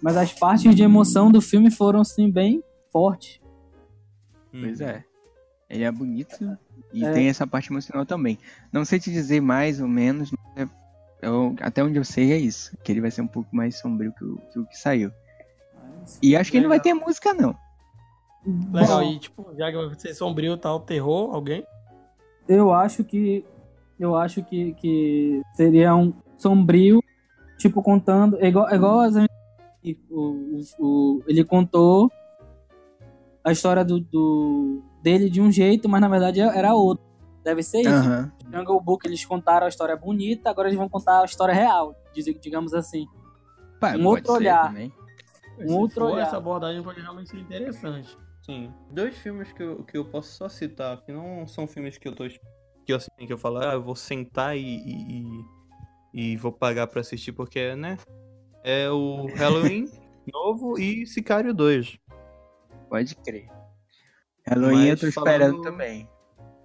[0.01, 3.39] Mas as partes de emoção do filme foram, assim, bem fortes.
[4.51, 5.03] Pois é.
[5.69, 6.57] Ele é bonito
[6.91, 7.11] e É.
[7.11, 8.39] tem essa parte emocional também.
[8.73, 10.69] Não sei te dizer mais ou menos, mas é-
[11.21, 12.75] eu- até onde eu sei é isso.
[12.83, 15.11] Que ele vai ser um pouco mais sombrio que o que, o que saiu.
[16.21, 17.55] E acho que ele não vai ter música, não.
[18.71, 21.65] Legal, Bom, e tipo, já que vai ser sombrio e tal, terror, alguém?
[22.47, 23.43] Eu acho que.
[23.99, 27.01] Eu acho que, que seria um sombrio,
[27.57, 28.37] tipo, contando.
[28.39, 29.25] é Igual, é igual as, o,
[30.11, 32.09] o, o- ele contou
[33.43, 37.03] a história do, do- dele de um jeito, mas na verdade era outro.
[37.47, 37.89] Deve ser isso.
[37.89, 38.29] Aham.
[38.51, 41.95] Jungle Book eles contaram a história bonita, agora eles vão contar a história real,
[42.41, 43.07] digamos assim.
[43.79, 44.67] Pá, Um pode outro ser olhar.
[44.67, 44.93] também.
[45.57, 46.23] Um Se outro for, olhar.
[46.27, 48.17] essa abordagem pode realmente ser interessante.
[48.41, 48.69] Sim.
[48.91, 52.13] Dois filmes que eu, que eu posso só citar, que não são filmes que eu
[52.13, 52.25] tô.
[52.27, 55.45] Que eu, assim, que eu falo, ah, eu vou sentar e, e, e-
[56.33, 57.97] e vou pagar pra assistir, porque, né?
[58.61, 59.85] É o Halloween
[60.33, 61.97] novo e Sicário 2.
[62.89, 63.47] Pode crer.
[64.45, 66.09] Halloween eu Mas tô falando- esperando também.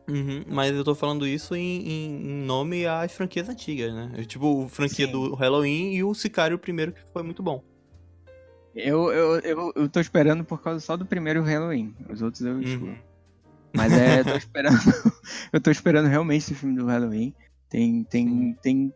[0.09, 4.11] Uhum, mas eu tô falando isso em, em- nome às franquias antigas, né?
[4.17, 5.13] É Tipo, o franquia Sim.
[5.13, 7.63] do Halloween e o Sicário primeiro, que foi muito bom.
[8.75, 11.95] Eu, eu, eu, eu tô esperando por causa só do primeiro Halloween.
[12.11, 12.89] Os outros eu excluo.
[12.91, 12.99] Uhum.
[13.75, 14.77] Mas é, eu tô esperando.
[15.53, 17.35] eu tô esperando realmente esse filme do Halloween.
[17.69, 18.57] Tem, tem, Sim.
[18.63, 18.93] tem,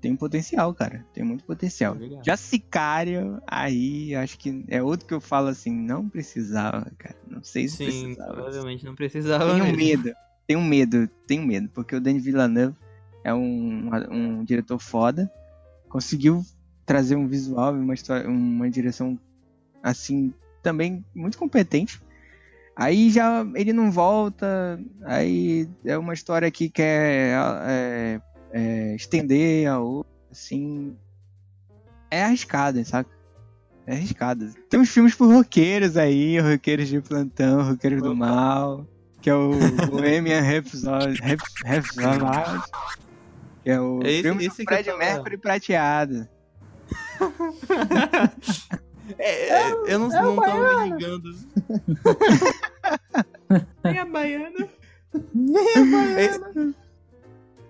[0.00, 1.04] tem potencial, cara.
[1.14, 1.94] Tem muito potencial.
[1.94, 2.24] Obrigado.
[2.24, 7.16] Já Sicário, aí acho que é outro que eu falo assim, não precisava, cara.
[7.28, 8.34] Não sei se Sim, precisava.
[8.34, 9.76] provavelmente não precisava Tenho mesmo.
[9.76, 10.12] medo.
[10.46, 12.76] Tenho medo, tenho medo, porque o Denis Villeneuve
[13.24, 15.30] é um, um diretor foda.
[15.88, 16.44] Conseguiu
[16.84, 19.18] trazer um visual e uma, história, uma direção
[19.82, 20.32] assim
[20.62, 22.00] também muito competente.
[22.76, 27.34] Aí já ele não volta, aí é uma história que quer
[27.66, 28.20] é,
[28.52, 30.94] é, estender a outra, assim.
[32.10, 33.10] É arriscada, saca?
[33.86, 34.52] É arriscada.
[34.68, 38.86] Tem uns filmes por roqueiros aí, roqueiros de plantão, roqueiros do mal,
[39.20, 39.50] que é o
[39.90, 42.62] Bohemian Rhapsody, Rhap- Rhapsody,
[43.62, 46.28] que é o É esse- filme esse do Fred Mercury prateado.
[49.18, 51.32] É, é, eu não, não tava me ligando.
[53.84, 54.68] Vem a baiana.
[56.18, 56.74] Esse,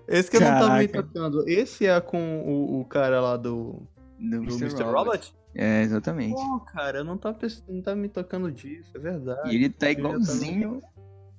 [0.08, 1.02] esse que eu não tava me Caraca.
[1.08, 1.48] tocando.
[1.48, 3.82] Esse é com o, o cara lá do,
[4.18, 4.64] Do, do Mr.
[4.64, 4.82] Mr.
[4.84, 4.96] Robot.
[5.04, 5.34] Robot?
[5.54, 6.34] É, exatamente.
[6.34, 9.50] Pô, cara, eu não tava, não tava me tocando disso, é verdade.
[9.50, 10.82] E ele tá tava- igualzinho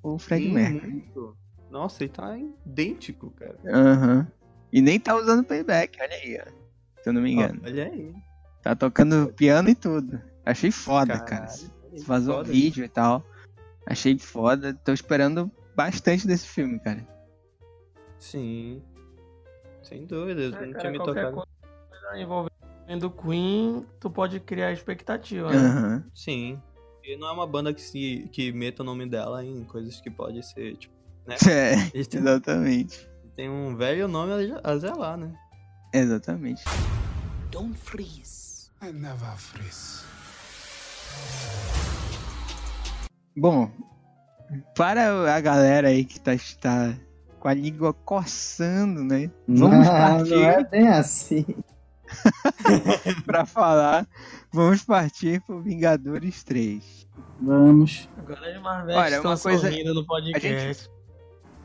[0.02, 0.92] o Fred Sim, Mercury.
[0.92, 1.36] muito.
[1.70, 3.58] Nossa, ele tá idêntico, cara.
[3.66, 4.26] Aham.
[4.72, 6.50] E nem tá usando playback, olha aí, ó.
[7.02, 7.60] Se eu não me engano.
[7.64, 8.14] Olha aí.
[8.62, 10.20] Tá tocando piano e tudo.
[10.44, 11.52] Achei foda, Caralho, cara.
[12.06, 12.50] Vazou foda.
[12.50, 13.24] vídeo e tal.
[13.86, 14.74] Achei foda.
[14.74, 17.06] Tô esperando bastante desse filme, cara.
[18.18, 18.82] Sim.
[19.82, 21.32] Sem dúvida, eu É, não cara, tinha me tocado.
[21.32, 25.56] coisa envolvendo Queen, tu pode criar expectativa, né?
[25.56, 26.04] Aham.
[26.14, 26.60] Sim.
[27.08, 30.10] E não é uma banda que se que meta o nome dela em coisas que
[30.10, 30.94] pode ser, tipo,
[31.48, 33.08] É, eles têm, exatamente.
[33.34, 34.30] tem um velho nome
[34.62, 35.32] a- zelar, né?
[35.94, 36.62] Exatamente.
[38.82, 40.04] I never freeze.
[43.34, 43.70] Bom,
[44.76, 46.94] para a galera aí que tá, está
[47.40, 49.30] com a língua coçando, né?
[49.48, 51.46] Vamos não, partir não é bem assim.
[53.26, 54.06] pra falar.
[54.52, 57.06] Vamos partir pro Vingadores 3.
[57.40, 58.08] Vamos.
[58.16, 60.90] Agora as Marvel Olha, uma coisa- no podcast.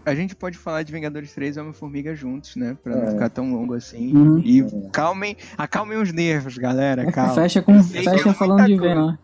[0.06, 2.78] A gente pode falar de Vingadores 3 e Homem-Formiga juntos, né?
[2.84, 3.12] Pra não É.
[3.12, 4.14] ficar tão longo assim.
[4.14, 4.40] Uhum.
[4.40, 4.62] E
[4.92, 7.10] calmem, acalmem os nervos, galera.
[7.10, 7.34] Calma.
[7.34, 8.78] Fecha, com, fecha é falando de.
[8.78, 9.16] Venom.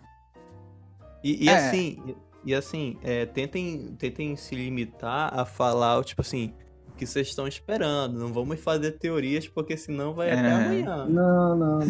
[1.21, 1.57] E, e É.
[1.57, 2.15] assim,
[2.45, 6.53] e, assim, é, tentem, tentem se limitar a falar, tipo assim,
[6.99, 8.19] que vocês estão esperando.
[8.19, 10.51] Não vamos fazer teorias, porque senão vai até É.
[10.51, 11.05] amanhã.
[11.05, 11.87] Não, não, não.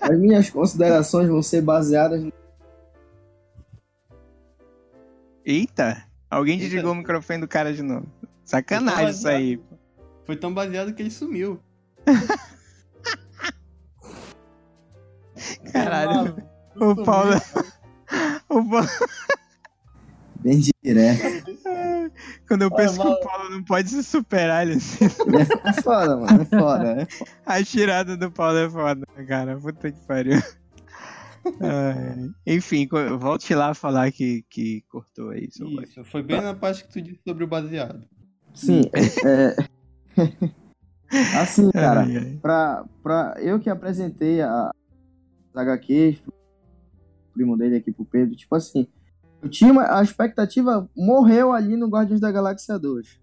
[0.00, 2.22] As minhas considerações vão ser baseadas
[5.44, 6.04] Eita!
[6.28, 6.64] Alguém Eita.
[6.66, 8.06] desligou o microfone do cara de novo.
[8.44, 9.60] Sacanagem isso aí.
[10.24, 11.60] Foi tão baseado que ele sumiu.
[15.72, 16.36] Caralho.
[16.78, 17.30] O Paulo.
[18.50, 18.86] O Paulo...
[20.46, 21.22] bem direto.
[22.48, 23.14] Quando eu Olha, penso que Paulo.
[23.14, 25.04] o Paulo não pode se superar, ele assim.
[25.64, 26.42] É foda, mano.
[26.42, 27.02] É foda.
[27.02, 27.30] É foda.
[27.44, 29.56] A tirada do Paulo é foda, cara.
[29.58, 30.38] Puta que pariu.
[31.60, 35.48] Ai, Enfim, volte lá falar que, que cortou aí.
[35.50, 35.84] seu boy.
[35.84, 38.02] Isso, foi bem na parte que tu disse sobre o baseado.
[38.54, 39.54] Sim, é.
[40.20, 40.50] é-
[41.40, 42.38] Assim, cara, Ai, ai.
[42.42, 44.70] pra, pra eu que apresentei a
[45.54, 46.32] as HQs pro
[47.32, 48.86] primo dele aqui pro Pedro, tipo assim,
[49.48, 53.20] tinha uma, a expectativa morreu ali no Guardiões da Galáxia 2.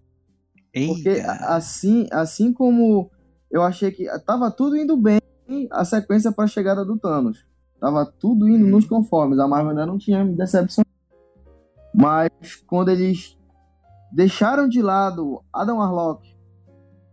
[0.86, 1.30] Porque Eita.
[1.30, 3.10] a- assim, assim como
[3.50, 5.20] eu achei que tava tudo indo bem
[5.70, 7.46] a sequência para a chegada do Thanos.
[7.80, 9.38] Tava tudo indo nos conformes.
[9.38, 10.88] A Marvel ainda não tinha me decepcionado.
[11.94, 12.30] Mas
[12.66, 13.38] quando eles
[14.12, 16.34] deixaram de lado Adam Warlock,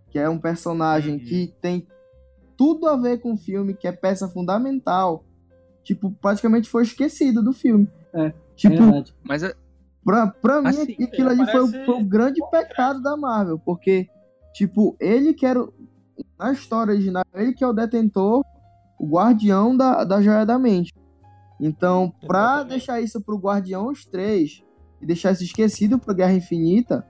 [0.09, 1.19] que é um personagem Uhum.
[1.19, 1.87] que tem
[2.57, 5.23] tudo a ver com o filme, que é peça fundamental,
[5.83, 7.87] tipo, praticamente foi esquecido do filme.
[8.13, 9.15] É, Tipo, Verdade.
[9.23, 9.53] Mas eu-
[10.03, 14.07] Pra, pra mim, Assim, aquilo ali foi, parece- foi o grande pecado da Marvel, porque,
[14.53, 15.71] tipo, ele que era, o-
[16.39, 18.43] na história original, ele que é o detentor,
[18.99, 20.91] o guardião da, da Joia da Mente.
[21.59, 22.69] Então, pra Exatamente.
[22.69, 24.63] deixar isso pro Guardiões 3
[24.99, 27.05] e deixar isso esquecido pro Guerra Infinita,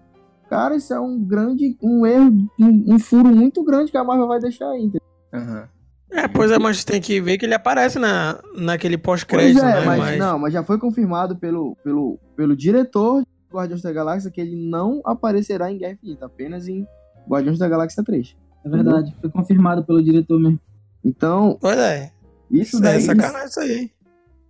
[0.50, 2.30] cara, isso é um grande, um erro,
[2.60, 4.82] um, um furo muito grande que a Marvel vai deixar aí.
[4.84, 5.02] entendeu?
[5.34, 5.70] Aham.
[6.12, 9.80] É, pois é, mas tem que ver que ele aparece na, naquele Pois pós-crédito, é,
[9.80, 9.86] né?
[9.86, 14.42] mas, não, mas já foi confirmado pelo, pelo, pelo diretor de Guardiões da Galáxia que
[14.42, 16.86] ele não aparecerá em Guerra Infinita, apenas em
[17.28, 18.36] Guardiões da Galáxia 3.
[18.66, 19.16] É verdade.
[19.22, 20.60] Foi confirmado pelo diretor mesmo.
[21.04, 22.12] Então, Pois é.
[22.52, 22.98] isso Isso daí.
[22.98, 23.92] é sacanagem isso aí.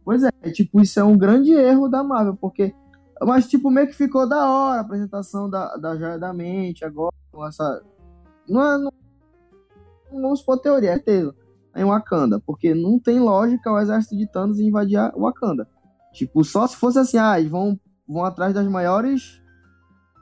[0.03, 2.73] Pois é, tipo, isso é um grande erro da Marvel, porque.
[3.21, 7.13] Mas, tipo, meio que ficou da hora a apresentação da, da Joia da Mente agora,
[7.31, 7.83] com essa.
[8.49, 8.77] Não é.
[8.79, 8.91] Não,
[10.11, 11.35] não vamos supor teoria, é certeza.
[11.75, 15.67] Em Wakanda, porque não tem lógica o exército de Thanos invadir Wakanda.
[16.13, 19.39] Tipo, só se fosse assim, ah, eles vão, vão atrás das maiores.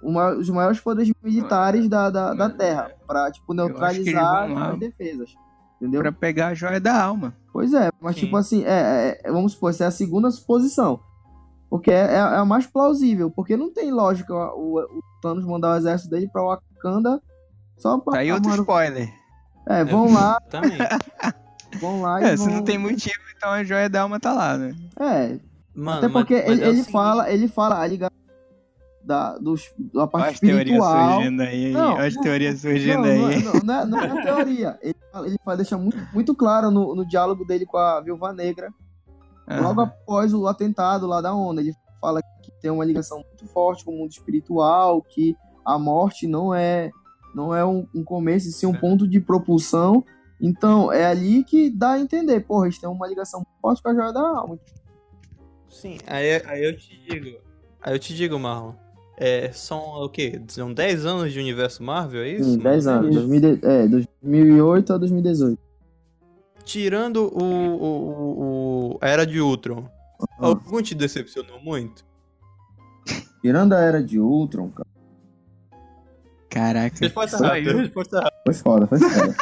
[0.01, 5.31] uma- os maiores poderes militares da, da, da Terra, pra, tipo, neutralizar as defesas.
[5.75, 6.01] Entendeu?
[6.01, 7.35] Pra pegar a joia da alma.
[7.51, 8.21] Pois é, mas Sim.
[8.21, 11.01] tipo assim, é, é- vamos supor, essa é a segunda suposição.
[11.69, 15.77] Porque é, é a mais plausível, porque não tem lógica o, o Thanos mandar o
[15.77, 17.21] exército dele pra Wakanda
[17.77, 18.13] só pra.
[18.13, 19.09] Tá aí outro spoiler.
[19.67, 20.77] É, vão lá, Também.
[21.79, 22.45] vão lá e É, vão...
[22.45, 24.75] se não tem motivo, então a joia da alma tá lá, né?
[24.99, 25.39] É,
[25.75, 28.17] Mano, até porque mas- mas ele, é ele fala, ele fala a ligação
[29.03, 31.13] da, dos, da Olha parte as teorias espiritual.
[31.13, 31.71] surgindo aí.
[31.71, 33.19] Não, Olha as não, teorias surgindo Não, aí.
[33.19, 34.79] não, é- não, não é, não é teoria.
[34.81, 38.33] Ele, fala- ele fala- deixa muito, muito claro no, no diálogo dele com a Viúva
[38.33, 38.71] Negra,
[39.47, 39.89] Logo Aham.
[39.89, 43.91] após o atentado lá da ONU, ele fala que tem uma ligação muito forte com
[43.91, 46.91] o mundo espiritual, que a morte não é
[47.35, 48.79] não é um, um começo, e sim um É.
[48.79, 50.03] ponto de propulsão.
[50.41, 53.89] Então, é ali que dá a entender, porra, eles têm uma ligação muito forte com
[53.89, 54.57] a joia da alma.
[55.69, 57.37] Sim, aí, aí eu te digo.
[57.81, 58.73] Aí eu te digo, Marlon.
[59.21, 60.41] É, são o quê?
[60.47, 62.53] São 10 anos de universo Marvel, é isso?
[62.53, 62.99] Sim, 10 mano?
[62.99, 65.59] anos, 2000, é, 2008 a 2018.
[66.63, 69.89] Tirando o, o, o- o- a Era de Ultron,
[70.37, 72.05] algum te decepcionou muito?
[73.41, 74.87] Tirando a era de Ultron, cara,
[76.49, 76.95] Caraca.
[76.99, 78.41] Resposta rápida, resposta rápida.
[78.45, 79.35] foi foda, foi foda.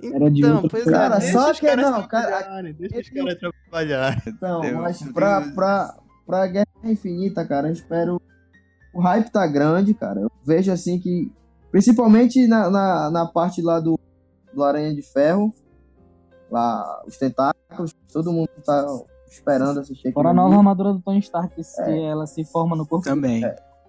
[0.00, 3.38] Era de Então, pois Cara, é, só que não, cara, deixa os caras
[3.68, 4.22] trabalharem.
[4.28, 5.54] Então, Deus, mas meu pra, Deus.
[5.54, 5.94] pra,
[6.24, 8.20] pra Guerra Infinita, cara, eu espero.
[8.94, 10.20] O hype tá grande, cara.
[10.20, 11.32] Eu vejo assim que.
[11.70, 13.98] Principalmente na, na, na parte lá do,
[14.54, 15.52] do Aranha de Ferro.
[16.50, 18.86] Lá, os tentáculos, todo mundo tá
[19.30, 22.04] esperando assistir Fora a nova armadura do Tony Stark, que se- É.
[22.04, 23.04] ela se forma no corpo.
[23.04, 23.42] Também.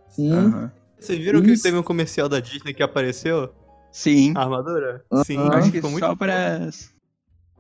[0.10, 0.34] Sim.
[0.36, 0.72] Aham.
[1.00, 1.64] Vocês viram que Isso.
[1.64, 3.50] teve um comercial da Disney que apareceu?
[3.92, 4.34] Sim.
[4.36, 5.04] A armadura?
[5.26, 6.60] Sim, Acho que ficou muito só pra.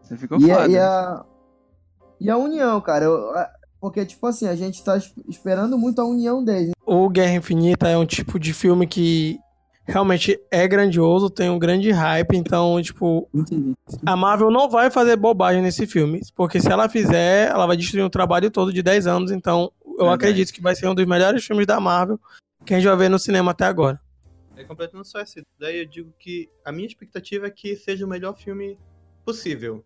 [0.01, 0.67] Você ficou E, a- foda.
[0.71, 1.25] e a,
[2.21, 3.05] e a união, cara.
[3.05, 3.49] Eu, a-
[3.81, 6.71] Porque, tipo assim, a gente tá es- esperando muito a união deles.
[6.85, 9.39] O Guerra Infinita é um tipo de filme que
[9.87, 13.27] realmente é grandioso, tem um grande hype, então, tipo,
[14.05, 18.03] a Marvel não vai fazer bobagem nesse filme, porque se ela fizer, ela vai destruir
[18.03, 20.13] um trabalho todo de 10 anos, então eu Verdade.
[20.15, 22.19] acredito que vai ser um dos melhores filmes da Marvel
[22.69, 23.99] que a gente vai ver no cinema até agora.
[24.55, 28.07] É completando só essa ideia, eu digo que a minha expectativa é que seja o
[28.07, 28.77] melhor filme
[29.25, 29.83] possível.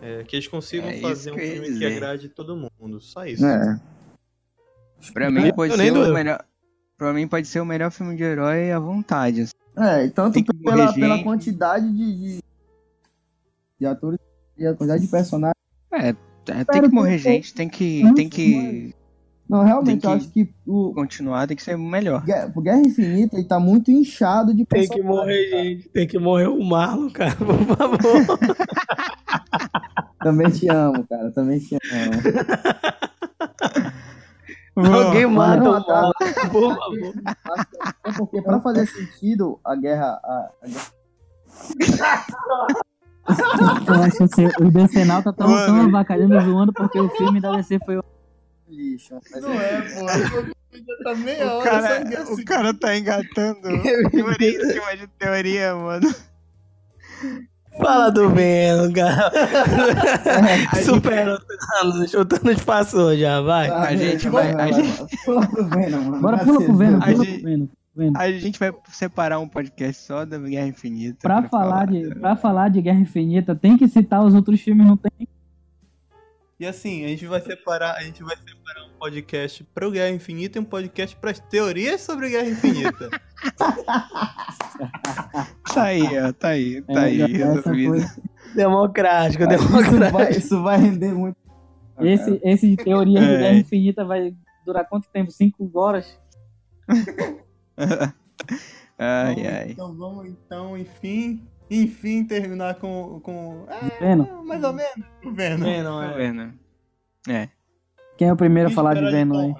[0.00, 3.00] É, que eles consigam É fazer um filme que agrade todo mundo.
[3.00, 3.44] Só isso.
[3.44, 3.80] É.
[5.12, 6.44] Pra mim Eu pode ser o melhor.
[6.96, 9.40] Pra mim pode ser o melhor filme de herói à vontade.
[9.40, 9.52] assim.
[9.76, 12.42] É, e tanto Tem que pela, pela quantidade de, de,
[13.80, 14.20] de atores
[14.56, 15.56] e a quantidade de personagens.
[15.90, 16.12] É,
[16.44, 18.94] tem Espero que morrer gente, tem que, Não, tem que
[19.52, 22.24] Não, realmente, eu que- acho que o continuar, tem que ser o melhor.
[22.24, 25.62] Guerra, o Guerra Infinita ele tá muito inchado de Tem que morrer, cara.
[25.64, 25.88] gente.
[25.90, 27.98] Tem que morrer o Marlon, cara, por favor.
[30.22, 31.30] Também te amo, cara.
[31.32, 31.82] Também te amo.
[34.94, 35.92] Alguém mata o tá.
[35.92, 36.12] Marlon,
[36.50, 37.12] por favor.
[38.06, 40.18] É porque pra fazer sentido a guerra.
[40.24, 40.92] A, a guerra-
[43.86, 47.54] Eu acho assim, os Decenal tá tão, tão avacalhando e zoando porque o filme da
[47.56, 48.04] DC foi o
[48.72, 49.18] lixo.
[49.30, 50.06] Mas Não é, pô.
[51.04, 53.60] Tá meia O hora cara, o cara tá engatando
[54.10, 56.14] teoria em cima de teoria, mano.
[57.78, 59.30] Fala do Venom, cara.
[60.84, 62.14] Supera o Thanos.
[62.14, 63.68] O Thanos passou já, vai.
[63.68, 65.06] Ah, A gente vai, vai- a vai.
[65.24, 66.20] Pula pro Venom, mano.
[66.22, 67.68] Bora, pula pro Venom, A pula gente- pro Venom.
[67.94, 68.12] Venom.
[68.18, 71.18] A gente vai separar um podcast só da Guerra Infinita.
[71.22, 74.96] Pra falar, de, pra falar de Guerra Infinita, tem que citar os outros filmes, não
[74.96, 75.28] tem?
[76.62, 80.58] E assim, a gente vai separar, a gente vai separar um podcast pro Guerra Infinita
[80.58, 83.10] e um podcast pras teorias sobre Guerra Infinita.
[85.74, 88.00] Tá aí, ó, tá aí, tá É, aí, resolvido.
[88.00, 88.22] foi-
[88.54, 90.12] Democrático, Isso democrático.
[90.18, 91.36] vai, isso vai render muito.
[91.98, 93.38] Esse, esse de teoria de É.
[93.38, 94.32] Guerra Infinita vai
[94.64, 95.30] durar quanto tempo?
[95.32, 96.16] Cinco horas?
[98.98, 99.70] ai, Vamos, ai.
[99.70, 101.42] Então vamos então, enfim,
[101.72, 103.20] enfim, terminar com.
[103.20, 104.44] com é, Venom.
[104.44, 105.06] mais ou menos.
[105.24, 105.64] O Venom.
[105.64, 106.16] Venom, Tá é.
[106.16, 106.54] vendo?
[107.28, 107.48] É.
[108.18, 109.54] Quem é o primeiro a falar de Venom aí?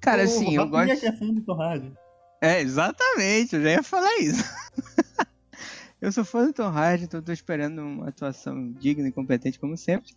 [0.00, 1.00] Cara, Ô, assim, eu gosto.
[1.00, 1.92] que é fã do Tom Hardy.
[2.40, 4.44] É, exatamente, eu já ia falar isso.
[6.00, 9.76] eu sou fã do Tom Hardy, então tô esperando uma atuação digna e competente como
[9.76, 10.14] sempre.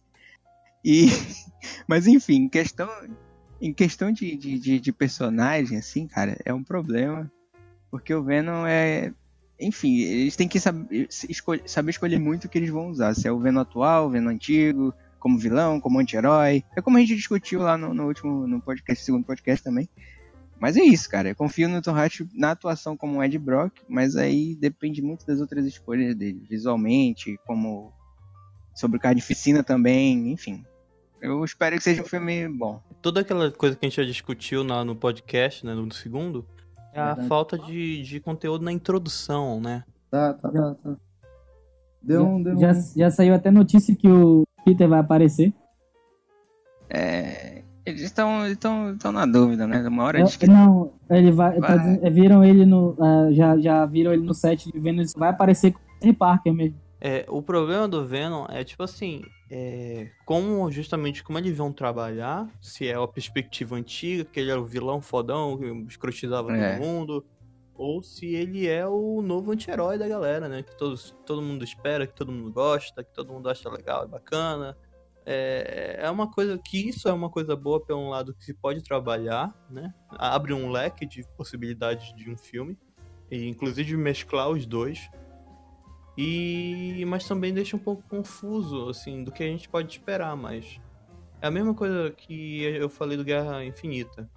[0.84, 1.08] E,
[1.88, 2.90] mas enfim, em questão,
[3.62, 7.32] em questão de, de, de, de personagem, assim, cara, é um problema.
[7.90, 9.14] Porque o Venom é.
[9.60, 11.08] Enfim, eles têm que saber,
[11.66, 13.14] saber escolher muito o que eles vão usar.
[13.14, 16.64] Se é o Venom atual, o Venom antigo, como vilão, como anti-herói.
[16.76, 19.90] É como a gente discutiu lá no, no último no podcast, segundo podcast também.
[20.60, 21.30] Mas é isso, cara.
[21.30, 25.40] Eu confio no Tom Hardy na atuação como Ed Brock, mas aí depende muito das
[25.40, 27.94] outras escolhas dele, visualmente, como
[28.74, 30.66] sobre carnificina também, enfim.
[31.22, 32.82] Eu espero que seja um filme bom.
[33.02, 36.46] Toda aquela coisa que a gente já discutiu na- no podcast, né, no segundo,
[36.94, 37.28] é a Verdade.
[37.28, 39.84] falta de, de conteúdo na introdução, né?
[40.10, 40.76] Tá, tá, tá.
[40.84, 40.96] tá.
[42.02, 42.42] Deu um.
[42.42, 42.82] Deu Já, um...
[42.96, 45.54] já saiu até notícia que o Peter vai aparecer.
[46.90, 49.88] É, eles estão estão estão na dúvida, né?
[49.88, 51.60] Uma hora Eu- diz que não, ele vai.
[51.60, 52.00] tá Vai.
[52.02, 52.96] é, viram ele no.
[53.00, 55.04] ah, já, já viram ele no set de Venom.
[55.18, 56.78] Vai aparecer com o Parker mesmo.
[57.02, 62.50] É, o problema do Venom é tipo assim, é, como justamente como eles vão trabalhar,
[62.62, 66.78] se é a perspectiva antiga, que ele era o vilão fodão, que escrotizava É.
[66.78, 67.26] todo mundo,
[67.74, 70.62] ou se ele é o novo anti-herói da galera, né?
[70.62, 74.08] Que todos, todo mundo espera, que todo mundo gosta, que todo mundo acha legal e
[74.10, 74.76] bacana.
[75.26, 78.54] É, é uma coisa que isso é uma coisa boa pelo um lado que se
[78.54, 79.94] pode trabalhar, né?
[80.10, 82.78] Abre um leque de possibilidades de um filme,
[83.32, 85.10] e inclusive mesclar os dois.
[86.22, 90.78] E mas também deixa um pouco confuso assim do que a gente pode esperar, mas
[91.42, 94.30] é a mesma coisa que eu falei do Guerra Infinita.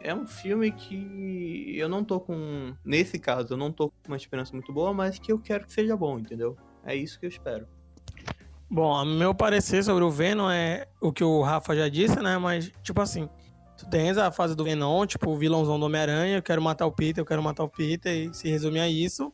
[0.00, 4.16] É um filme que eu não tô com nesse caso, eu não tô com uma
[4.16, 6.56] esperança muito boa, mas que eu quero que seja bom, entendeu?
[6.82, 7.68] É isso que eu espero.
[8.70, 12.38] Bom, meu parecer sobre o Venom é o que o Rafa já disse, né?
[12.38, 13.28] Mas, tipo assim,
[13.76, 16.92] tu tens a fase do Venom, tipo, o vilãozão do Homem-Aranha, eu quero matar o
[16.92, 19.30] Peter, eu quero matar o Peter, e se resume a isso.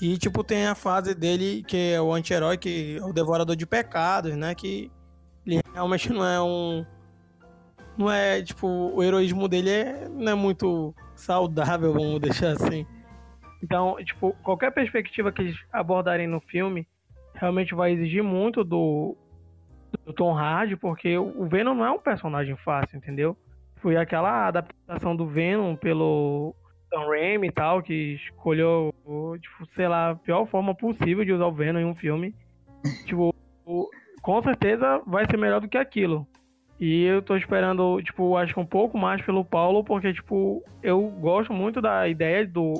[0.00, 3.66] E, tipo, tem a fase dele, que é o anti-herói, que é o devorador de
[3.66, 4.54] pecados, né?
[4.54, 4.90] Que
[5.44, 6.86] ele realmente não é um.
[7.96, 12.86] Não é, tipo, o heroísmo dele é, não é muito saudável, vamos deixar assim.
[13.60, 16.86] Então, tipo, qualquer perspectiva que eles abordarem no filme
[17.34, 19.16] realmente vai exigir muito do,
[20.04, 23.36] do Tom Hardy, porque o Venom não é um personagem fácil, entendeu?
[23.76, 26.54] Foi aquela adaptação do Venom pelo
[26.90, 28.92] Sam Raimi e tal, que escolheu,
[29.40, 32.34] tipo, sei lá, a pior forma possível de usar o Venom em um filme.
[33.06, 33.34] tipo,
[34.22, 36.26] com certeza vai ser melhor do que aquilo.
[36.80, 41.08] E eu tô esperando, tipo, acho que um pouco mais pelo Paulo, porque, tipo, eu
[41.20, 42.74] gosto muito da ideia do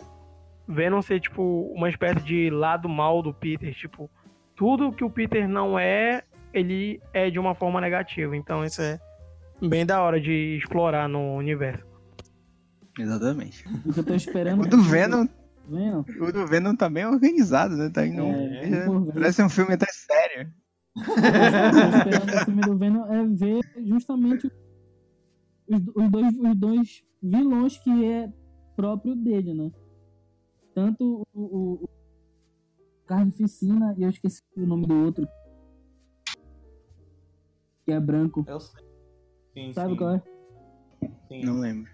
[0.69, 3.75] Venom ser, tipo, uma espécie de lado mal do Peter.
[3.75, 4.09] Tipo,
[4.55, 6.23] tudo que o Peter não é,
[6.53, 8.37] ele é de uma forma negativa.
[8.37, 9.01] Então, isso é
[9.61, 11.88] bem da hora de explorar no universo.
[12.99, 13.65] Exatamente.
[13.87, 14.63] O que eu tô esperando.
[14.67, 15.27] O do Venom,
[15.69, 16.05] Venom.
[16.21, 17.91] o do Venom tá bem organizado, né?
[17.91, 18.23] Tá indo.
[18.23, 20.53] É, é, parece um filme até sério.
[20.97, 24.51] O que eu tô esperando do filme do Venom é ver justamente
[25.69, 28.33] os, os dois, os dois vilões que é
[28.75, 29.71] próprio dele, né?
[30.75, 31.89] Tanto o, o, o
[33.07, 35.29] Carnificina e eu esqueci o nome do outro.
[37.85, 38.45] Que é branco.
[38.47, 38.85] Eu sei.
[39.55, 40.23] Sim, Sabe sim, qual é?
[41.29, 41.45] sim.
[41.45, 41.91] Não lembro.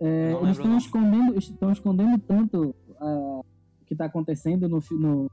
[0.00, 3.40] É, eles estão escondendo, estão escondendo tanto ah,
[3.80, 5.26] o que está acontecendo no, no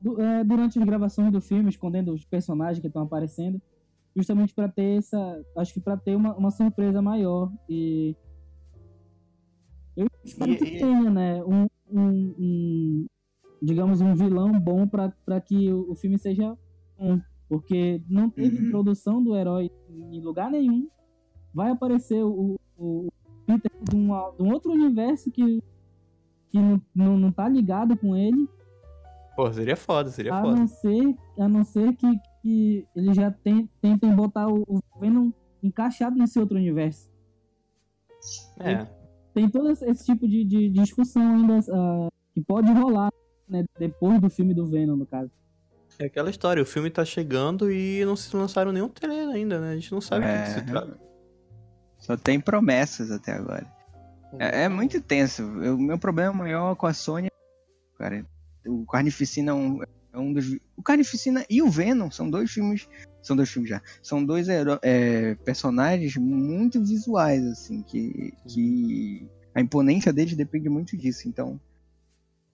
[0.00, 3.60] du- é, durante as gravações do filme, escondendo os personagens que estão aparecendo,
[4.16, 8.16] justamente para ter essa, acho que para ter uma, uma surpresa maior e
[9.96, 13.06] eu espero E- que e- tenha, né, um, um- um,
[13.62, 16.56] digamos um vilão bom para que o, o filme seja
[16.98, 18.66] bom, porque não teve Uhum.
[18.66, 20.88] introdução do herói em lugar nenhum
[21.56, 23.08] vai aparecer o, o
[23.46, 25.62] Peter de, uma- de um outro universo que,
[26.50, 28.46] que não, não, não tá ligado com ele,
[29.34, 30.56] Pô, seria foda, seria a foda.
[30.56, 32.06] não ser, a não ser que,
[32.42, 35.30] que eles já ten- tentem botar o, o Venom
[35.62, 37.08] encaixado nesse outro universo.
[38.60, 38.86] É.
[39.34, 43.12] Tem todo esse, tipo de, de discussão ainda ah, que pode rolar
[43.48, 45.30] né, depois do filme do Venom, no caso.
[45.98, 49.70] É aquela história, o filme tá chegando e não se lançaram nenhum trailer ainda, né?
[49.72, 51.05] A gente não sabe o que, que se trata.
[52.06, 53.66] Só tem promessas até agora.
[54.38, 55.42] É, é muito tenso.
[55.42, 57.28] O meu problema maior com a Sony,
[57.98, 58.24] cara,
[58.64, 60.56] o Carnificina é um, é um dos.
[60.76, 62.88] O Carnificina e o Venom são dois filmes.
[63.20, 63.82] São dois filmes já.
[64.00, 71.26] São dois é, personagens muito visuais, assim, que, que a imponência deles depende muito disso.
[71.26, 71.60] Então,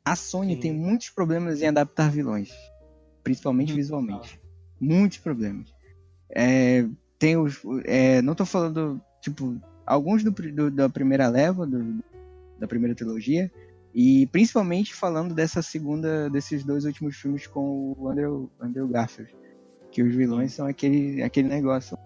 [0.02, 0.60] a Sony Sim.
[0.60, 2.50] tem muitos problemas em adaptar vilões,
[3.22, 4.40] principalmente visualmente.
[4.80, 5.74] Muitos problemas.
[6.30, 6.86] É,
[7.18, 7.60] tem os.
[7.84, 12.04] é, não tô falando, tipo, alguns do, do- da primeira leva, do-
[12.58, 13.50] da primeira trilogia,
[13.94, 19.34] e principalmente falando dessa segunda, desses dois últimos filmes com o Andrew, Andrew Garfield,
[19.90, 21.96] que os vilões são aquele, aquele negócio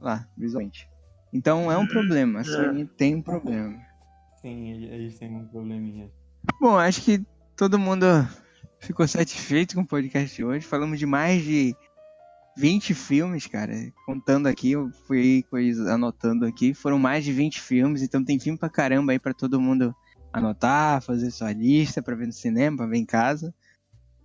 [0.00, 0.88] lá, visualmente.
[1.32, 3.76] Então é um problema, a Sony tem um problema.
[4.40, 6.10] Sim, eles têm um probleminha.
[6.60, 7.24] Bom, acho que
[7.56, 8.06] todo mundo
[8.78, 10.64] ficou satisfeito com o podcast de hoje.
[10.64, 11.74] Falamos de mais de
[12.56, 13.72] 20 filmes, cara.
[14.06, 16.72] Contando aqui, eu fui coisa, anotando aqui.
[16.74, 19.94] Foram mais de 20 filmes, então tem filme pra caramba aí pra todo mundo
[20.32, 23.54] anotar, fazer sua lista pra ver no cinema, pra ver em casa.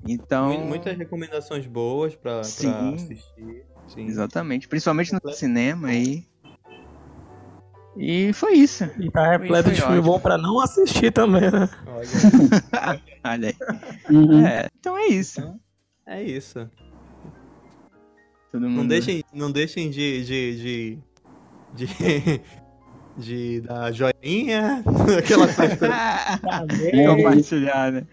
[0.08, 2.94] Então, Mu- Muitas recomendações boas pra, pra Sim.
[2.96, 3.66] assistir.
[3.88, 4.06] Sim.
[4.06, 6.26] exatamente, principalmente no cinema aí.
[7.98, 8.86] E foi isso.
[9.00, 10.14] E tá repleto de filme ótimo.
[10.14, 11.70] bom pra não assistir também, né?
[11.86, 12.08] Olha,
[13.26, 14.16] Olha aí.
[14.16, 14.48] Uhum.
[14.48, 15.60] É, então é isso.
[16.06, 16.70] é isso.
[18.52, 20.24] Todo mundo Não deixem, não deixem de.
[20.26, 20.58] de.
[20.58, 21.00] de.
[21.76, 21.88] de,
[23.18, 24.84] de dar joinha,
[25.20, 25.78] aquela coisa.
[27.16, 28.08] compartilhar, né?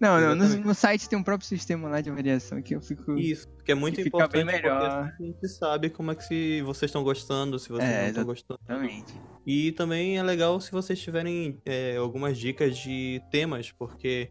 [0.00, 3.18] Não, não, no, no site tem um próprio sistema lá de avaliação que eu fico.
[3.18, 4.80] Isso, que é muito Que fica importante bem melhor.
[4.80, 8.08] assim a gente sabe como é que se vocês estão gostando, se vocês É, não
[8.08, 8.60] estão gostando.
[8.68, 9.12] Exatamente.
[9.44, 14.30] E também é legal se vocês tiverem é, algumas dicas de temas, porque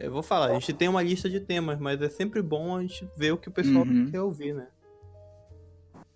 [0.00, 2.80] eu vou falar, a gente tem uma lista de temas, mas é sempre bom a
[2.80, 4.08] gente ver o que o pessoal Uhum.
[4.10, 4.66] quer ouvir, né?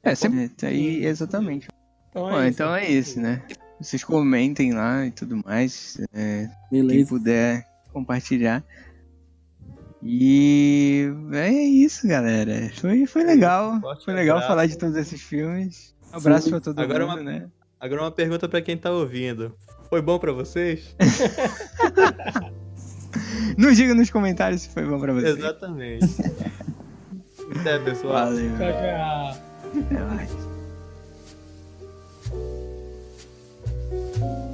[0.02, 0.50] É, sempre.
[0.62, 1.68] é, aí, exatamente.
[2.10, 3.42] Então Bom, então é isso, né?
[3.80, 5.98] Vocês comentem lá e tudo mais.
[6.12, 8.64] é, quem puder compartilhar.
[10.02, 12.70] E é isso, galera.
[12.80, 13.78] Foi, foi legal.
[13.80, 14.48] Forte Foi legal abraço.
[14.52, 15.94] falar de todos esses filmes.
[16.12, 16.50] Um abraço Sim.
[16.50, 17.48] pra todo Agora mundo, uma- né?
[17.78, 19.54] Agora uma pergunta pra quem tá ouvindo.
[19.88, 20.94] Foi bom pra vocês?
[23.58, 25.36] Nos diga nos comentários se foi bom pra vocês.
[25.36, 26.06] Exatamente.
[27.60, 28.14] Até, pessoal.
[28.14, 28.50] Valeu.
[28.56, 29.49] Tchau, tchau.
[29.72, 30.40] Até